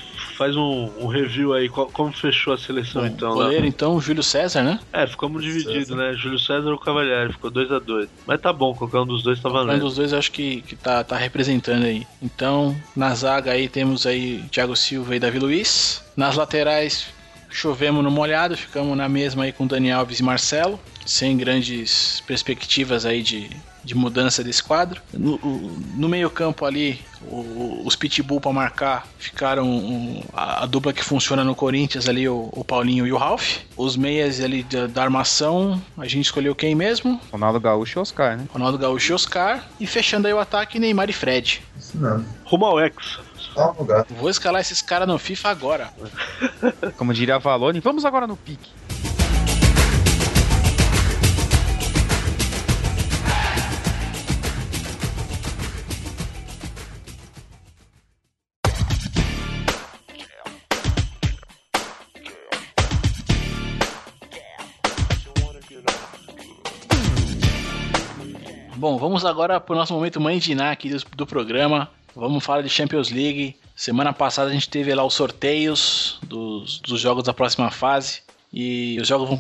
faz 0.43 0.57
um, 0.57 0.91
um 0.99 1.07
review 1.07 1.53
aí, 1.55 1.69
qual- 1.69 1.87
como 1.87 2.13
fechou 2.13 2.53
a 2.53 2.59
seleção 2.59 3.03
Bom, 3.03 3.07
então, 3.07 3.29
lá. 3.35 3.45
goleiro, 3.45 3.65
então, 3.65 4.01
Júlio 4.01 4.25
César, 4.25 4.65
né? 4.65 4.81
É, 4.93 5.07
ficamos 5.07 5.41
divididos, 5.45 5.91
né? 5.91 6.15
Júlio 6.15 6.39
César 6.39 6.69
ou 6.71 6.79
Cavalhari, 6.79 7.33
ficou 7.33 7.49
2x2. 7.49 8.09
Mas 8.27 8.41
tá 8.41 8.53
bom, 8.53 8.75
qualquer 8.75 8.99
um 8.99 9.07
dos 9.07 9.23
dois 9.23 9.39
tá 9.41 9.49
Um 9.49 9.53
valendo. 9.53 9.81
dos 9.81 9.95
dois 9.95 10.11
eu 10.11 10.19
acho 10.19 10.33
que, 10.33 10.63
que 10.63 10.75
tá, 10.75 11.05
tá 11.05 11.17
representando 11.17 11.85
aí. 11.85 12.05
Então, 12.21 12.75
na 12.97 13.15
zaga 13.15 13.53
aí 13.53 13.69
temos 13.69 14.05
aí 14.05 14.43
Thiago 14.51 14.75
Silva 14.75 15.15
e 15.15 15.21
Davi 15.21 15.39
Luiz. 15.39 16.03
Nas 16.17 16.35
laterais, 16.35 17.07
chovemos 17.49 18.03
no 18.03 18.11
molhado, 18.11 18.57
ficamos 18.57 18.97
na 18.97 19.09
mesma 19.09 19.45
aí 19.45 19.53
com 19.53 19.65
Dani 19.65 19.93
Alves 19.93 20.19
e 20.19 20.25
Marcelo. 20.25 20.81
Sem 21.07 21.37
grandes 21.37 22.21
perspectivas 22.27 23.07
aí 23.07 23.23
de, 23.23 23.49
de 23.85 23.95
mudança 23.95 24.43
desse 24.45 24.63
quadro. 24.63 25.01
No, 25.13 25.39
no 25.97 26.09
meio 26.09 26.31
campo 26.31 26.65
ali, 26.65 27.01
o- 27.23 27.83
os 27.85 27.97
Pitbull 27.97 28.41
para 28.41 28.53
marcar 28.53 29.07
ficaram 29.19 29.69
um- 29.69 30.23
a, 30.33 30.63
a 30.63 30.67
dupla 30.67 30.93
que 30.93 31.03
funciona 31.05 31.43
no 31.45 31.55
Corinthians 31.55 32.09
ali, 32.09 32.29
o, 32.29 32.49
o 32.53 32.65
Paulinho 32.65 33.07
e 33.07 33.13
o 33.13 33.17
Ralph. 33.17 33.59
Os 33.77 33.97
meias 33.97 34.41
ali 34.41 34.63
da, 34.63 34.87
da 34.87 35.03
armação, 35.03 35.81
a 35.99 36.07
gente 36.07 36.27
escolheu 36.27 36.55
quem 36.55 36.75
mesmo? 36.75 37.21
Ronaldo 37.33 37.59
Gaúcho 37.61 37.99
e 37.99 38.03
Oscar, 38.03 38.37
né? 38.37 38.45
Ronaldo 38.53 38.79
Gaúcho 38.79 39.13
e 39.13 39.15
Oscar. 39.15 39.67
E 39.81 39.87
fechando 39.87 40.27
aí 40.29 40.33
o 40.35 40.39
ataque, 40.39 40.79
Neymar 40.79 41.11
e 41.11 41.13
Fred. 41.13 41.63
Isso 41.79 41.97
mesmo. 41.99 42.25
Rumo 42.45 42.67
ao 42.67 42.77
gato. 42.77 43.25
Vou 44.15 44.31
escalar 44.31 44.61
esses 44.61 44.81
caras 44.81 45.07
no 45.09 45.19
FIFA 45.19 45.49
agora. 45.51 45.91
Como 46.97 47.13
diria 47.13 47.35
a 47.35 47.39
Valone, 47.39 47.81
vamos 47.81 48.05
agora 48.05 48.27
no 48.27 48.37
pique. 48.37 48.71
Bom, 68.83 68.99
vamos 68.99 69.25
agora 69.25 69.61
pro 69.61 69.77
nosso 69.77 69.95
momento 69.95 70.21
mãe 70.21 70.41
de 70.41 70.51
Iná 70.51 70.73
aqui 70.73 70.89
do, 70.89 71.01
do 71.15 71.25
programa. 71.25 71.89
Vamos 72.17 72.43
falar 72.45 72.63
de 72.63 72.69
Champions 72.69 73.13
League. 73.13 73.55
Semana 73.77 74.13
passada 74.13 74.51
a 74.51 74.53
gente 74.53 74.69
teve 74.69 74.93
lá 74.93 75.05
os 75.05 75.15
sorteios 75.15 76.19
dos, 76.25 76.81
dos 76.81 76.99
jogos 77.01 77.23
da 77.23 77.33
próxima 77.33 77.71
fase. 77.71 78.23
E 78.53 78.99
os 79.01 79.07
jogos 79.07 79.29
vão, 79.29 79.39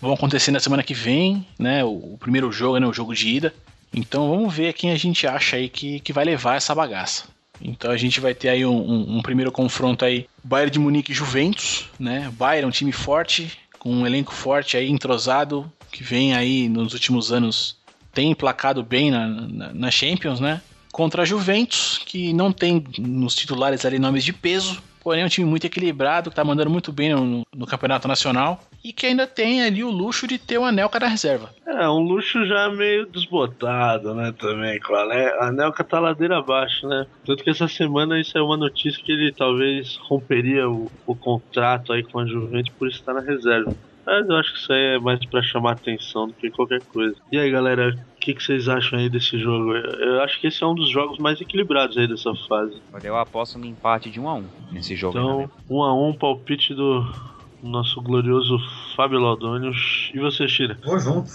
vão 0.00 0.12
acontecer 0.12 0.52
na 0.52 0.60
semana 0.60 0.84
que 0.84 0.94
vem, 0.94 1.44
né? 1.58 1.82
O, 1.84 1.88
o 2.14 2.18
primeiro 2.20 2.52
jogo, 2.52 2.78
né? 2.78 2.86
O 2.86 2.92
jogo 2.92 3.16
de 3.16 3.28
ida. 3.28 3.52
Então 3.92 4.30
vamos 4.30 4.54
ver 4.54 4.72
quem 4.74 4.92
a 4.92 4.96
gente 4.96 5.26
acha 5.26 5.56
aí 5.56 5.68
que, 5.68 5.98
que 5.98 6.12
vai 6.12 6.24
levar 6.24 6.54
essa 6.54 6.72
bagaça. 6.72 7.24
Então 7.60 7.90
a 7.90 7.96
gente 7.96 8.20
vai 8.20 8.32
ter 8.32 8.48
aí 8.50 8.64
um, 8.64 8.76
um- 8.78 9.16
um 9.18 9.22
primeiro 9.22 9.50
confronto 9.50 10.04
aí, 10.04 10.28
Bayern 10.44 10.70
de 10.70 10.78
Munique 10.78 11.10
e 11.10 11.14
Juventus, 11.16 11.86
né? 11.98 12.30
Bayern 12.38 12.66
é 12.66 12.68
um 12.68 12.70
time 12.70 12.92
forte, 12.92 13.58
com 13.76 13.90
um 13.92 14.06
elenco 14.06 14.32
forte 14.32 14.76
aí, 14.76 14.88
entrosado, 14.88 15.68
que 15.90 16.04
vem 16.04 16.32
aí 16.36 16.68
nos 16.68 16.92
últimos 16.94 17.32
anos, 17.32 17.76
tem 18.18 18.32
emplacado 18.32 18.82
bem 18.82 19.12
na, 19.12 19.28
na, 19.28 19.72
na 19.72 19.90
Champions, 19.92 20.40
né? 20.40 20.60
Contra 20.90 21.22
a 21.22 21.24
Juventus, 21.24 22.00
que 22.04 22.32
não 22.32 22.50
tem 22.50 22.82
nos 22.98 23.36
titulares 23.36 23.86
ali 23.86 23.96
nomes 23.96 24.24
de 24.24 24.32
peso, 24.32 24.82
porém 25.00 25.22
é 25.22 25.24
um 25.24 25.28
time 25.28 25.48
muito 25.48 25.64
equilibrado, 25.68 26.28
que 26.28 26.34
tá 26.34 26.42
mandando 26.42 26.68
muito 26.68 26.90
bem 26.90 27.14
no, 27.14 27.46
no- 27.54 27.66
Campeonato 27.66 28.08
Nacional, 28.08 28.60
e 28.82 28.92
que 28.92 29.06
ainda 29.06 29.24
tem 29.24 29.62
ali 29.62 29.84
o 29.84 29.90
luxo 29.90 30.26
de 30.26 30.36
ter 30.36 30.58
o 30.58 30.64
Anelka 30.64 30.98
na 30.98 31.06
reserva. 31.06 31.54
É, 31.64 31.88
um 31.88 32.00
luxo 32.00 32.44
já 32.44 32.68
meio 32.70 33.06
desbotado, 33.06 34.12
né, 34.16 34.34
também, 34.36 34.80
claro. 34.80 35.10
né? 35.10 35.30
A 35.38 35.52
Nelca 35.52 35.84
tá 35.84 36.00
ladeira 36.00 36.38
abaixo, 36.38 36.88
né? 36.88 37.06
Tanto 37.24 37.44
que 37.44 37.50
essa 37.50 37.68
semana 37.68 38.20
isso 38.20 38.36
é 38.36 38.42
uma 38.42 38.56
notícia 38.56 39.00
que 39.00 39.12
ele 39.12 39.30
talvez 39.30 39.96
romperia 40.08 40.68
o, 40.68 40.90
o 41.06 41.14
contrato 41.14 41.92
aí 41.92 42.02
com 42.02 42.18
a 42.18 42.26
Juventus 42.26 42.72
por 42.76 42.88
estar 42.88 43.14
na 43.14 43.20
reserva. 43.20 43.76
Mas 44.08 44.26
eu 44.26 44.36
acho 44.36 44.52
que 44.54 44.58
isso 44.58 44.72
aí 44.72 44.96
é 44.96 44.98
mais 44.98 45.22
pra 45.26 45.42
chamar 45.42 45.72
atenção 45.72 46.28
do 46.28 46.32
que 46.32 46.50
qualquer 46.50 46.80
coisa. 46.80 47.14
E 47.30 47.38
aí, 47.38 47.50
galera, 47.50 47.94
o 47.94 48.18
que, 48.18 48.32
que 48.32 48.42
vocês 48.42 48.66
acham 48.66 48.98
aí 48.98 49.10
desse 49.10 49.38
jogo? 49.38 49.74
Eu 49.74 50.22
acho 50.22 50.40
que 50.40 50.46
esse 50.46 50.64
é 50.64 50.66
um 50.66 50.74
dos 50.74 50.88
jogos 50.88 51.18
mais 51.18 51.38
equilibrados 51.42 51.98
aí 51.98 52.08
dessa 52.08 52.32
fase. 52.48 52.80
Olha, 52.90 53.06
eu 53.06 53.16
aposto 53.18 53.58
no 53.58 53.66
empate 53.66 54.08
de 54.08 54.18
1 54.18 54.28
a 54.28 54.34
1 54.34 54.44
nesse 54.72 54.96
jogo. 54.96 55.18
Então, 55.18 55.38
né? 55.40 55.48
um 55.68 55.82
a 55.82 55.94
um, 55.94 56.14
palpite 56.14 56.74
do 56.74 57.06
nosso 57.62 58.00
glorioso 58.00 58.58
Fábio 58.96 59.18
Laudônios. 59.18 60.10
E 60.14 60.18
você, 60.18 60.48
Shira? 60.48 60.78
Vou 60.82 60.98
junto. 60.98 61.30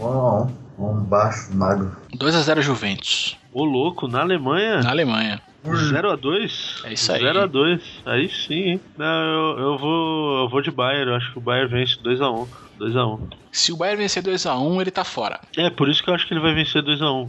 Um 0.00 0.04
a 0.04 0.42
um. 0.42 0.66
Um 0.78 1.04
baixo, 1.04 1.56
magro. 1.56 1.96
2x0 2.14 2.60
Juventus. 2.60 3.36
Ô 3.52 3.64
louco, 3.64 4.06
na 4.06 4.20
Alemanha? 4.20 4.82
Na 4.82 4.90
Alemanha. 4.90 5.40
0x2? 5.74 6.84
É 6.84 6.92
isso 6.92 7.12
aí. 7.12 7.22
0x2. 7.22 7.80
Aí 8.04 8.28
sim, 8.28 8.54
hein? 8.54 8.80
Não, 8.96 9.06
eu, 9.06 9.58
eu 9.58 9.78
vou. 9.78 10.42
Eu 10.42 10.48
vou 10.48 10.62
de 10.62 10.70
Bayern. 10.70 11.10
Eu 11.10 11.16
acho 11.16 11.32
que 11.32 11.38
o 11.38 11.40
Bayern 11.40 11.70
vence 11.70 11.96
2x1. 11.96 12.46
2x1. 12.78 13.20
Se 13.50 13.72
o 13.72 13.76
Bayern 13.76 14.02
vencer 14.02 14.22
2x1, 14.22 14.80
ele 14.80 14.90
tá 14.90 15.04
fora. 15.04 15.40
É, 15.56 15.70
por 15.70 15.88
isso 15.88 16.02
que 16.02 16.10
eu 16.10 16.14
acho 16.14 16.26
que 16.26 16.34
ele 16.34 16.40
vai 16.40 16.54
vencer 16.54 16.82
2x1. 16.82 17.28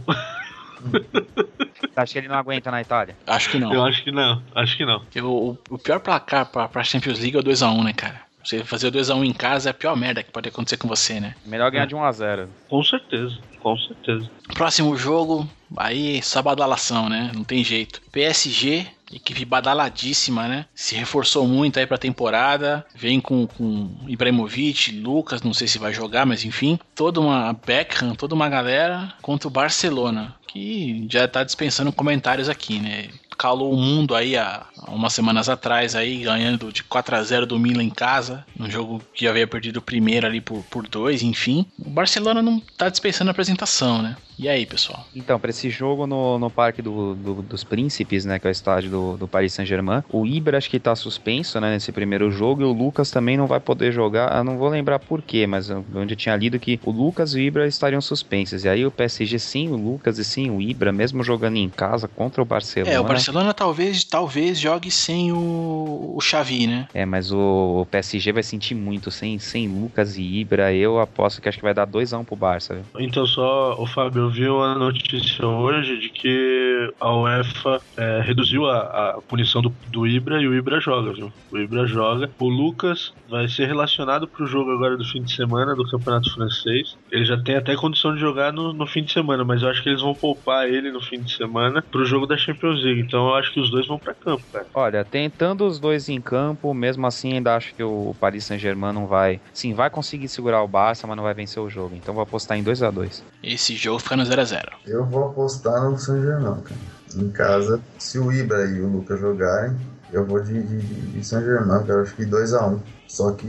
Acho 1.96 2.12
que 2.12 2.18
ele 2.18 2.28
não 2.28 2.36
aguenta 2.36 2.70
na 2.70 2.80
Itália. 2.80 3.16
Acho 3.26 3.50
que 3.50 3.58
não. 3.58 3.72
Eu 3.74 3.84
acho 3.84 4.04
que 4.04 4.12
não. 4.12 4.40
Acho 4.54 4.76
que 4.76 4.84
não. 4.84 5.00
Porque 5.00 5.20
o, 5.20 5.58
o 5.68 5.78
pior 5.78 5.98
placar 5.98 6.46
pra, 6.46 6.68
pra 6.68 6.84
Champions 6.84 7.18
League 7.18 7.36
é 7.36 7.40
o 7.40 7.42
2x1, 7.42 7.84
né, 7.84 7.92
cara? 7.92 8.27
Você 8.48 8.64
fazer 8.64 8.88
o 8.88 8.92
2x1 8.92 9.26
em 9.26 9.32
casa 9.34 9.68
é 9.68 9.72
a 9.72 9.74
pior 9.74 9.94
merda 9.94 10.22
que 10.22 10.32
pode 10.32 10.48
acontecer 10.48 10.78
com 10.78 10.88
você, 10.88 11.20
né? 11.20 11.34
Melhor 11.44 11.70
ganhar 11.70 11.84
de 11.84 11.94
1 11.94 12.02
a 12.02 12.10
0 12.10 12.48
Com 12.66 12.82
certeza. 12.82 13.36
Com 13.60 13.76
certeza. 13.76 14.30
Próximo 14.54 14.96
jogo, 14.96 15.46
aí 15.76 16.22
só 16.22 16.40
badalação, 16.40 17.10
né? 17.10 17.30
Não 17.34 17.44
tem 17.44 17.62
jeito. 17.62 18.00
PSG, 18.10 18.86
equipe 19.12 19.44
badaladíssima, 19.44 20.48
né? 20.48 20.64
Se 20.74 20.94
reforçou 20.94 21.46
muito 21.46 21.78
aí 21.78 21.86
pra 21.86 21.98
temporada. 21.98 22.86
Vem 22.94 23.20
com, 23.20 23.46
com 23.46 23.94
Ibrahimovic, 24.06 24.98
Lucas, 24.98 25.42
não 25.42 25.52
sei 25.52 25.68
se 25.68 25.78
vai 25.78 25.92
jogar, 25.92 26.24
mas 26.24 26.42
enfim. 26.42 26.78
Toda 26.94 27.20
uma 27.20 27.52
Beckham, 27.52 28.14
toda 28.14 28.34
uma 28.34 28.48
galera 28.48 29.12
contra 29.20 29.46
o 29.46 29.50
Barcelona. 29.50 30.34
Que 30.46 31.06
já 31.10 31.28
tá 31.28 31.44
dispensando 31.44 31.92
comentários 31.92 32.48
aqui, 32.48 32.78
né? 32.78 33.10
Calou 33.38 33.72
o 33.72 33.76
mundo 33.76 34.14
aí 34.14 34.36
há, 34.36 34.66
umas 34.88 35.12
semanas 35.12 35.48
atrás 35.48 35.94
aí, 35.94 36.18
ganhando 36.24 36.72
de 36.72 36.82
4 36.82 37.14
a 37.16 37.22
0 37.22 37.46
do 37.46 37.58
Milan 37.58 37.84
em 37.84 37.90
casa, 37.90 38.44
num 38.58 38.68
jogo 38.68 39.00
que 39.14 39.28
havia 39.28 39.46
perdido 39.46 39.76
o 39.76 39.82
primeiro 39.82 40.26
ali 40.26 40.40
por, 40.40 40.62
por 40.64 40.86
dois, 40.88 41.22
enfim. 41.22 41.64
O 41.78 41.88
Barcelona 41.88 42.42
não 42.42 42.60
tá 42.76 42.88
dispensando 42.88 43.30
a 43.30 43.32
apresentação, 43.32 44.02
né? 44.02 44.16
E 44.38 44.48
aí, 44.48 44.64
pessoal? 44.64 45.04
Então, 45.16 45.38
para 45.40 45.50
esse 45.50 45.68
jogo 45.68 46.06
no, 46.06 46.38
no 46.38 46.48
Parque 46.48 46.80
do, 46.80 47.12
do, 47.16 47.42
dos 47.42 47.64
Príncipes, 47.64 48.24
né, 48.24 48.38
que 48.38 48.46
é 48.46 48.50
o 48.50 48.52
estádio 48.52 48.88
do, 48.88 49.16
do 49.16 49.26
Paris 49.26 49.52
Saint-Germain, 49.52 50.04
o 50.10 50.24
Ibra 50.24 50.56
acho 50.58 50.70
que 50.70 50.78
tá 50.78 50.94
suspenso, 50.94 51.60
né, 51.60 51.72
nesse 51.72 51.90
primeiro 51.90 52.30
jogo, 52.30 52.62
e 52.62 52.64
o 52.64 52.72
Lucas 52.72 53.10
também 53.10 53.36
não 53.36 53.48
vai 53.48 53.58
poder 53.58 53.90
jogar, 53.90 54.36
eu 54.36 54.44
não 54.44 54.56
vou 54.56 54.68
lembrar 54.68 55.00
por 55.00 55.20
quê, 55.22 55.44
mas 55.44 55.68
onde 55.70 56.14
eu 56.14 56.16
tinha 56.16 56.36
lido 56.36 56.60
que 56.60 56.78
o 56.84 56.92
Lucas 56.92 57.34
e 57.34 57.38
o 57.38 57.40
Ibra 57.40 57.66
estariam 57.66 58.00
suspensos, 58.00 58.64
e 58.64 58.68
aí 58.68 58.86
o 58.86 58.92
PSG 58.92 59.40
sim, 59.40 59.68
o 59.70 59.76
Lucas 59.76 60.18
e 60.18 60.24
sim 60.24 60.50
o 60.50 60.62
Ibra, 60.62 60.92
mesmo 60.92 61.24
jogando 61.24 61.56
em 61.56 61.68
casa 61.68 62.06
contra 62.06 62.40
o 62.40 62.44
Barcelona. 62.44 62.94
É, 62.94 63.00
o 63.00 63.04
Barcelona 63.04 63.52
talvez, 63.52 64.04
talvez 64.04 64.60
jogue 64.60 64.88
sem 64.88 65.32
o, 65.32 66.14
o 66.14 66.20
Xavi, 66.20 66.68
né? 66.68 66.86
É, 66.94 67.04
mas 67.04 67.32
o, 67.32 67.80
o 67.80 67.86
PSG 67.86 68.30
vai 68.30 68.44
sentir 68.44 68.76
muito 68.76 69.10
sem, 69.10 69.36
sem 69.40 69.66
Lucas 69.66 70.16
e 70.16 70.22
Ibra, 70.22 70.72
eu 70.72 71.00
aposto 71.00 71.42
que 71.42 71.48
acho 71.48 71.58
que 71.58 71.64
vai 71.64 71.74
dar 71.74 71.88
2x1 71.88 72.20
um 72.20 72.24
pro 72.24 72.36
Barça, 72.36 72.74
viu? 72.74 72.84
Então 73.00 73.26
só, 73.26 73.74
o 73.76 73.84
Fábio, 73.84 74.27
viu 74.28 74.62
a 74.62 74.74
notícia 74.74 75.46
hoje 75.46 75.98
de 75.98 76.08
que 76.08 76.92
a 77.00 77.14
UEFA 77.14 77.80
é, 77.96 78.20
reduziu 78.20 78.66
a, 78.66 79.10
a 79.10 79.22
punição 79.22 79.62
do, 79.62 79.72
do, 79.88 80.06
Ibra 80.06 80.40
e 80.40 80.48
o 80.48 80.54
Ibra 80.54 80.80
joga, 80.80 81.12
viu? 81.12 81.32
O 81.50 81.58
Ibra 81.58 81.86
joga. 81.86 82.30
O 82.38 82.48
Lucas 82.48 83.12
vai 83.28 83.48
ser 83.48 83.66
relacionado 83.66 84.26
pro 84.26 84.46
jogo 84.46 84.70
agora 84.72 84.96
do 84.96 85.04
fim 85.04 85.22
de 85.22 85.34
semana 85.34 85.74
do 85.74 85.88
Campeonato 85.88 86.32
Francês. 86.32 86.96
Ele 87.10 87.24
já 87.24 87.36
tem 87.36 87.56
até 87.56 87.76
condição 87.76 88.14
de 88.14 88.20
jogar 88.20 88.52
no, 88.52 88.72
no 88.72 88.86
fim 88.86 89.02
de 89.02 89.12
semana, 89.12 89.44
mas 89.44 89.62
eu 89.62 89.68
acho 89.68 89.82
que 89.82 89.88
eles 89.88 90.00
vão 90.00 90.14
poupar 90.14 90.68
ele 90.68 90.90
no 90.90 91.00
fim 91.00 91.20
de 91.20 91.34
semana 91.34 91.82
pro 91.82 92.04
jogo 92.04 92.26
da 92.26 92.36
Champions 92.36 92.82
League. 92.82 93.00
Então 93.00 93.28
eu 93.28 93.34
acho 93.34 93.52
que 93.52 93.60
os 93.60 93.70
dois 93.70 93.86
vão 93.86 93.98
para 93.98 94.14
campo, 94.14 94.44
cara. 94.52 94.66
Olha, 94.74 95.04
tentando 95.04 95.66
os 95.66 95.78
dois 95.78 96.08
em 96.08 96.20
campo, 96.20 96.72
mesmo 96.72 97.06
assim 97.06 97.34
ainda 97.34 97.56
acho 97.56 97.74
que 97.74 97.82
o 97.82 98.14
Paris 98.20 98.44
Saint-Germain 98.44 98.92
não 98.92 99.06
vai. 99.06 99.40
Sim, 99.52 99.74
vai 99.74 99.90
conseguir 99.90 100.28
segurar 100.28 100.62
o 100.62 100.68
Barça, 100.68 101.06
mas 101.06 101.16
não 101.16 101.24
vai 101.24 101.34
vencer 101.34 101.62
o 101.62 101.68
jogo. 101.68 101.94
Então 101.94 102.14
vou 102.14 102.22
apostar 102.22 102.58
em 102.58 102.62
2 102.62 102.82
a 102.82 102.90
2 102.90 103.24
Esse 103.42 103.74
jogo 103.74 103.98
fica 103.98 104.16
no 104.18 104.24
0x0. 104.24 104.64
Eu 104.86 105.04
vou 105.04 105.26
apostar 105.26 105.82
no 105.82 105.98
São 105.98 106.20
Germain, 106.20 106.60
cara. 106.60 106.80
Em 107.16 107.30
casa, 107.30 107.80
se 107.98 108.18
o 108.18 108.30
Ibra 108.30 108.66
e 108.66 108.80
o 108.80 108.88
Lucas 108.88 109.18
jogarem, 109.18 109.74
eu 110.12 110.26
vou 110.26 110.42
de, 110.42 110.62
de, 110.62 110.78
de 110.78 111.26
São 111.26 111.40
Germain, 111.40 111.84
cara. 111.84 112.02
Acho 112.02 112.14
que 112.14 112.24
2x1. 112.24 112.74
Um. 112.74 112.80
Só 113.06 113.32
que, 113.32 113.46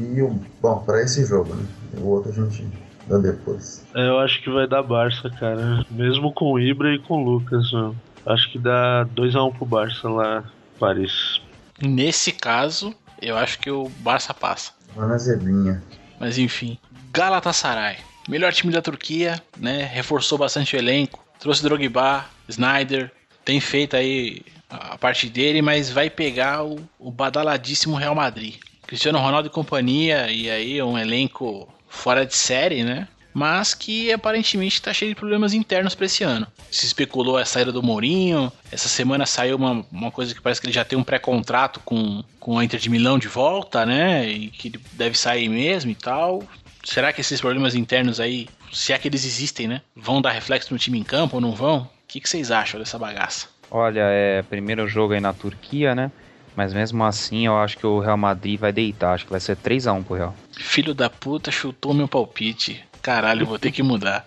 bom, 0.61 0.79
para 0.85 1.01
esse 1.01 1.25
jogo, 1.25 1.53
né? 1.53 1.65
O 1.97 2.07
outro 2.07 2.31
a 2.31 2.33
gente 2.33 2.65
dá 3.07 3.17
depois. 3.17 3.83
É, 3.93 4.07
eu 4.07 4.19
acho 4.19 4.41
que 4.41 4.49
vai 4.49 4.67
dar 4.67 4.83
Barça, 4.83 5.29
cara. 5.29 5.85
Mesmo 5.91 6.31
com 6.31 6.53
o 6.53 6.59
Ibra 6.59 6.93
e 6.93 6.99
com 6.99 7.21
o 7.21 7.23
Lucas, 7.23 7.71
mano. 7.71 7.95
Acho 8.25 8.51
que 8.51 8.59
dá 8.59 9.05
2x1 9.15 9.47
um 9.47 9.51
pro 9.51 9.65
Barça 9.65 10.07
lá, 10.07 10.43
Paris. 10.79 11.41
Nesse 11.81 12.31
caso, 12.31 12.93
eu 13.21 13.35
acho 13.35 13.59
que 13.59 13.71
o 13.71 13.89
Barça 13.99 14.33
passa. 14.33 14.71
Vai 14.95 15.07
na 15.07 15.17
zebrinha. 15.17 15.81
Mas 16.19 16.37
enfim. 16.37 16.77
Galatasaray. 17.11 17.97
Melhor 18.29 18.53
time 18.53 18.71
da 18.71 18.79
Turquia, 18.79 19.41
né? 19.57 19.89
Reforçou 19.91 20.37
bastante 20.37 20.75
o 20.75 20.77
elenco. 20.77 21.25
Trouxe 21.39 21.63
Drogba, 21.63 22.25
Snyder. 22.47 23.11
Tem 23.43 23.59
feito 23.59 23.95
aí 23.95 24.43
a 24.69 24.95
parte 24.99 25.27
dele, 25.27 25.63
mas 25.63 25.89
vai 25.89 26.11
pegar 26.11 26.63
o, 26.63 26.79
o 26.99 27.09
badaladíssimo 27.09 27.95
Real 27.95 28.13
Madrid. 28.13 28.57
Cristiano 28.85 29.17
Ronaldo 29.17 29.47
e 29.47 29.51
companhia, 29.51 30.31
e 30.31 30.47
aí 30.47 30.79
um 30.81 30.95
elenco 30.95 31.67
fora 31.87 32.23
de 32.23 32.35
série, 32.35 32.83
né? 32.83 33.07
Mas 33.33 33.73
que 33.73 34.13
aparentemente 34.13 34.75
está 34.75 34.93
cheio 34.93 35.09
de 35.09 35.15
problemas 35.15 35.55
internos 35.55 35.95
para 35.95 36.05
esse 36.05 36.23
ano. 36.23 36.45
Se 36.69 36.85
especulou 36.85 37.35
a 37.35 37.45
saída 37.45 37.71
do 37.71 37.81
Mourinho. 37.81 38.51
Essa 38.71 38.87
semana 38.87 39.25
saiu 39.25 39.55
uma, 39.55 39.83
uma 39.91 40.11
coisa 40.11 40.35
que 40.35 40.41
parece 40.41 40.61
que 40.61 40.67
ele 40.67 40.73
já 40.73 40.85
tem 40.85 40.97
um 40.97 41.03
pré-contrato 41.03 41.79
com, 41.79 42.23
com 42.39 42.59
a 42.59 42.63
Inter 42.63 42.79
de 42.79 42.89
Milão 42.91 43.17
de 43.17 43.27
volta, 43.27 43.87
né? 43.87 44.27
E 44.29 44.49
que 44.49 44.71
deve 44.93 45.17
sair 45.17 45.49
mesmo 45.49 45.89
e 45.89 45.95
tal. 45.95 46.43
Será 46.83 47.11
que 47.11 47.21
esses 47.21 47.41
problemas 47.41 47.75
internos 47.75 48.19
aí, 48.19 48.47
se 48.71 48.93
é 48.93 48.97
que 48.97 49.07
eles 49.07 49.25
existem, 49.25 49.67
né? 49.67 49.81
Vão 49.95 50.21
dar 50.21 50.31
reflexo 50.31 50.73
no 50.73 50.79
time 50.79 50.97
em 50.99 51.03
campo 51.03 51.35
ou 51.35 51.41
não 51.41 51.53
vão? 51.53 51.79
O 51.81 51.89
que, 52.07 52.19
que 52.19 52.29
vocês 52.29 52.51
acham 52.51 52.79
dessa 52.79 52.97
bagaça? 52.97 53.47
Olha, 53.69 54.01
é 54.01 54.41
primeiro 54.43 54.87
jogo 54.87 55.13
aí 55.13 55.19
na 55.19 55.33
Turquia, 55.33 55.93
né? 55.93 56.11
Mas 56.55 56.73
mesmo 56.73 57.03
assim, 57.03 57.45
eu 57.45 57.57
acho 57.57 57.77
que 57.77 57.85
o 57.85 57.99
Real 57.99 58.17
Madrid 58.17 58.59
vai 58.59 58.73
deitar. 58.73 59.13
Acho 59.13 59.25
que 59.25 59.31
vai 59.31 59.39
ser 59.39 59.55
3 59.55 59.87
a 59.87 59.93
1 59.93 60.03
pro 60.03 60.15
Real. 60.15 60.35
Filho 60.57 60.93
da 60.93 61.09
puta 61.09 61.51
chutou 61.51 61.93
meu 61.93 62.07
palpite. 62.07 62.83
Caralho, 63.01 63.45
vou 63.45 63.59
ter 63.59 63.71
que 63.71 63.83
mudar. 63.83 64.25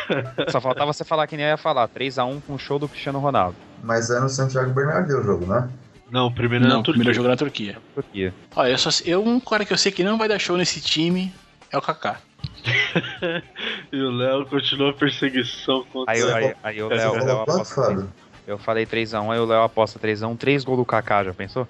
Só 0.48 0.60
faltava 0.60 0.92
você 0.92 1.04
falar 1.04 1.26
que 1.26 1.36
nem 1.36 1.44
eu 1.44 1.50
ia 1.50 1.56
falar. 1.56 1.88
3 1.88 2.18
a 2.18 2.24
1 2.24 2.40
com 2.40 2.54
o 2.54 2.58
show 2.58 2.78
do 2.78 2.88
Cristiano 2.88 3.18
Ronaldo. 3.18 3.56
Mas 3.82 4.08
é 4.10 4.20
no 4.20 4.28
Santiago 4.28 4.72
Bernabéu 4.72 5.20
o 5.20 5.24
jogo, 5.24 5.46
né? 5.46 5.68
Não, 6.10 6.32
primeiro 6.32 6.64
Não, 6.64 6.76
na 6.78 6.82
Turquia. 6.82 6.92
primeiro 6.92 7.14
jogo 7.14 7.28
na 7.28 7.36
Turquia. 7.36 7.78
Turquia. 7.94 8.32
Olha, 8.54 8.70
eu, 8.70 8.78
só, 8.78 8.90
eu 9.04 9.22
um 9.22 9.40
cara 9.40 9.64
que 9.64 9.72
eu 9.72 9.78
sei 9.78 9.90
que 9.90 10.04
não 10.04 10.16
vai 10.16 10.28
dar 10.28 10.38
show 10.38 10.56
nesse 10.56 10.80
time 10.80 11.32
é 11.74 11.78
o 11.78 11.82
Kaká. 11.82 12.20
e 13.92 14.00
o 14.00 14.10
Léo 14.10 14.46
continua 14.46 14.90
a 14.90 14.92
perseguição 14.92 15.84
contra 15.92 16.14
Aí, 16.14 16.22
aí, 16.22 16.54
aí 16.62 16.82
o 16.82 16.88
Você 16.88 16.94
Léo, 16.94 17.10
o 17.10 17.14
Léo 17.14 17.44
quanto, 17.44 17.50
aposta. 17.50 18.08
Eu 18.46 18.58
falei 18.58 18.86
3x1, 18.86 19.32
aí 19.32 19.40
o 19.40 19.44
Léo 19.44 19.62
aposta 19.62 19.98
3x1, 19.98 20.38
3 20.38 20.64
gols 20.64 20.78
do 20.78 20.84
Kaká, 20.84 21.24
já 21.24 21.34
pensou? 21.34 21.66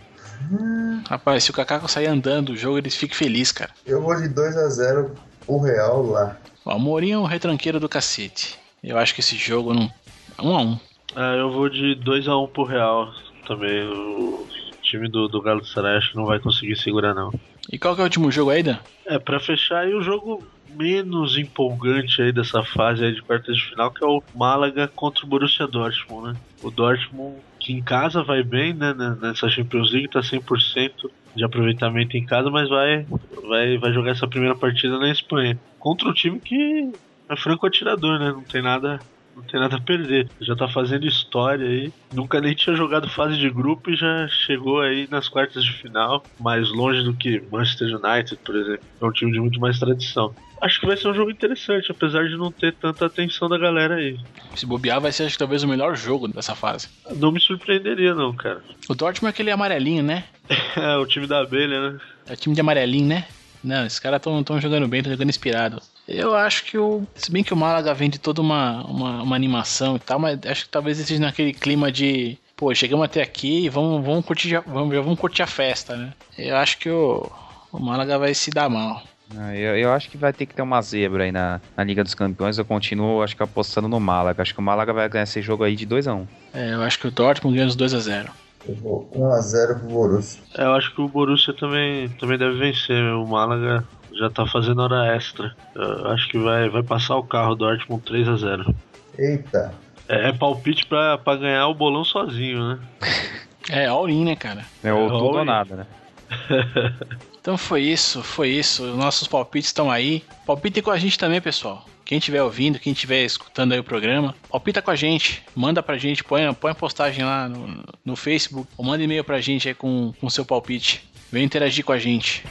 Rapaz, 1.09 1.44
se 1.44 1.50
o 1.50 1.55
Kaká 1.55 1.80
sair 1.88 2.07
andando 2.07 2.52
do 2.52 2.57
jogo, 2.57 2.76
eles 2.76 2.94
ficam 2.94 3.16
felizes, 3.16 3.52
cara. 3.52 3.70
Eu 3.86 4.02
vou 4.02 4.14
de 4.14 4.28
2x0 4.28 5.11
o 5.46 5.59
Real 5.59 6.02
lá. 6.02 6.36
Ó, 6.66 6.76
o 6.76 6.80
Mourinho 6.80 7.16
é 7.16 7.20
um 7.20 7.26
retranqueiro 7.26 7.80
do 7.80 7.88
cacete. 7.88 8.59
Eu 8.82 8.98
acho 8.98 9.14
que 9.14 9.20
esse 9.20 9.36
jogo 9.36 9.72
não. 9.72 9.90
Um 10.38 10.57
a 10.57 10.62
um. 10.62 10.78
Ah, 11.16 11.34
eu 11.36 11.50
vou 11.50 11.70
de 11.70 11.96
2x1 12.05 12.50
pro 12.50 12.64
Real 12.64 13.11
também. 13.46 13.86
O 13.88 14.46
time 14.82 15.09
do, 15.09 15.28
do 15.28 15.42
acho 15.48 16.11
que 16.11 16.16
não 16.16 16.26
vai 16.26 16.38
conseguir 16.38 16.76
segurar, 16.76 17.14
não. 17.14 17.32
E 17.72 17.78
qual 17.78 17.94
que 17.94 18.00
é 18.00 18.04
o 18.04 18.06
último 18.06 18.30
jogo 18.30 18.50
aí, 18.50 18.62
Dan? 18.62 18.78
É, 19.06 19.18
pra 19.18 19.40
fechar 19.40 19.80
aí 19.80 19.94
o 19.94 20.02
jogo 20.02 20.42
menos 20.74 21.36
empolgante 21.38 22.20
aí 22.20 22.32
dessa 22.32 22.62
fase 22.64 23.04
aí 23.04 23.14
de 23.14 23.22
quartas 23.22 23.56
de 23.56 23.62
final, 23.62 23.90
que 23.90 24.04
é 24.04 24.06
o 24.06 24.22
Málaga 24.34 24.88
contra 24.88 25.24
o 25.24 25.28
Borussia 25.28 25.66
Dortmund, 25.66 26.32
né? 26.32 26.36
O 26.62 26.70
Dortmund, 26.70 27.36
que 27.60 27.72
em 27.72 27.82
casa 27.82 28.22
vai 28.22 28.42
bem, 28.42 28.74
né, 28.74 28.92
né, 28.92 29.16
nessa 29.20 29.48
Champions 29.48 29.92
League, 29.92 30.08
tá 30.08 30.20
100% 30.20 31.10
de 31.34 31.44
aproveitamento 31.44 32.16
em 32.16 32.24
casa, 32.24 32.50
mas 32.50 32.68
vai, 32.68 33.06
vai, 33.48 33.78
vai 33.78 33.92
jogar 33.92 34.12
essa 34.12 34.26
primeira 34.26 34.54
partida 34.54 34.98
na 34.98 35.10
Espanha. 35.10 35.58
Contra 35.78 36.08
um 36.08 36.12
time 36.12 36.40
que 36.40 36.92
é 37.28 37.36
franco 37.36 37.66
atirador, 37.66 38.18
né? 38.18 38.32
Não 38.32 38.42
tem 38.42 38.62
nada 38.62 39.00
não 39.35 39.43
tem 39.43 39.61
nada 39.61 39.76
a 39.76 39.80
perder. 39.80 40.28
Já 40.41 40.55
tá 40.55 40.68
fazendo 40.68 41.07
história 41.07 41.66
aí. 41.66 41.93
Nunca 42.12 42.41
nem 42.41 42.55
tinha 42.55 42.76
jogado 42.76 43.09
fase 43.09 43.37
de 43.37 43.51
grupo 43.51 43.91
e 43.91 43.97
já 43.97 44.28
chegou 44.28 44.80
aí 44.80 45.09
nas 45.11 45.28
quartas 45.28 45.64
de 45.64 45.72
final, 45.72 46.24
mais 46.41 46.70
longe 46.70 47.03
do 47.03 47.14
que 47.14 47.43
Manchester 47.51 47.89
United, 47.89 48.39
por 48.45 48.57
exemplo. 48.57 48.85
É 49.01 49.05
um 49.05 49.12
time 49.12 49.32
de 49.32 49.41
muito 49.41 49.61
mais 49.61 49.78
tradição. 49.78 50.35
Acho 50.61 50.80
que 50.80 50.87
vai 50.87 50.97
ser 50.97 51.09
um 51.09 51.14
jogo 51.14 51.30
interessante, 51.30 51.91
apesar 51.91 52.26
de 52.26 52.37
não 52.37 52.51
ter 52.51 52.72
tanta 52.72 53.05
atenção 53.05 53.49
da 53.49 53.59
galera 53.59 53.97
aí. 53.97 54.18
Se 54.55 54.64
bobear, 54.64 55.01
vai 55.01 55.12
ser 55.12 55.24
acho, 55.24 55.35
que, 55.35 55.39
talvez 55.39 55.62
o 55.62 55.68
melhor 55.68 55.95
jogo 55.95 56.26
dessa 56.26 56.55
fase. 56.55 56.89
Não 57.16 57.30
me 57.30 57.41
surpreenderia, 57.41 58.14
não, 58.14 58.32
cara. 58.32 58.62
O 58.89 58.95
Dortmund 58.95 59.26
é 59.26 59.30
aquele 59.30 59.51
amarelinho, 59.51 60.03
né? 60.03 60.24
É, 60.76 60.97
o 60.97 61.07
time 61.07 61.26
da 61.26 61.41
abelha, 61.41 61.93
né? 61.93 62.01
É 62.26 62.32
o 62.32 62.37
time 62.37 62.55
de 62.55 62.61
amarelinho, 62.61 63.07
né? 63.07 63.26
Não, 63.64 63.86
esses 63.86 63.98
caras 63.98 64.20
estão 64.20 64.60
jogando 64.60 64.86
bem, 64.86 65.00
estão 65.00 65.12
jogando 65.12 65.30
inspirado. 65.30 65.82
Eu 66.06 66.34
acho 66.34 66.64
que 66.64 66.76
o. 66.76 67.02
Se 67.14 67.30
bem 67.30 67.42
que 67.42 67.54
o 67.54 67.56
Málaga 67.56 67.94
vem 67.94 68.10
de 68.10 68.18
toda 68.18 68.42
uma, 68.42 68.84
uma, 68.84 69.22
uma 69.22 69.34
animação 69.34 69.96
e 69.96 69.98
tal, 69.98 70.18
mas 70.18 70.38
acho 70.46 70.64
que 70.64 70.68
talvez 70.68 70.98
esteja 70.98 71.20
naquele 71.20 71.54
clima 71.54 71.90
de. 71.90 72.36
Pô, 72.54 72.72
chegamos 72.74 73.06
até 73.06 73.22
aqui 73.22 73.64
e 73.64 73.68
vamos, 73.68 74.04
vamos, 74.04 74.24
curtir, 74.24 74.60
vamos, 74.66 74.94
vamos 74.94 75.18
curtir 75.18 75.42
a 75.42 75.46
festa, 75.46 75.96
né? 75.96 76.12
Eu 76.38 76.56
acho 76.56 76.78
que 76.78 76.90
o, 76.90 77.28
o 77.72 77.80
Málaga 77.80 78.18
vai 78.18 78.34
se 78.34 78.50
dar 78.50 78.68
mal. 78.68 79.02
Ah, 79.36 79.56
eu, 79.56 79.76
eu, 79.76 79.92
acho 79.92 80.10
que 80.10 80.16
vai 80.16 80.32
ter 80.32 80.46
que 80.46 80.54
ter 80.54 80.62
uma 80.62 80.80
zebra 80.82 81.24
aí 81.24 81.32
na, 81.32 81.60
na 81.76 81.82
Liga 81.82 82.04
dos 82.04 82.14
Campeões. 82.14 82.58
Eu 82.58 82.64
continuo, 82.64 83.22
acho 83.22 83.34
que 83.34 83.42
apostando 83.42 83.88
no 83.88 83.98
Málaga. 83.98 84.42
Acho 84.42 84.52
que 84.52 84.60
o 84.60 84.62
Málaga 84.62 84.92
vai 84.92 85.08
ganhar 85.08 85.24
esse 85.24 85.40
jogo 85.40 85.64
aí 85.64 85.74
de 85.74 85.86
2x1. 85.86 86.14
Um. 86.14 86.26
É, 86.52 86.74
eu 86.74 86.82
acho 86.82 86.98
que 86.98 87.08
o 87.08 87.10
Dortmund 87.10 87.56
ganha 87.56 87.66
os 87.66 87.76
2x0. 87.76 88.28
1x0 88.72 89.78
pro 89.80 89.88
Borussia. 89.88 90.40
É, 90.56 90.64
eu 90.64 90.72
acho 90.72 90.94
que 90.94 91.00
o 91.00 91.08
Borussia 91.08 91.52
também, 91.54 92.08
também 92.10 92.38
deve 92.38 92.58
vencer. 92.58 93.02
O 93.14 93.26
Málaga 93.26 93.84
já 94.12 94.30
tá 94.30 94.46
fazendo 94.46 94.80
hora 94.80 95.14
extra. 95.14 95.54
Eu 95.74 96.08
acho 96.08 96.28
que 96.28 96.38
vai, 96.38 96.68
vai 96.68 96.82
passar 96.82 97.16
o 97.16 97.24
carro 97.24 97.54
do 97.54 97.66
Dortmund 97.66 98.02
3x0. 98.04 98.74
Eita. 99.18 99.74
É, 100.08 100.28
é, 100.28 100.32
palpite 100.32 100.86
pra, 100.86 101.18
pra 101.18 101.36
ganhar 101.36 101.66
o 101.68 101.74
bolão 101.74 102.04
sozinho, 102.04 102.68
né? 102.68 102.78
É, 103.70 103.86
all-in, 103.86 104.26
né, 104.26 104.36
cara? 104.36 104.62
É, 104.82 104.92
ou 104.92 105.08
tudo 105.08 105.38
ou 105.38 105.44
nada, 105.44 105.74
né? 105.74 105.86
então 107.40 107.56
foi 107.56 107.80
isso, 107.80 108.22
foi 108.22 108.50
isso. 108.50 108.84
Nossos 108.88 109.26
palpites 109.26 109.70
estão 109.70 109.90
aí. 109.90 110.22
Palpitem 110.44 110.82
com 110.82 110.90
a 110.90 110.98
gente 110.98 111.18
também, 111.18 111.40
pessoal. 111.40 111.82
Quem 112.05 112.18
estiver 112.18 112.42
ouvindo, 112.42 112.78
quem 112.78 112.92
estiver 112.92 113.24
escutando 113.24 113.72
aí 113.72 113.78
o 113.78 113.84
programa, 113.84 114.34
palpita 114.50 114.82
com 114.82 114.90
a 114.90 114.94
gente, 114.94 115.42
manda 115.57 115.82
pra 115.82 115.96
gente, 115.96 116.22
põe, 116.22 116.52
põe 116.52 116.72
a 116.72 116.74
postagem 116.74 117.24
lá 117.24 117.48
no, 117.48 117.82
no 118.05 118.14
Facebook, 118.14 118.68
ou 118.76 118.84
manda 118.84 119.02
e-mail 119.02 119.24
pra 119.24 119.40
gente 119.40 119.68
aí 119.68 119.74
com 119.74 120.12
o 120.20 120.30
seu 120.30 120.44
palpite. 120.44 121.02
Vem 121.32 121.44
interagir 121.44 121.82
com 121.82 121.92
a 121.92 121.98
gente. 121.98 122.44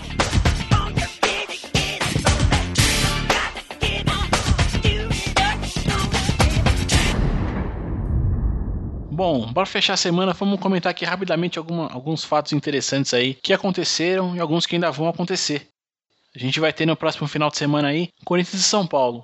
Bom, 9.11 9.53
para 9.53 9.67
fechar 9.67 9.93
a 9.93 9.97
semana, 9.97 10.33
vamos 10.33 10.59
comentar 10.59 10.89
aqui 10.89 11.05
rapidamente 11.05 11.59
alguma, 11.59 11.87
alguns 11.93 12.23
fatos 12.23 12.53
interessantes 12.53 13.13
aí 13.13 13.35
que 13.35 13.53
aconteceram 13.53 14.35
e 14.35 14.39
alguns 14.39 14.65
que 14.65 14.75
ainda 14.75 14.89
vão 14.89 15.07
acontecer. 15.07 15.67
A 16.35 16.39
gente 16.39 16.59
vai 16.59 16.73
ter 16.73 16.87
no 16.87 16.95
próximo 16.95 17.27
final 17.27 17.51
de 17.51 17.57
semana 17.57 17.89
aí 17.89 18.09
Corinthians 18.25 18.63
e 18.63 18.67
São 18.67 18.87
Paulo. 18.87 19.23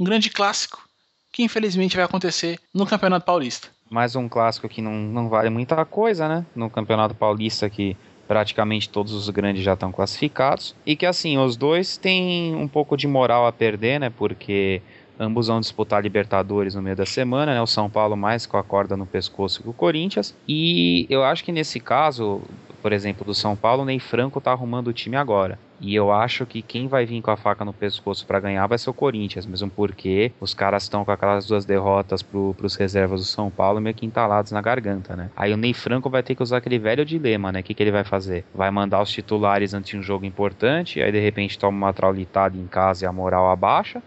Um 0.00 0.04
grande 0.04 0.30
clássico 0.30 0.82
que 1.30 1.42
infelizmente 1.42 1.94
vai 1.94 2.06
acontecer 2.06 2.58
no 2.74 2.86
Campeonato 2.86 3.26
Paulista. 3.26 3.68
Mais 3.90 4.16
um 4.16 4.30
clássico 4.30 4.66
que 4.66 4.80
não, 4.80 4.92
não 4.92 5.28
vale 5.28 5.50
muita 5.50 5.84
coisa, 5.84 6.26
né? 6.26 6.46
No 6.56 6.70
Campeonato 6.70 7.14
Paulista 7.14 7.68
que 7.68 7.94
praticamente 8.26 8.88
todos 8.88 9.12
os 9.12 9.28
grandes 9.28 9.62
já 9.62 9.74
estão 9.74 9.92
classificados. 9.92 10.74
E 10.86 10.96
que 10.96 11.04
assim, 11.04 11.36
os 11.36 11.54
dois 11.54 11.98
têm 11.98 12.56
um 12.56 12.66
pouco 12.66 12.96
de 12.96 13.06
moral 13.06 13.46
a 13.46 13.52
perder, 13.52 14.00
né? 14.00 14.08
Porque 14.08 14.80
Ambos 15.22 15.48
vão 15.48 15.60
disputar 15.60 16.02
Libertadores 16.02 16.74
no 16.74 16.80
meio 16.80 16.96
da 16.96 17.04
semana, 17.04 17.52
né? 17.52 17.60
O 17.60 17.66
São 17.66 17.90
Paulo 17.90 18.16
mais 18.16 18.46
com 18.46 18.56
a 18.56 18.62
corda 18.62 18.96
no 18.96 19.04
pescoço 19.04 19.62
que 19.62 19.68
o 19.68 19.72
Corinthians. 19.74 20.34
E 20.48 21.06
eu 21.10 21.22
acho 21.22 21.44
que 21.44 21.52
nesse 21.52 21.78
caso, 21.78 22.40
por 22.80 22.90
exemplo, 22.90 23.22
do 23.22 23.34
São 23.34 23.54
Paulo, 23.54 23.82
o 23.82 23.84
Ney 23.84 23.98
Franco 23.98 24.40
tá 24.40 24.50
arrumando 24.50 24.88
o 24.88 24.94
time 24.94 25.16
agora. 25.16 25.58
E 25.80 25.94
eu 25.94 26.12
acho 26.12 26.44
que 26.44 26.60
quem 26.60 26.86
vai 26.86 27.06
vir 27.06 27.22
com 27.22 27.30
a 27.30 27.36
faca 27.36 27.64
no 27.64 27.72
pescoço 27.72 28.26
para 28.26 28.38
ganhar 28.38 28.66
vai 28.66 28.76
ser 28.76 28.90
o 28.90 28.94
Corinthians, 28.94 29.46
mesmo 29.46 29.70
porque 29.70 30.30
os 30.38 30.52
caras 30.52 30.82
estão 30.82 31.04
com 31.04 31.10
aquelas 31.10 31.46
duas 31.46 31.64
derrotas 31.64 32.22
pro, 32.22 32.54
pros 32.54 32.76
reservas 32.76 33.20
do 33.20 33.26
São 33.26 33.50
Paulo 33.50 33.80
meio 33.80 33.94
que 33.94 34.04
entalados 34.04 34.52
na 34.52 34.60
garganta, 34.60 35.16
né? 35.16 35.30
Aí 35.34 35.54
o 35.54 35.56
Ney 35.56 35.72
Franco 35.72 36.10
vai 36.10 36.22
ter 36.22 36.34
que 36.34 36.42
usar 36.42 36.58
aquele 36.58 36.78
velho 36.78 37.04
dilema, 37.04 37.50
né? 37.50 37.60
O 37.60 37.62
que, 37.62 37.72
que 37.72 37.82
ele 37.82 37.90
vai 37.90 38.04
fazer? 38.04 38.44
Vai 38.54 38.70
mandar 38.70 39.00
os 39.00 39.10
titulares 39.10 39.72
antes 39.72 39.90
de 39.90 39.96
um 39.96 40.02
jogo 40.02 40.26
importante, 40.26 41.00
aí 41.00 41.10
de 41.10 41.20
repente 41.20 41.58
toma 41.58 41.86
uma 41.86 41.92
traulitada 41.92 42.58
em 42.58 42.66
casa 42.66 43.04
e 43.04 43.08
a 43.08 43.12
moral 43.12 43.50
abaixa, 43.50 44.02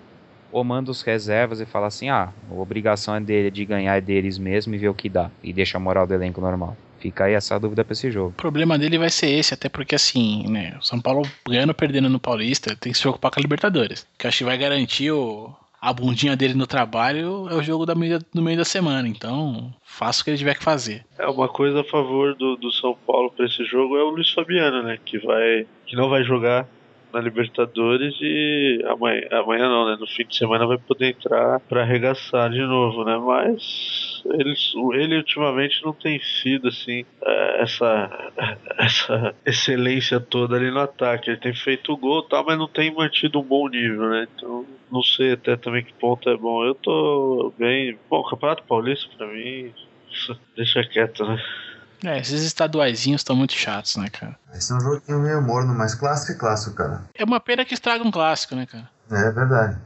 ou 0.51 0.63
manda 0.63 0.91
os 0.91 1.01
reservas 1.01 1.59
e 1.59 1.65
fala 1.65 1.87
assim: 1.87 2.09
ah, 2.09 2.29
a 2.49 2.53
obrigação 2.53 3.15
é 3.15 3.19
dele 3.19 3.49
de 3.49 3.65
ganhar 3.65 3.97
é 3.97 4.01
deles 4.01 4.37
mesmo 4.37 4.75
e 4.75 4.77
ver 4.77 4.89
o 4.89 4.93
que 4.93 5.09
dá, 5.09 5.31
e 5.41 5.51
deixa 5.51 5.77
a 5.77 5.81
moral 5.81 6.05
do 6.05 6.13
elenco 6.13 6.39
normal. 6.39 6.77
Fica 7.03 7.25
aí 7.25 7.33
essa 7.33 7.59
dúvida 7.59 7.83
para 7.83 7.91
esse 7.91 8.09
jogo. 8.09 8.29
O 8.29 8.41
problema 8.41 8.77
dele 8.77 8.97
vai 8.97 9.09
ser 9.09 9.27
esse, 9.27 9.53
até 9.53 9.67
porque 9.67 9.93
assim, 9.93 10.47
né, 10.47 10.77
o 10.79 10.85
São 10.85 11.01
Paulo 11.01 11.23
ganhando 11.45 11.71
ou 11.71 11.75
perdendo 11.75 12.07
no 12.07 12.17
Paulista, 12.17 12.77
tem 12.77 12.93
que 12.93 12.97
se 12.97 13.03
preocupar 13.03 13.29
com 13.29 13.41
a 13.41 13.43
Libertadores, 13.43 14.07
que 14.17 14.25
acho 14.25 14.37
que 14.37 14.43
vai 14.45 14.57
garantir 14.57 15.11
o, 15.11 15.53
a 15.81 15.91
bundinha 15.91 16.33
dele 16.33 16.53
no 16.53 16.65
trabalho 16.65 17.49
é 17.49 17.55
o 17.55 17.61
jogo 17.61 17.85
da 17.85 17.93
meio, 17.93 18.19
do 18.33 18.41
meio 18.41 18.57
da 18.57 18.63
semana, 18.63 19.05
então 19.05 19.73
faça 19.83 20.21
o 20.21 20.23
que 20.23 20.29
ele 20.29 20.37
tiver 20.37 20.55
que 20.55 20.63
fazer. 20.63 21.05
É 21.19 21.27
uma 21.27 21.49
coisa 21.49 21.81
a 21.81 21.83
favor 21.83 22.33
do, 22.35 22.55
do 22.55 22.71
São 22.71 22.95
Paulo 23.05 23.29
para 23.29 23.47
esse 23.47 23.65
jogo 23.65 23.97
é 23.97 24.03
o 24.03 24.11
Luiz 24.11 24.31
Fabiano, 24.31 24.81
né, 24.83 24.97
que 25.03 25.19
vai 25.19 25.67
que 25.85 25.97
não 25.97 26.07
vai 26.07 26.23
jogar 26.23 26.65
na 27.13 27.19
Libertadores 27.19 28.15
e 28.21 28.81
amanhã, 28.87 29.21
amanhã 29.31 29.67
não, 29.67 29.85
né? 29.85 29.97
No 29.99 30.07
fim 30.07 30.25
de 30.25 30.35
semana 30.35 30.65
vai 30.65 30.79
poder 30.79 31.09
entrar 31.09 31.59
para 31.59 31.83
arregaçar 31.83 32.49
de 32.49 32.61
novo, 32.61 33.05
né? 33.05 33.17
Mas 33.17 34.12
ele, 34.25 34.53
ele 34.93 35.17
ultimamente 35.17 35.83
não 35.83 35.93
tem 35.93 36.19
sido 36.21 36.67
assim 36.67 37.05
é, 37.21 37.63
essa, 37.63 38.31
essa 38.77 39.35
excelência 39.45 40.19
toda 40.19 40.55
ali 40.55 40.71
no 40.71 40.79
ataque. 40.79 41.29
Ele 41.29 41.39
tem 41.39 41.53
feito 41.53 41.93
o 41.93 41.97
gol, 41.97 42.23
tal, 42.23 42.45
mas 42.45 42.57
não 42.57 42.67
tem 42.67 42.93
mantido 42.93 43.39
um 43.39 43.43
bom 43.43 43.67
nível, 43.67 44.09
né? 44.09 44.27
Então 44.35 44.65
não 44.91 45.03
sei 45.03 45.33
até 45.33 45.55
também 45.55 45.83
que 45.83 45.93
ponto 45.93 46.29
é 46.29 46.37
bom. 46.37 46.63
Eu 46.63 46.75
tô 46.75 47.53
bem. 47.57 47.97
Bom, 48.09 48.19
o 48.19 48.29
Campeonato 48.29 48.63
Paulista 48.63 49.09
para 49.17 49.27
mim 49.27 49.73
deixa 50.55 50.83
quieto, 50.83 51.25
né? 51.25 51.41
É, 52.05 52.19
esses 52.19 52.43
estaduaizinhos 52.43 53.21
estão 53.21 53.35
muito 53.35 53.53
chatos, 53.53 53.95
né, 53.95 54.09
cara? 54.09 54.37
Esse 54.53 54.73
é 54.73 54.75
um 54.75 54.81
joguinho 54.81 55.19
meio 55.19 55.41
morno, 55.41 55.73
mas 55.73 55.95
clássico 55.95 56.33
é 56.33 56.35
clássico, 56.35 56.75
cara. 56.75 57.03
É 57.15 57.23
uma 57.23 57.39
pena 57.39 57.63
que 57.63 57.73
estraga 57.73 58.03
um 58.03 58.11
clássico, 58.11 58.55
né, 58.55 58.65
cara? 58.65 58.89
É 59.09 59.31
verdade. 59.31 59.77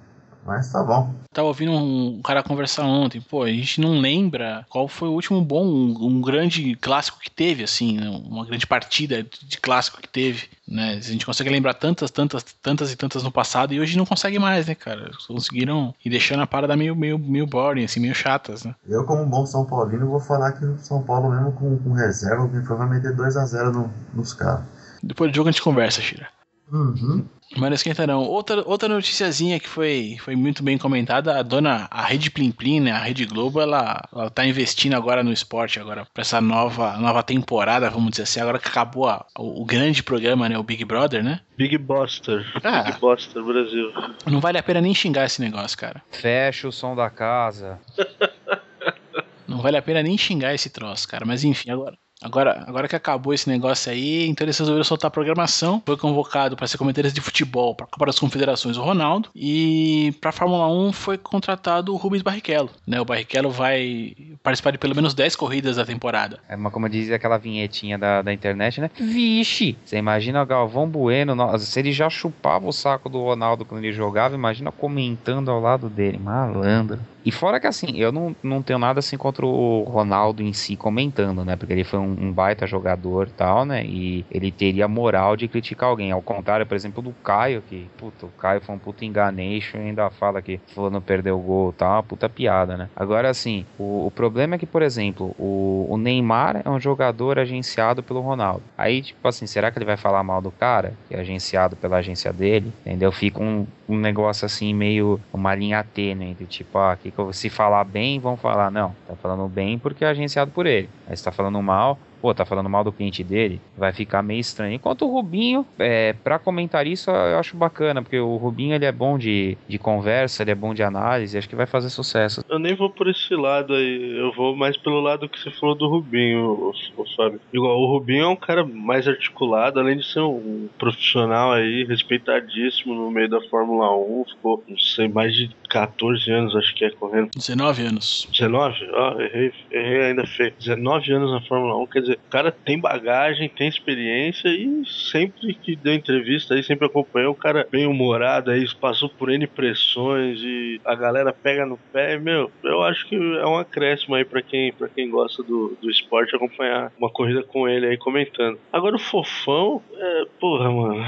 Mas 0.47 0.71
tá 0.71 0.81
bom. 0.81 1.13
Tava 1.33 1.49
ouvindo 1.49 1.73
um 1.73 2.21
cara 2.21 2.41
conversar 2.41 2.85
ontem, 2.85 3.19
pô, 3.19 3.43
a 3.43 3.49
gente 3.49 3.81
não 3.81 3.99
lembra 3.99 4.65
qual 4.69 4.87
foi 4.87 5.09
o 5.09 5.11
último 5.11 5.41
bom, 5.41 5.65
um, 5.67 6.21
grande 6.21 6.73
clássico 6.77 7.19
que 7.19 7.29
teve, 7.29 7.65
assim, 7.65 7.99
né? 7.99 8.09
uma 8.09 8.45
grande 8.45 8.65
partida 8.65 9.21
de 9.23 9.57
clássico 9.59 10.01
que 10.01 10.07
teve, 10.07 10.47
né? 10.65 10.93
A 10.93 11.01
gente 11.01 11.25
consegue 11.25 11.49
lembrar 11.49 11.73
tantas, 11.73 12.09
tantas, 12.09 12.43
tantas 12.43 12.93
e 12.93 12.95
tantas 12.95 13.23
no 13.23 13.31
passado 13.31 13.73
e 13.73 13.79
hoje 13.81 13.97
não 13.97 14.05
consegue 14.05 14.39
mais, 14.39 14.67
né, 14.67 14.73
cara? 14.73 15.11
Conseguiram 15.27 15.93
ir 16.03 16.09
deixando 16.09 16.43
a 16.43 16.47
parada 16.47 16.77
meio, 16.77 16.95
meio, 16.95 17.19
meio 17.19 17.45
boring, 17.45 17.83
assim, 17.83 17.99
meio 17.99 18.15
chatas, 18.15 18.63
né? 18.63 18.73
Eu, 18.87 19.03
como 19.03 19.25
bom 19.25 19.45
São 19.45 19.65
Paulino, 19.65 20.07
vou 20.07 20.21
falar 20.21 20.53
que 20.53 20.63
o 20.63 20.77
São 20.77 21.03
Paulo, 21.03 21.29
mesmo 21.29 21.51
com, 21.51 21.77
com 21.77 21.91
reserva, 21.91 22.47
foi 22.47 22.77
vai 22.77 22.89
meter 22.89 23.13
2x0 23.13 23.73
no, 23.73 23.93
nos 24.13 24.33
caras. 24.33 24.63
Depois 25.03 25.29
do 25.29 25.35
jogo 25.35 25.49
a 25.49 25.51
gente 25.51 25.61
conversa, 25.61 26.01
Shira. 26.01 26.29
Uhum. 26.71 27.25
Mas 27.55 27.69
não 27.69 27.75
esquenta 27.75 28.05
não. 28.05 28.23
Outra, 28.23 28.61
outra 28.67 28.89
noticiazinha 28.89 29.59
que 29.59 29.67
foi, 29.67 30.17
foi 30.19 30.35
muito 30.35 30.61
bem 30.61 30.77
comentada, 30.77 31.39
a 31.39 31.41
dona, 31.41 31.87
a 31.89 32.03
Rede 32.03 32.29
Plim 32.29 32.51
Plim, 32.51 32.81
né, 32.81 32.91
a 32.91 32.99
Rede 32.99 33.25
Globo, 33.25 33.61
ela, 33.61 34.03
ela 34.13 34.29
tá 34.29 34.45
investindo 34.45 34.95
agora 34.95 35.23
no 35.23 35.31
esporte, 35.31 35.79
agora, 35.79 36.05
pra 36.13 36.21
essa 36.21 36.41
nova, 36.41 36.97
nova 36.97 37.23
temporada, 37.23 37.89
vamos 37.89 38.11
dizer 38.11 38.23
assim, 38.23 38.41
agora 38.41 38.59
que 38.59 38.67
acabou 38.67 39.07
a, 39.07 39.25
o, 39.37 39.61
o, 39.61 39.65
grande 39.65 40.03
programa, 40.03 40.49
né, 40.49 40.57
o 40.57 40.63
Big 40.63 40.83
Brother, 40.83 41.23
né? 41.23 41.39
Big 41.57 41.77
Buster. 41.77 42.45
Ah, 42.63 42.83
Big 42.83 42.99
Buster 42.99 43.43
Brasil. 43.43 43.93
Não 44.25 44.41
vale 44.41 44.57
a 44.57 44.63
pena 44.63 44.81
nem 44.81 44.93
xingar 44.93 45.25
esse 45.25 45.41
negócio, 45.41 45.77
cara. 45.77 46.03
Fecha 46.11 46.67
o 46.67 46.71
som 46.71 46.95
da 46.95 47.09
casa. 47.09 47.79
não 49.47 49.59
vale 49.59 49.77
a 49.77 49.81
pena 49.81 50.03
nem 50.03 50.17
xingar 50.17 50.53
esse 50.53 50.69
troço, 50.69 51.07
cara, 51.07 51.25
mas 51.25 51.43
enfim, 51.43 51.69
agora... 51.69 51.97
Agora, 52.22 52.63
agora 52.68 52.88
que 52.88 52.95
acabou 52.95 53.34
esse 53.34 53.47
negócio 53.47 53.91
aí, 53.91 54.28
então 54.28 54.43
eles 54.43 54.57
resolveram 54.57 54.84
soltar 54.84 55.09
a 55.09 55.11
programação. 55.11 55.82
Foi 55.86 55.95
convocado 55.95 56.55
para 56.55 56.68
ser 56.68 56.78
comentarista 56.78 57.13
de 57.13 57.22
futebol 57.22 57.76
para 57.76 57.86
a 57.86 57.89
Copa 57.89 58.07
das 58.07 58.20
Confederações 58.20 58.76
o 58.78 58.82
Ronaldo. 58.82 59.30
E 59.36 60.13
para 60.20 60.30
a 60.30 60.34
Fórmula 60.34 60.68
1 60.68 60.93
foi 60.93 61.18
contratado 61.18 61.93
o 61.93 61.97
Rubens 61.97 62.24
Barrichello. 62.24 62.70
Né? 62.88 62.99
O 62.99 63.05
Barrichello 63.05 63.51
vai 63.51 64.15
participar 64.41 64.72
de 64.72 64.78
pelo 64.78 64.95
menos 64.95 65.13
10 65.13 65.36
corridas 65.36 65.76
da 65.76 65.86
temporada. 65.86 66.39
É 66.49 66.55
uma, 66.55 66.72
como 66.72 66.89
dizia 66.89 67.15
aquela 67.15 67.38
vinhetinha 67.38 67.97
da, 67.97 68.22
da 68.22 68.34
internet, 68.34 68.82
né? 68.82 68.89
Vixe! 68.99 69.78
Você 69.86 69.97
imagina 69.97 70.41
o 70.41 70.45
Galvão 70.45 70.88
Bueno, 70.88 71.36
se 71.59 71.80
ele 71.80 71.91
já 71.91 72.09
chupava 72.09 72.68
o 72.68 72.74
saco 72.74 73.09
do 73.09 73.22
Ronaldo 73.22 73.63
quando 73.63 73.84
ele 73.84 73.93
jogava, 73.93 74.34
imagina 74.34 74.72
comentando 74.72 75.51
ao 75.51 75.59
lado 75.59 75.89
dele. 75.89 76.18
Malandro. 76.18 76.99
E 77.28 77.32
fora 77.32 77.59
que 77.59 77.67
assim, 77.67 77.97
eu 77.97 78.09
não, 78.09 78.34
não 78.41 78.63
tenho 78.63 78.80
nada 78.80 78.99
assim 78.99 79.17
contra 79.17 79.45
o 79.45 79.84
Ronaldo 79.84 80.41
em 80.41 80.53
si 80.53 80.78
comentando, 80.78 81.43
né? 81.43 81.57
Porque 81.57 81.73
ele 81.73 81.84
foi 81.84 81.99
um, 81.99 82.15
um 82.17 82.32
baita 82.32 82.65
jogador 82.65 83.30
tal, 83.30 83.65
né? 83.65 83.84
E 83.84 84.25
ele 84.32 84.49
teria 84.49 84.88
moral 84.88 85.36
de 85.36 85.45
criticar 85.49 85.89
alguém. 85.89 86.09
Ao 86.09 86.21
contrário, 86.21 86.65
por 86.65 86.73
exemplo, 86.73 87.03
do 87.03 87.11
Caio, 87.25 87.61
que, 87.67 87.86
puta, 87.97 88.28
o 88.28 88.30
Caio 88.30 88.61
foi 88.61 88.73
um 88.73 88.80
puta 88.80 89.03
enganation 89.03 89.78
e 89.80 89.88
ainda 89.88 90.09
fala 90.09 90.41
que 90.41 90.57
fulano 90.73 91.01
perdeu 91.01 91.38
o 91.38 91.41
gol 91.41 91.73
tal, 91.73 91.95
uma 91.95 92.03
puta 92.03 92.30
piada, 92.30 92.78
né? 92.78 92.88
Agora, 92.95 93.30
assim, 93.30 93.65
o, 93.78 94.07
o 94.07 94.11
problema 94.11 94.55
é 94.55 94.57
que, 94.57 94.65
por 94.65 94.82
exemplo, 94.82 95.36
o, 95.38 95.86
o 95.89 95.97
Neymar 95.97 96.61
é 96.63 96.69
um 96.69 96.80
jogador 96.80 97.39
agenciado 97.39 98.01
pelo 98.01 98.21
Ronaldo. 98.21 98.63
Aí, 98.78 99.01
tipo 99.01 99.28
assim, 99.28 99.45
será 99.45 99.69
que 99.69 99.78
ele 99.78 99.86
vai 99.86 99.97
falar 99.97 100.23
mal 100.23 100.41
do 100.41 100.49
cara, 100.49 100.93
que 101.09 101.13
é 101.13 101.19
agenciado 101.19 101.75
pela 101.75 101.97
agência 101.97 102.32
dele? 102.32 102.71
Entendeu? 102.86 103.11
Fica 103.11 103.43
um, 103.43 103.67
um 103.89 103.97
negócio 103.97 104.45
assim, 104.45 104.73
meio 104.73 105.19
uma 105.34 105.53
linha 105.53 105.84
tênue 105.84 106.30
entre 106.30 106.45
tipo, 106.45 106.78
ah, 106.78 106.95
que 106.95 107.16
se 107.34 107.49
falar 107.49 107.84
bem, 107.84 108.20
vão 108.20 108.38
falar, 108.38 108.72
não, 108.72 108.95
tá 109.07 109.15
falando 109.15 109.47
bem 109.47 109.78
porque 109.80 110.05
é 110.05 110.07
agenciado 110.07 110.51
por 110.51 110.65
ele. 110.65 110.89
Aí 111.07 111.15
se 111.15 111.24
tá 111.24 111.32
falando 111.32 111.61
mal, 111.61 111.97
pô, 112.22 112.34
tá 112.34 112.45
falando 112.45 112.70
mal 112.70 112.84
do 112.84 112.91
cliente 112.91 113.24
dele, 113.24 113.61
vai 113.78 113.93
ficar 113.93 114.22
meio 114.22 114.39
estranho. 114.39 114.74
Enquanto 114.74 115.05
o 115.05 115.11
Rubinho, 115.11 115.65
é, 115.80 116.13
para 116.13 116.39
comentar 116.39 116.86
isso, 116.88 117.09
eu 117.09 117.39
acho 117.39 117.55
bacana, 117.55 118.01
porque 118.01 118.20
o 118.20 118.38
Rubinho 118.38 118.76
ele 118.76 118.86
é 118.86 118.91
bom 118.91 119.18
de, 119.18 119.57
de 119.68 119.78
conversa, 119.78 120.43
ele 120.43 120.51
é 120.51 120.55
bom 120.55 120.74
de 120.74 120.84
análise, 120.84 121.38
acho 121.38 121.49
que 121.49 121.55
vai 121.55 121.65
fazer 121.65 121.89
sucesso. 121.89 122.43
Eu 122.49 122.59
nem 122.59 122.76
vou 122.76 122.89
por 122.89 123.07
esse 123.07 123.34
lado 123.36 123.74
aí, 123.74 124.18
eu 124.18 124.32
vou 124.34 124.55
mais 124.55 124.78
pelo 124.78 124.99
lado 124.99 125.30
que 125.30 125.39
você 125.39 125.51
falou 125.51 125.76
do 125.76 125.88
Rubinho, 125.88 126.39
o, 126.39 126.74
o 126.97 127.05
Fábio. 127.15 127.39
Igual, 127.53 127.80
o 127.80 127.88
Rubinho 127.88 128.24
é 128.24 128.28
um 128.28 128.36
cara 128.36 128.65
mais 128.65 129.07
articulado, 129.07 129.80
além 129.80 129.97
de 129.97 130.05
ser 130.05 130.22
um 130.22 130.68
profissional 130.78 131.53
aí, 131.53 131.84
respeitadíssimo 131.84 132.93
no 132.93 133.11
meio 133.11 133.30
da 133.30 133.41
Fórmula 133.49 133.95
1, 133.95 134.26
ficou, 134.30 134.63
não 134.68 134.78
sei, 134.78 135.07
mais 135.07 135.34
de 135.34 135.49
14 135.70 136.32
anos, 136.32 136.55
acho 136.55 136.74
que 136.74 136.86
é 136.86 136.89
correndo. 136.91 137.32
19 137.36 137.84
anos. 137.84 138.28
19? 138.32 138.89
Ah, 138.93 139.15
errei, 139.20 139.53
errei 139.72 140.01
ainda 140.05 140.26
feio. 140.26 140.53
19 140.59 141.11
anos 141.11 141.32
na 141.32 141.41
Fórmula 141.41 141.78
1, 141.84 141.88
quer 141.88 142.01
dizer, 142.01 142.16
o 142.26 142.30
cara 142.30 142.51
tem 142.51 142.80
bagagem, 142.80 143.49
tem 143.49 143.68
experiência 143.68 144.49
e 144.49 144.84
sempre 144.86 145.53
que 145.53 145.76
deu 145.76 145.93
entrevista 145.93 146.53
aí, 146.53 146.63
sempre 146.63 146.86
acompanhou, 146.86 147.32
o 147.32 147.36
cara 147.36 147.68
bem 147.70 147.86
humorado 147.86 148.51
aí, 148.51 148.65
passou 148.76 149.09
por 149.09 149.30
N 149.30 149.47
pressões 149.47 150.39
e 150.41 150.80
a 150.86 150.95
galera 150.95 151.34
pega 151.34 151.65
no 151.65 151.78
pé, 151.91 152.18
meu, 152.18 152.51
eu 152.63 152.82
acho 152.84 153.07
que 153.07 153.15
é 153.15 153.45
um 153.45 153.57
acréscimo 153.57 154.15
aí 154.15 154.26
pra 154.26 154.41
quem, 154.41 154.74
quem 154.95 155.09
gosta 155.09 155.43
do, 155.43 155.78
do 155.82 155.89
esporte 155.89 156.36
acompanhar 156.36 156.91
uma 156.97 157.09
corrida 157.09 157.43
com 157.43 157.68
ele 157.68 157.88
aí 157.88 157.97
comentando. 157.97 158.59
Agora 158.72 158.95
o 158.95 158.99
Fofão, 158.99 159.82
é, 159.95 160.26
porra, 160.39 160.72
mano, 160.72 161.03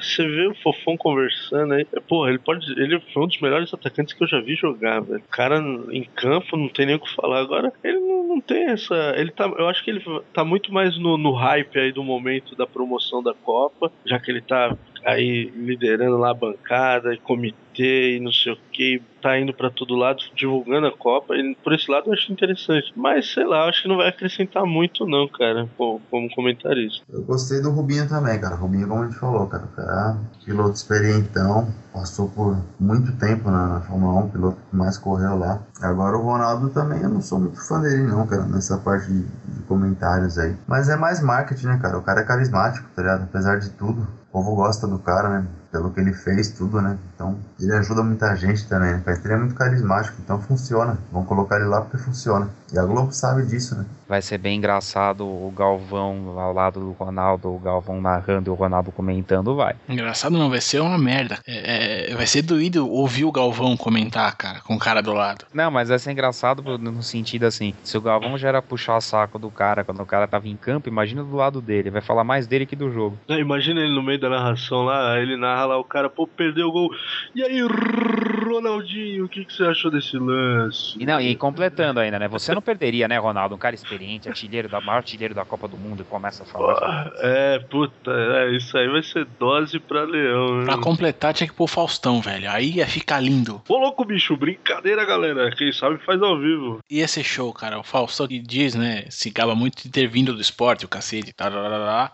você 0.00 0.26
vê 0.26 0.46
o 0.46 0.54
Fofão 0.54 0.96
conversando 0.96 1.74
aí, 1.74 1.86
é, 1.92 2.00
porra, 2.00 2.30
ele 2.30 2.38
pode, 2.38 2.70
ele 2.72 3.00
foi 3.12 3.22
um 3.22 3.26
dos 3.26 3.40
melhores 3.40 3.72
atacantes 3.72 4.14
que 4.14 4.22
eu 4.22 4.28
já 4.28 4.40
vi 4.40 4.54
jogar, 4.54 5.00
velho. 5.00 5.20
O 5.20 5.30
cara 5.30 5.58
em 5.90 6.04
campo 6.04 6.56
não 6.56 6.68
tem 6.68 6.86
nem 6.86 6.96
o 6.96 7.00
que 7.00 7.14
falar. 7.14 7.40
Agora, 7.40 7.72
ele 7.82 7.98
não, 7.98 8.28
não 8.28 8.40
tem 8.40 8.64
essa. 8.70 9.14
Ele 9.16 9.30
tá. 9.30 9.46
Eu 9.46 9.68
acho 9.68 9.82
que 9.84 9.90
ele 9.90 10.02
tá 10.32 10.44
muito 10.44 10.72
mais 10.72 10.96
no, 10.98 11.16
no 11.16 11.32
hype 11.32 11.78
aí 11.78 11.92
do 11.92 12.02
momento 12.02 12.56
da 12.56 12.66
promoção 12.66 13.22
da 13.22 13.34
Copa, 13.34 13.92
já 14.04 14.18
que 14.18 14.30
ele 14.30 14.40
tá 14.40 14.76
aí 15.04 15.52
liderando 15.54 16.16
lá 16.16 16.30
a 16.30 16.34
bancada 16.34 17.12
e 17.12 17.18
comitê 17.18 18.16
e 18.16 18.20
não 18.20 18.32
sei 18.32 18.52
o 18.52 18.58
que, 18.72 19.02
tá 19.22 19.38
indo 19.38 19.54
para 19.54 19.70
todo 19.70 19.94
lado 19.94 20.18
divulgando 20.34 20.88
a 20.88 20.96
Copa. 20.96 21.34
E 21.36 21.56
por 21.62 21.72
esse 21.72 21.90
lado 21.90 22.08
eu 22.08 22.12
acho 22.12 22.32
interessante. 22.32 22.92
Mas 22.96 23.32
sei 23.32 23.44
lá, 23.44 23.68
acho 23.68 23.82
que 23.82 23.88
não 23.88 23.96
vai 23.96 24.08
acrescentar 24.08 24.66
muito, 24.66 25.06
não, 25.06 25.28
cara, 25.28 25.68
como 25.78 26.34
comentarista. 26.34 27.04
Eu 27.08 27.22
gostei 27.22 27.62
do 27.62 27.70
Rubinho 27.70 28.08
também, 28.08 28.38
cara. 28.40 28.56
Rubinho, 28.56 28.88
como 28.88 29.02
a 29.02 29.06
gente 29.06 29.18
falou, 29.18 29.46
cara, 29.46 29.66
cara 29.76 30.16
piloto 30.44 30.74
experientão, 30.74 31.68
passou 31.92 32.28
por 32.28 32.58
muito 32.80 33.12
tempo 33.16 33.50
na, 33.50 33.68
na 33.68 33.80
Fórmula 33.80 34.24
1, 34.24 34.30
piloto 34.30 34.58
que 34.68 34.76
mais 34.76 34.98
correu 34.98 35.38
lá. 35.38 35.60
Agora 35.80 36.16
o 36.16 36.22
Ronaldo 36.22 36.70
também, 36.70 37.00
eu 37.00 37.08
não 37.08 37.20
sou 37.20 37.38
muito 37.38 37.60
fã 37.64 37.80
dele, 37.80 38.02
não, 38.02 38.26
cara, 38.26 38.42
nessa 38.44 38.78
parte 38.78 39.06
de, 39.06 39.22
de 39.22 39.62
comentários 39.68 40.38
aí. 40.38 40.56
Mas 40.66 40.88
é 40.88 40.96
mais 40.96 41.22
marketing, 41.22 41.66
né, 41.66 41.78
cara? 41.80 41.96
O 41.96 42.02
cara 42.02 42.20
é 42.20 42.24
carismático, 42.24 42.88
tá 42.94 43.02
ligado? 43.02 43.24
Apesar 43.24 43.58
de 43.58 43.70
tudo. 43.70 44.06
O 44.32 44.40
povo 44.40 44.56
gosta 44.56 44.86
do 44.86 44.98
cara, 44.98 45.28
né? 45.28 45.46
Pelo 45.70 45.90
que 45.90 46.00
ele 46.00 46.14
fez, 46.14 46.48
tudo, 46.48 46.80
né? 46.80 46.98
Então, 47.14 47.38
ele 47.60 47.70
ajuda 47.74 48.02
muita 48.02 48.34
gente 48.34 48.66
também, 48.66 48.94
né? 48.94 49.02
Ele 49.06 49.34
é 49.34 49.36
muito 49.36 49.54
carismático, 49.54 50.16
então 50.24 50.40
funciona. 50.40 50.96
Vamos 51.12 51.28
colocar 51.28 51.56
ele 51.56 51.66
lá 51.66 51.82
porque 51.82 51.98
funciona. 51.98 52.48
E 52.72 52.78
a 52.78 52.84
Globo 52.84 53.12
sabe 53.12 53.44
disso, 53.44 53.76
né? 53.76 53.84
Vai 54.12 54.20
ser 54.20 54.36
bem 54.36 54.58
engraçado 54.58 55.24
o 55.24 55.50
Galvão 55.56 56.38
ao 56.38 56.52
lado 56.52 56.78
do 56.78 56.92
Ronaldo, 56.92 57.48
o 57.48 57.58
Galvão 57.58 57.98
narrando 57.98 58.50
e 58.50 58.52
o 58.52 58.54
Ronaldo 58.54 58.92
comentando, 58.92 59.56
vai. 59.56 59.74
Engraçado 59.88 60.36
não, 60.36 60.50
vai 60.50 60.60
ser 60.60 60.82
uma 60.82 60.98
merda. 60.98 61.38
É, 61.46 62.10
é, 62.10 62.14
vai 62.14 62.26
ser 62.26 62.42
doído 62.42 62.86
ouvir 62.86 63.24
o 63.24 63.32
Galvão 63.32 63.74
comentar, 63.74 64.36
cara, 64.36 64.60
com 64.60 64.74
o 64.74 64.78
cara 64.78 65.00
do 65.00 65.14
lado. 65.14 65.46
Não, 65.54 65.70
mas 65.70 65.88
vai 65.88 65.98
ser 65.98 66.12
engraçado 66.12 66.62
no 66.76 67.02
sentido 67.02 67.46
assim, 67.46 67.72
se 67.82 67.96
o 67.96 68.02
Galvão 68.02 68.36
já 68.36 68.48
era 68.48 68.60
puxar 68.60 69.00
saco 69.00 69.38
do 69.38 69.50
cara 69.50 69.82
quando 69.82 70.02
o 70.02 70.06
cara 70.06 70.28
tava 70.28 70.46
em 70.46 70.56
campo, 70.56 70.90
imagina 70.90 71.24
do 71.24 71.34
lado 71.34 71.62
dele, 71.62 71.88
vai 71.88 72.02
falar 72.02 72.22
mais 72.22 72.46
dele 72.46 72.66
que 72.66 72.76
do 72.76 72.92
jogo. 72.92 73.18
É, 73.26 73.38
imagina 73.38 73.80
ele 73.80 73.94
no 73.94 74.02
meio 74.02 74.20
da 74.20 74.28
narração 74.28 74.82
lá, 74.82 75.18
ele 75.18 75.38
narra 75.38 75.64
lá, 75.64 75.78
o 75.78 75.84
cara, 75.84 76.10
pô, 76.10 76.26
perdeu 76.26 76.68
o 76.68 76.72
gol. 76.72 76.90
E 77.34 77.42
aí, 77.42 77.62
Ronaldinho, 78.44 79.24
o 79.24 79.28
que, 79.28 79.44
que 79.44 79.52
você 79.52 79.64
achou 79.64 79.90
desse 79.90 80.18
lance? 80.18 80.96
E 81.00 81.06
não, 81.06 81.20
e 81.20 81.34
completando 81.34 82.00
ainda, 82.00 82.18
né? 82.18 82.28
Você 82.28 82.54
não 82.54 82.60
perderia, 82.60 83.08
né, 83.08 83.18
Ronaldo? 83.18 83.54
Um 83.54 83.58
cara 83.58 83.74
experiente, 83.74 84.01
artilheiro 84.26 84.68
da 84.68 84.80
maior 84.80 84.98
artilheiro 84.98 85.34
da 85.34 85.44
Copa 85.44 85.68
do 85.68 85.76
Mundo 85.76 86.02
e 86.02 86.04
começa 86.04 86.42
a 86.42 86.46
falar. 86.46 87.10
Pô, 87.10 87.16
é, 87.18 87.58
puta, 87.58 88.10
é, 88.10 88.56
isso 88.56 88.76
aí 88.76 88.88
vai 88.88 89.02
ser 89.02 89.26
dose 89.38 89.78
pra 89.78 90.04
leão, 90.04 90.58
né? 90.60 90.64
Pra 90.64 90.78
completar, 90.78 91.34
tinha 91.34 91.48
que 91.48 91.54
pôr 91.54 91.66
Faustão, 91.66 92.20
velho. 92.20 92.50
Aí 92.50 92.72
ia 92.76 92.86
ficar 92.86 93.20
lindo. 93.20 93.62
Ô, 93.68 93.78
louco, 93.78 94.04
bicho, 94.04 94.36
brincadeira, 94.36 95.04
galera. 95.04 95.50
Quem 95.56 95.72
sabe 95.72 95.98
faz 96.04 96.22
ao 96.22 96.38
vivo. 96.38 96.80
Ia 96.90 97.08
ser 97.08 97.24
show, 97.24 97.52
cara. 97.52 97.78
O 97.78 97.84
Faustão 97.84 98.26
que 98.26 98.38
diz, 98.38 98.74
né? 98.74 99.04
Se 99.08 99.30
gaba 99.30 99.54
muito 99.54 99.82
de 99.82 99.90
ter 99.90 100.06
vindo 100.06 100.34
do 100.34 100.40
esporte, 100.40 100.84
o 100.84 100.88
cacete 100.88 101.30
e 101.30 101.32
tal. 101.32 101.52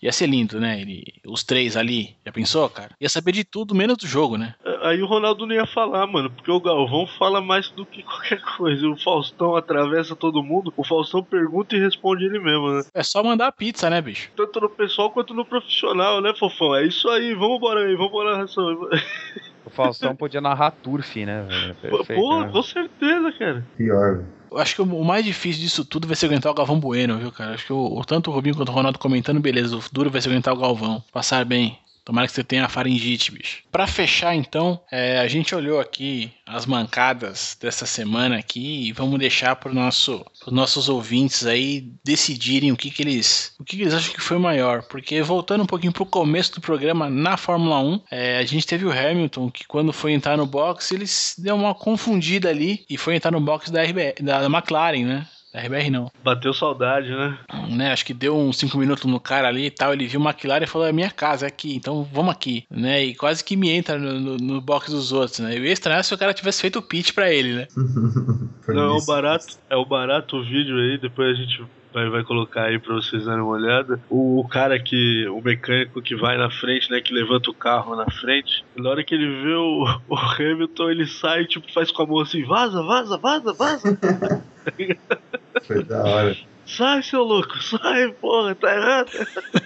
Ia 0.02 0.12
ser 0.12 0.26
lindo, 0.26 0.60
né? 0.60 0.80
Ele, 0.80 1.04
os 1.26 1.44
três 1.44 1.76
ali. 1.76 2.16
Já 2.24 2.32
pensou, 2.32 2.68
cara? 2.68 2.90
Ia 3.00 3.08
saber 3.08 3.32
de 3.32 3.44
tudo, 3.44 3.74
menos 3.74 3.96
do 3.96 4.06
jogo, 4.06 4.36
né? 4.36 4.54
Aí 4.82 5.02
o 5.02 5.06
Ronaldo 5.06 5.46
não 5.46 5.54
ia 5.54 5.66
falar, 5.66 6.06
mano, 6.06 6.30
porque 6.30 6.50
o 6.50 6.60
Galvão 6.60 7.06
fala 7.18 7.40
mais 7.40 7.68
do 7.70 7.84
que 7.84 8.02
qualquer 8.02 8.40
coisa. 8.56 8.88
O 8.88 8.96
Faustão 8.96 9.56
atravessa 9.56 10.16
todo 10.16 10.42
mundo, 10.42 10.72
o 10.76 10.84
Faustão 10.84 11.22
pergunta 11.22 11.76
e 11.76 11.77
responde 11.78 12.24
ele 12.24 12.38
mesmo, 12.38 12.70
né? 12.72 12.82
É 12.94 13.02
só 13.02 13.22
mandar 13.22 13.52
pizza, 13.52 13.88
né, 13.90 14.00
bicho? 14.00 14.30
Tanto 14.36 14.60
no 14.60 14.68
pessoal 14.68 15.10
quanto 15.10 15.34
no 15.34 15.44
profissional, 15.44 16.20
né, 16.20 16.32
fofão? 16.38 16.74
É 16.76 16.86
isso 16.86 17.08
aí, 17.08 17.34
vamos 17.34 17.56
embora 17.56 17.80
aí, 17.80 17.94
vamos 17.94 18.10
embora 18.10 18.36
ração. 18.36 18.66
O 19.64 19.70
Faustão 19.70 20.16
podia 20.16 20.40
narrar 20.40 20.70
turf, 20.70 21.14
né, 21.26 21.42
velho? 21.42 21.74
Perfeito, 21.74 22.18
Pô, 22.18 22.40
né? 22.40 22.50
com 22.50 22.62
certeza, 22.62 23.32
cara. 23.32 23.66
Pior, 23.76 24.16
velho. 24.16 24.26
Eu 24.50 24.58
acho 24.58 24.74
que 24.74 24.80
o 24.80 25.04
mais 25.04 25.24
difícil 25.24 25.60
disso 25.60 25.84
tudo 25.84 26.06
vai 26.06 26.16
ser 26.16 26.24
aguentar 26.24 26.50
o 26.50 26.54
Galvão 26.54 26.80
Bueno, 26.80 27.18
viu, 27.18 27.30
cara? 27.30 27.52
Acho 27.52 27.66
que 27.66 27.72
o, 27.72 28.02
tanto 28.06 28.30
o 28.30 28.34
Rubinho 28.34 28.56
quanto 28.56 28.70
o 28.70 28.72
Ronaldo 28.72 28.98
comentando, 28.98 29.40
beleza. 29.40 29.76
O 29.76 29.82
duro 29.92 30.10
vai 30.10 30.22
ser 30.22 30.30
aguentar 30.30 30.54
o 30.54 30.58
Galvão. 30.58 31.04
Passar 31.12 31.44
bem. 31.44 31.78
Tomara 32.08 32.26
que 32.26 32.32
você 32.32 32.42
tenha 32.42 32.64
a 32.64 32.70
faringite, 32.70 33.30
bicho. 33.30 33.58
Para 33.70 33.86
fechar, 33.86 34.34
então, 34.34 34.80
é, 34.90 35.18
a 35.18 35.28
gente 35.28 35.54
olhou 35.54 35.78
aqui 35.78 36.32
as 36.46 36.64
mancadas 36.64 37.54
dessa 37.60 37.84
semana 37.84 38.38
aqui 38.38 38.88
e 38.88 38.92
vamos 38.92 39.18
deixar 39.18 39.54
para 39.56 39.74
nosso, 39.74 40.24
os 40.46 40.50
nossos 40.50 40.88
ouvintes 40.88 41.44
aí 41.44 41.92
decidirem 42.02 42.72
o 42.72 42.78
que, 42.78 42.90
que 42.90 43.02
eles 43.02 43.52
o 43.60 43.62
que, 43.62 43.76
que, 43.76 43.82
eles 43.82 43.92
acham 43.92 44.14
que 44.14 44.22
foi 44.22 44.38
maior. 44.38 44.84
Porque 44.84 45.20
voltando 45.20 45.64
um 45.64 45.66
pouquinho 45.66 45.92
pro 45.92 46.06
começo 46.06 46.54
do 46.54 46.62
programa 46.62 47.10
na 47.10 47.36
Fórmula 47.36 47.78
1, 47.78 48.00
é, 48.10 48.38
a 48.38 48.44
gente 48.46 48.66
teve 48.66 48.86
o 48.86 48.90
Hamilton 48.90 49.50
que 49.50 49.66
quando 49.66 49.92
foi 49.92 50.12
entrar 50.12 50.38
no 50.38 50.46
box 50.46 50.90
ele 50.92 51.04
deu 51.36 51.56
uma 51.56 51.74
confundida 51.74 52.48
ali 52.48 52.86
e 52.88 52.96
foi 52.96 53.16
entrar 53.16 53.32
no 53.32 53.40
box 53.40 53.70
da, 53.70 53.82
RB, 53.82 54.14
da 54.22 54.46
McLaren, 54.46 55.04
né? 55.04 55.26
RBR 55.60 55.90
não. 55.90 56.10
Bateu 56.22 56.52
saudade, 56.52 57.10
né? 57.10 57.38
né? 57.70 57.92
Acho 57.92 58.04
que 58.04 58.14
deu 58.14 58.36
uns 58.36 58.58
5 58.58 58.76
minutos 58.78 59.04
no 59.04 59.20
cara 59.20 59.48
ali 59.48 59.66
e 59.66 59.70
tal. 59.70 59.92
Ele 59.92 60.06
viu 60.06 60.20
uma 60.20 60.30
McLaren 60.30 60.64
e 60.64 60.68
falou: 60.68 60.86
é 60.86 60.92
minha 60.92 61.10
casa, 61.10 61.46
é 61.46 61.48
aqui, 61.48 61.74
então 61.74 62.02
vamos 62.12 62.32
aqui. 62.32 62.64
Né? 62.70 63.04
E 63.04 63.14
quase 63.14 63.42
que 63.42 63.56
me 63.56 63.70
entra 63.70 63.98
no, 63.98 64.20
no, 64.20 64.36
no 64.36 64.60
box 64.60 64.90
dos 64.90 65.12
outros, 65.12 65.40
né? 65.40 65.56
Eu 65.56 65.64
ia 65.64 65.72
estranhar 65.72 66.04
se 66.04 66.14
o 66.14 66.18
cara 66.18 66.34
tivesse 66.34 66.60
feito 66.60 66.78
o 66.78 66.82
pitch 66.82 67.12
pra 67.12 67.32
ele, 67.32 67.54
né? 67.54 67.66
não, 68.68 68.96
é 68.96 68.98
o 68.98 69.04
barato, 69.04 69.58
é 69.68 69.76
o 69.76 69.84
barato 69.84 70.36
o 70.36 70.44
vídeo 70.44 70.76
aí, 70.76 70.98
depois 70.98 71.36
a 71.36 71.40
gente 71.40 71.62
vai, 71.92 72.08
vai 72.08 72.24
colocar 72.24 72.64
aí 72.64 72.78
pra 72.78 72.94
vocês 72.94 73.24
darem 73.24 73.42
uma 73.42 73.52
olhada. 73.52 74.00
O, 74.08 74.40
o, 74.40 74.48
cara 74.48 74.78
que. 74.78 75.26
O 75.28 75.40
mecânico 75.40 76.00
que 76.02 76.14
vai 76.14 76.36
na 76.36 76.50
frente, 76.50 76.90
né? 76.90 77.00
Que 77.00 77.12
levanta 77.12 77.50
o 77.50 77.54
carro 77.54 77.96
na 77.96 78.10
frente. 78.10 78.64
Na 78.76 78.90
hora 78.90 79.04
que 79.04 79.14
ele 79.14 79.42
vê 79.42 79.54
o, 79.54 79.84
o 80.08 80.16
Hamilton, 80.16 80.90
ele 80.90 81.06
sai, 81.06 81.44
tipo, 81.46 81.70
faz 81.72 81.90
com 81.90 82.02
a 82.02 82.06
mão 82.06 82.20
assim, 82.20 82.44
vaza, 82.44 82.82
vaza, 82.82 83.18
vaza, 83.18 83.52
vaza. 83.52 83.98
Foi 85.60 85.82
da 85.82 86.02
hora. 86.04 86.36
Sai, 86.68 87.02
seu 87.02 87.22
louco, 87.22 87.62
sai, 87.62 88.12
porra, 88.20 88.54
tá 88.54 88.74
errado. 88.74 89.10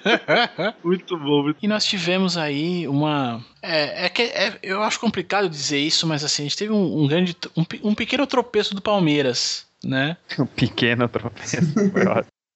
muito 0.84 1.18
bom. 1.18 1.42
Muito... 1.42 1.58
E 1.60 1.66
nós 1.66 1.84
tivemos 1.84 2.36
aí 2.36 2.86
uma. 2.86 3.44
É, 3.60 4.06
é 4.06 4.08
que 4.08 4.22
é, 4.22 4.56
eu 4.62 4.82
acho 4.82 5.00
complicado 5.00 5.48
dizer 5.48 5.78
isso, 5.78 6.06
mas 6.06 6.22
assim, 6.22 6.42
a 6.42 6.44
gente 6.44 6.56
teve 6.56 6.72
um, 6.72 7.02
um 7.02 7.08
grande. 7.08 7.36
Um, 7.56 7.64
um 7.82 7.94
pequeno 7.94 8.24
tropeço 8.24 8.72
do 8.72 8.80
Palmeiras, 8.80 9.66
né? 9.84 10.16
Um 10.38 10.46
pequeno 10.46 11.08
tropeço. 11.08 11.56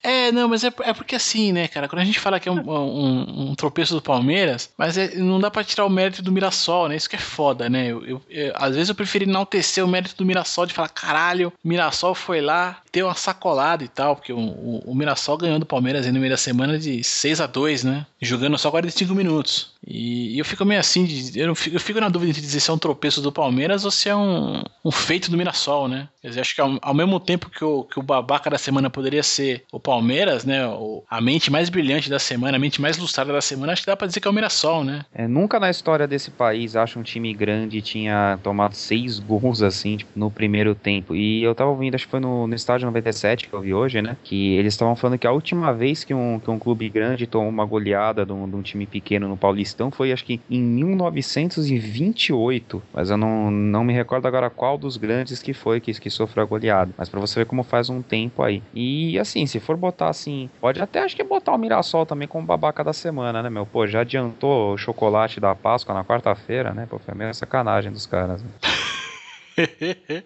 É, 0.06 0.30
não, 0.30 0.48
mas 0.48 0.62
é, 0.62 0.72
é 0.84 0.94
porque 0.94 1.16
assim, 1.16 1.50
né, 1.50 1.66
cara? 1.66 1.88
Quando 1.88 2.00
a 2.00 2.04
gente 2.04 2.20
fala 2.20 2.38
que 2.38 2.48
é 2.48 2.52
um, 2.52 2.60
um, 2.70 3.50
um 3.50 3.54
tropeço 3.56 3.92
do 3.92 4.00
Palmeiras, 4.00 4.70
mas 4.78 4.96
é, 4.96 5.16
não 5.16 5.40
dá 5.40 5.50
pra 5.50 5.64
tirar 5.64 5.84
o 5.84 5.90
mérito 5.90 6.22
do 6.22 6.30
Mirassol, 6.30 6.88
né? 6.88 6.94
Isso 6.94 7.10
que 7.10 7.16
é 7.16 7.18
foda, 7.18 7.68
né? 7.68 7.88
Eu, 7.88 8.06
eu, 8.06 8.22
eu, 8.30 8.52
às 8.54 8.76
vezes 8.76 8.88
eu 8.88 8.94
prefiro 8.94 9.24
enaltecer 9.24 9.84
o 9.84 9.88
mérito 9.88 10.14
do 10.16 10.24
Mirassol 10.24 10.64
de 10.64 10.74
falar, 10.74 10.90
caralho, 10.90 11.52
Mirassol 11.64 12.14
foi 12.14 12.40
lá, 12.40 12.82
deu 12.92 13.06
uma 13.06 13.16
sacolada 13.16 13.82
e 13.82 13.88
tal, 13.88 14.14
porque 14.14 14.32
o, 14.32 14.38
o, 14.38 14.82
o 14.86 14.94
Mirassol 14.94 15.38
ganhou 15.38 15.58
do 15.58 15.66
Palmeiras 15.66 16.06
no 16.06 16.20
meio 16.20 16.30
da 16.30 16.36
semana 16.36 16.78
de 16.78 17.02
6 17.02 17.40
a 17.40 17.46
2 17.48 17.82
né? 17.82 18.06
Jogando 18.22 18.56
só 18.56 18.70
45 18.70 19.12
minutos. 19.12 19.72
E, 19.86 20.38
eu 20.38 20.44
fico 20.44 20.64
meio 20.64 20.80
assim, 20.80 21.06
eu, 21.34 21.54
fico, 21.54 21.76
eu 21.76 21.80
fico 21.80 22.00
na 22.00 22.08
dúvida 22.08 22.32
de 22.32 22.40
dizer 22.40 22.60
se 22.60 22.70
é 22.70 22.72
um 22.72 22.78
tropeço 22.78 23.22
do 23.22 23.30
Palmeiras 23.30 23.84
ou 23.84 23.90
se 23.90 24.08
é 24.08 24.16
um, 24.16 24.62
um 24.84 24.90
feito 24.90 25.30
do 25.30 25.36
Mirassol, 25.36 25.86
né? 25.86 26.08
Quer 26.20 26.28
dizer, 26.28 26.40
acho 26.40 26.54
que 26.54 26.60
ao, 26.60 26.76
ao 26.82 26.94
mesmo 26.94 27.20
tempo 27.20 27.48
que 27.48 27.64
o, 27.64 27.84
que 27.84 27.98
o 27.98 28.02
babaca 28.02 28.50
da 28.50 28.58
semana 28.58 28.90
poderia 28.90 29.22
ser 29.22 29.64
o 29.72 29.78
Palmeiras, 29.78 30.44
né? 30.44 30.62
A 31.08 31.20
mente 31.20 31.50
mais 31.50 31.68
brilhante 31.68 32.10
da 32.10 32.18
semana, 32.18 32.56
a 32.56 32.60
mente 32.60 32.80
mais 32.80 32.98
lustrada 32.98 33.32
da 33.32 33.40
semana, 33.40 33.72
acho 33.72 33.82
que 33.82 33.86
dá 33.86 33.96
pra 33.96 34.06
dizer 34.06 34.20
que 34.20 34.26
é 34.26 34.30
o 34.30 34.34
Mirassol, 34.34 34.82
né? 34.82 35.04
É, 35.14 35.28
nunca 35.28 35.60
na 35.60 35.70
história 35.70 36.06
desse 36.06 36.30
país, 36.30 36.74
acho 36.74 36.98
um 36.98 37.02
time 37.02 37.32
grande 37.32 37.80
tinha 37.80 38.38
tomado 38.42 38.74
seis 38.74 39.18
gols 39.20 39.62
assim, 39.62 39.98
tipo, 39.98 40.10
no 40.16 40.30
primeiro 40.30 40.74
tempo. 40.74 41.14
E 41.14 41.42
eu 41.42 41.54
tava 41.54 41.70
ouvindo, 41.70 41.94
acho 41.94 42.06
que 42.06 42.10
foi 42.10 42.20
no, 42.20 42.46
no 42.46 42.54
estádio 42.54 42.86
97 42.86 43.48
que 43.48 43.54
eu 43.54 43.60
vi 43.60 43.72
hoje, 43.72 44.02
né? 44.02 44.16
Que 44.24 44.56
eles 44.56 44.74
estavam 44.74 44.96
falando 44.96 45.18
que 45.18 45.26
a 45.26 45.32
última 45.32 45.72
vez 45.72 46.02
que 46.02 46.12
um, 46.12 46.40
que 46.40 46.50
um 46.50 46.58
clube 46.58 46.88
grande 46.88 47.26
tomou 47.26 47.48
uma 47.48 47.64
goleada 47.64 48.26
de 48.26 48.32
um, 48.32 48.48
de 48.48 48.56
um 48.56 48.62
time 48.62 48.86
pequeno 48.86 49.28
no 49.28 49.36
Paulistão 49.76 49.90
foi 49.90 50.12
acho 50.12 50.24
que 50.24 50.40
em 50.50 50.60
1928. 50.60 52.82
Mas 52.92 53.10
eu 53.10 53.16
não, 53.16 53.50
não 53.50 53.84
me 53.84 53.92
recordo 53.92 54.26
agora 54.26 54.48
qual 54.48 54.78
dos 54.78 54.96
grandes 54.96 55.42
que 55.42 55.52
foi 55.52 55.80
que, 55.80 55.92
que 55.92 56.10
sofreu 56.10 56.44
a 56.44 56.46
goleada. 56.46 56.92
Mas 56.96 57.08
para 57.08 57.20
você 57.20 57.40
ver 57.40 57.46
como 57.46 57.62
faz 57.62 57.90
um 57.90 58.02
tempo 58.02 58.42
aí. 58.42 58.62
E 58.74 59.18
assim, 59.18 59.46
se 59.46 59.60
for 59.60 59.76
botar 59.76 60.08
assim, 60.08 60.48
pode 60.60 60.80
até 60.80 61.02
acho 61.02 61.14
que 61.14 61.22
botar 61.22 61.52
o 61.52 61.58
Mirassol 61.58 62.06
também 62.06 62.26
como 62.26 62.46
babaca 62.46 62.82
da 62.82 62.92
semana, 62.92 63.42
né, 63.42 63.50
meu? 63.50 63.66
Pô, 63.66 63.86
já 63.86 64.00
adiantou 64.00 64.74
o 64.74 64.78
chocolate 64.78 65.38
da 65.38 65.54
Páscoa 65.54 65.94
na 65.94 66.04
quarta-feira, 66.04 66.72
né? 66.72 66.86
Pô, 66.88 66.98
foi 66.98 67.14
meio 67.14 67.34
sacanagem 67.34 67.92
dos 67.92 68.06
caras. 68.06 68.42
Né? 68.42 68.48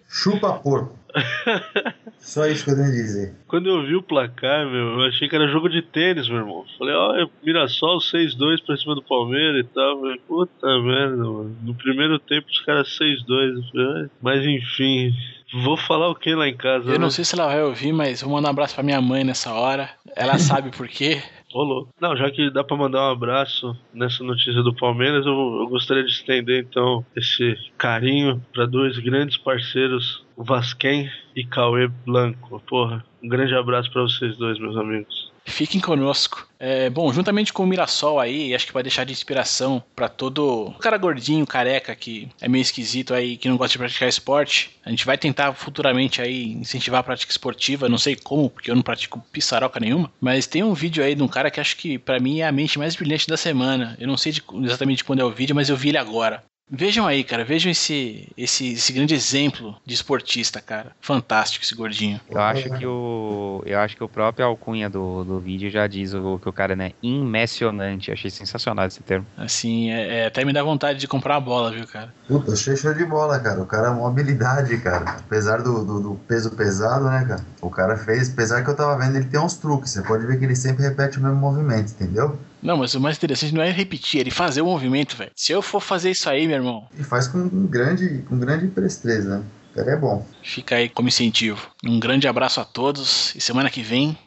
Chupa 0.07 0.53
porco. 0.53 0.99
Só 2.19 2.45
isso 2.45 2.63
que 2.63 2.71
eu 2.71 2.75
tenho 2.75 2.87
a 2.87 2.91
dizer. 2.91 3.35
Quando 3.47 3.67
eu 3.67 3.85
vi 3.85 3.95
o 3.95 4.03
placar, 4.03 4.65
meu, 4.65 4.99
eu 4.99 5.07
achei 5.07 5.27
que 5.27 5.35
era 5.35 5.47
jogo 5.47 5.67
de 5.67 5.81
tênis, 5.81 6.29
meu 6.29 6.37
irmão. 6.39 6.65
Falei, 6.77 6.93
ó, 6.93 7.23
oh, 7.23 7.29
Mirassol 7.45 7.97
6-2 7.97 8.65
pra 8.65 8.77
cima 8.77 8.95
do 8.95 9.01
Palmeiras 9.01 9.65
e 9.65 9.67
tal. 9.73 9.99
Falei, 9.99 10.21
puta 10.27 10.67
merda, 10.79 11.17
mano. 11.17 11.57
No 11.63 11.73
primeiro 11.75 12.19
tempo 12.19 12.47
os 12.49 12.61
caras 12.61 12.87
6-2. 12.99 14.09
Mas 14.21 14.45
enfim, 14.45 15.13
Vou 15.53 15.75
falar 15.75 16.09
o 16.09 16.15
que 16.15 16.33
lá 16.33 16.47
em 16.47 16.55
casa? 16.55 16.85
Eu 16.85 16.93
né? 16.93 16.97
não 16.97 17.09
sei 17.09 17.25
se 17.25 17.35
ela 17.35 17.47
vai 17.47 17.61
ouvir, 17.61 17.91
mas 17.91 18.21
vou 18.21 18.31
mandar 18.31 18.47
um 18.47 18.51
abraço 18.51 18.73
pra 18.73 18.83
minha 18.83 19.01
mãe 19.01 19.25
nessa 19.25 19.53
hora. 19.53 19.89
Ela 20.15 20.39
sabe 20.39 20.71
por 20.71 20.87
quê. 20.87 21.21
Rolou. 21.51 21.89
Não, 21.99 22.15
já 22.15 22.29
que 22.31 22.49
dá 22.49 22.63
pra 22.63 22.77
mandar 22.77 23.09
um 23.09 23.11
abraço 23.11 23.77
nessa 23.93 24.23
notícia 24.23 24.61
do 24.63 24.75
Palmeiras, 24.75 25.25
eu, 25.25 25.33
eu 25.33 25.67
gostaria 25.67 26.03
de 26.03 26.11
estender 26.11 26.65
então 26.69 27.05
esse 27.15 27.55
carinho 27.77 28.41
para 28.53 28.65
dois 28.65 28.97
grandes 28.99 29.37
parceiros, 29.37 30.23
Vasquem 30.37 31.09
e 31.35 31.43
Cauê 31.45 31.87
Blanco. 31.87 32.61
Porra, 32.67 33.03
um 33.23 33.27
grande 33.27 33.53
abraço 33.55 33.91
para 33.91 34.01
vocês 34.01 34.35
dois, 34.37 34.57
meus 34.59 34.77
amigos. 34.77 35.30
Fiquem 35.45 35.81
conosco. 35.81 36.47
É, 36.59 36.89
bom, 36.89 37.11
juntamente 37.11 37.51
com 37.51 37.63
o 37.63 37.67
Mirassol 37.67 38.19
aí, 38.19 38.53
acho 38.53 38.67
que 38.67 38.73
vai 38.73 38.83
deixar 38.83 39.03
de 39.03 39.11
inspiração 39.11 39.83
para 39.95 40.07
todo 40.07 40.73
cara 40.79 40.97
gordinho, 40.97 41.45
careca, 41.45 41.95
que 41.95 42.29
é 42.39 42.47
meio 42.47 42.61
esquisito 42.61 43.13
aí, 43.13 43.37
que 43.37 43.49
não 43.49 43.57
gosta 43.57 43.71
de 43.71 43.79
praticar 43.79 44.07
esporte. 44.07 44.77
A 44.85 44.89
gente 44.89 45.05
vai 45.05 45.17
tentar 45.17 45.53
futuramente 45.53 46.21
aí 46.21 46.51
incentivar 46.51 46.99
a 46.99 47.03
prática 47.03 47.31
esportiva, 47.31 47.89
não 47.89 47.97
sei 47.97 48.15
como, 48.15 48.49
porque 48.49 48.69
eu 48.69 48.75
não 48.75 48.83
pratico 48.83 49.23
pissaroca 49.31 49.79
nenhuma, 49.79 50.11
mas 50.21 50.45
tem 50.45 50.63
um 50.63 50.73
vídeo 50.73 51.03
aí 51.03 51.15
de 51.15 51.23
um 51.23 51.27
cara 51.27 51.49
que 51.49 51.59
acho 51.59 51.75
que 51.77 51.97
para 51.97 52.19
mim 52.19 52.39
é 52.39 52.47
a 52.47 52.51
mente 52.51 52.77
mais 52.77 52.95
brilhante 52.95 53.27
da 53.27 53.37
semana. 53.37 53.97
Eu 53.99 54.07
não 54.07 54.17
sei 54.17 54.31
de, 54.31 54.43
exatamente 54.63 55.03
quando 55.03 55.19
é 55.19 55.25
o 55.25 55.31
vídeo, 55.31 55.55
mas 55.55 55.69
eu 55.69 55.75
vi 55.75 55.89
ele 55.89 55.97
agora. 55.97 56.43
Vejam 56.73 57.05
aí, 57.05 57.21
cara, 57.21 57.43
vejam 57.43 57.69
esse, 57.69 58.29
esse, 58.37 58.71
esse 58.71 58.93
grande 58.93 59.13
exemplo 59.13 59.75
de 59.85 59.93
esportista, 59.93 60.61
cara. 60.61 60.93
Fantástico 61.01 61.65
esse 61.65 61.75
gordinho. 61.75 62.19
Eu 62.29 62.39
acho 62.39 62.69
que 62.69 62.85
o. 62.85 63.61
Eu 63.65 63.77
acho 63.79 63.97
que 63.97 64.03
o 64.03 64.07
próprio 64.07 64.45
alcunha 64.45 64.89
do, 64.89 65.25
do 65.25 65.37
vídeo 65.37 65.69
já 65.69 65.85
diz 65.85 66.13
o, 66.13 66.39
que 66.39 66.47
o 66.47 66.53
cara 66.53 66.73
é 66.81 66.93
impressionante. 67.03 68.09
Achei 68.09 68.29
sensacional 68.29 68.87
esse 68.87 69.03
termo. 69.03 69.25
Assim, 69.35 69.91
é, 69.91 70.19
é, 70.19 70.25
até 70.27 70.45
me 70.45 70.53
dá 70.53 70.63
vontade 70.63 70.97
de 70.97 71.09
comprar 71.09 71.35
a 71.35 71.39
bola, 71.41 71.71
viu, 71.73 71.85
cara? 71.85 72.13
Puta, 72.25 72.53
achei 72.53 72.77
show 72.77 72.93
de 72.93 73.03
bola, 73.03 73.37
cara. 73.39 73.61
O 73.61 73.65
cara 73.65 73.87
é 73.87 73.91
uma 73.91 74.07
habilidade, 74.07 74.77
cara. 74.77 75.17
Apesar 75.19 75.61
do, 75.61 75.83
do, 75.83 75.99
do, 75.99 76.15
peso 76.25 76.51
pesado, 76.51 77.03
né, 77.03 77.25
cara? 77.27 77.45
O 77.61 77.69
cara 77.69 77.97
fez, 77.97 78.31
apesar 78.31 78.63
que 78.63 78.69
eu 78.69 78.75
tava 78.75 78.97
vendo, 78.97 79.17
ele 79.17 79.25
tem 79.25 79.41
uns 79.41 79.57
truques. 79.57 79.91
Você 79.91 80.01
pode 80.03 80.25
ver 80.25 80.39
que 80.39 80.45
ele 80.45 80.55
sempre 80.55 80.83
repete 80.83 81.19
o 81.19 81.21
mesmo 81.21 81.35
movimento, 81.35 81.91
entendeu? 81.91 82.39
Não, 82.61 82.77
mas 82.77 82.93
o 82.93 83.01
mais 83.01 83.17
interessante 83.17 83.53
não 83.53 83.61
é 83.61 83.71
repetir, 83.71 84.19
é 84.19 84.21
ele 84.21 84.31
fazer 84.31 84.61
o 84.61 84.65
movimento, 84.65 85.15
velho. 85.15 85.31
Se 85.35 85.51
eu 85.51 85.61
for 85.61 85.79
fazer 85.79 86.11
isso 86.11 86.29
aí, 86.29 86.47
meu 86.47 86.57
irmão. 86.57 86.87
E 86.97 87.03
faz 87.03 87.27
com 87.27 87.47
grande, 87.65 88.23
com 88.27 88.37
grande 88.37 88.67
presteza, 88.67 89.37
né? 89.37 89.43
O 89.71 89.75
cara 89.75 89.91
é 89.91 89.97
bom. 89.97 90.25
Fica 90.43 90.75
aí 90.75 90.89
como 90.89 91.07
incentivo. 91.07 91.71
Um 91.83 91.99
grande 91.99 92.27
abraço 92.27 92.59
a 92.59 92.65
todos 92.65 93.33
e 93.35 93.41
semana 93.41 93.69
que 93.69 93.81
vem 93.81 94.17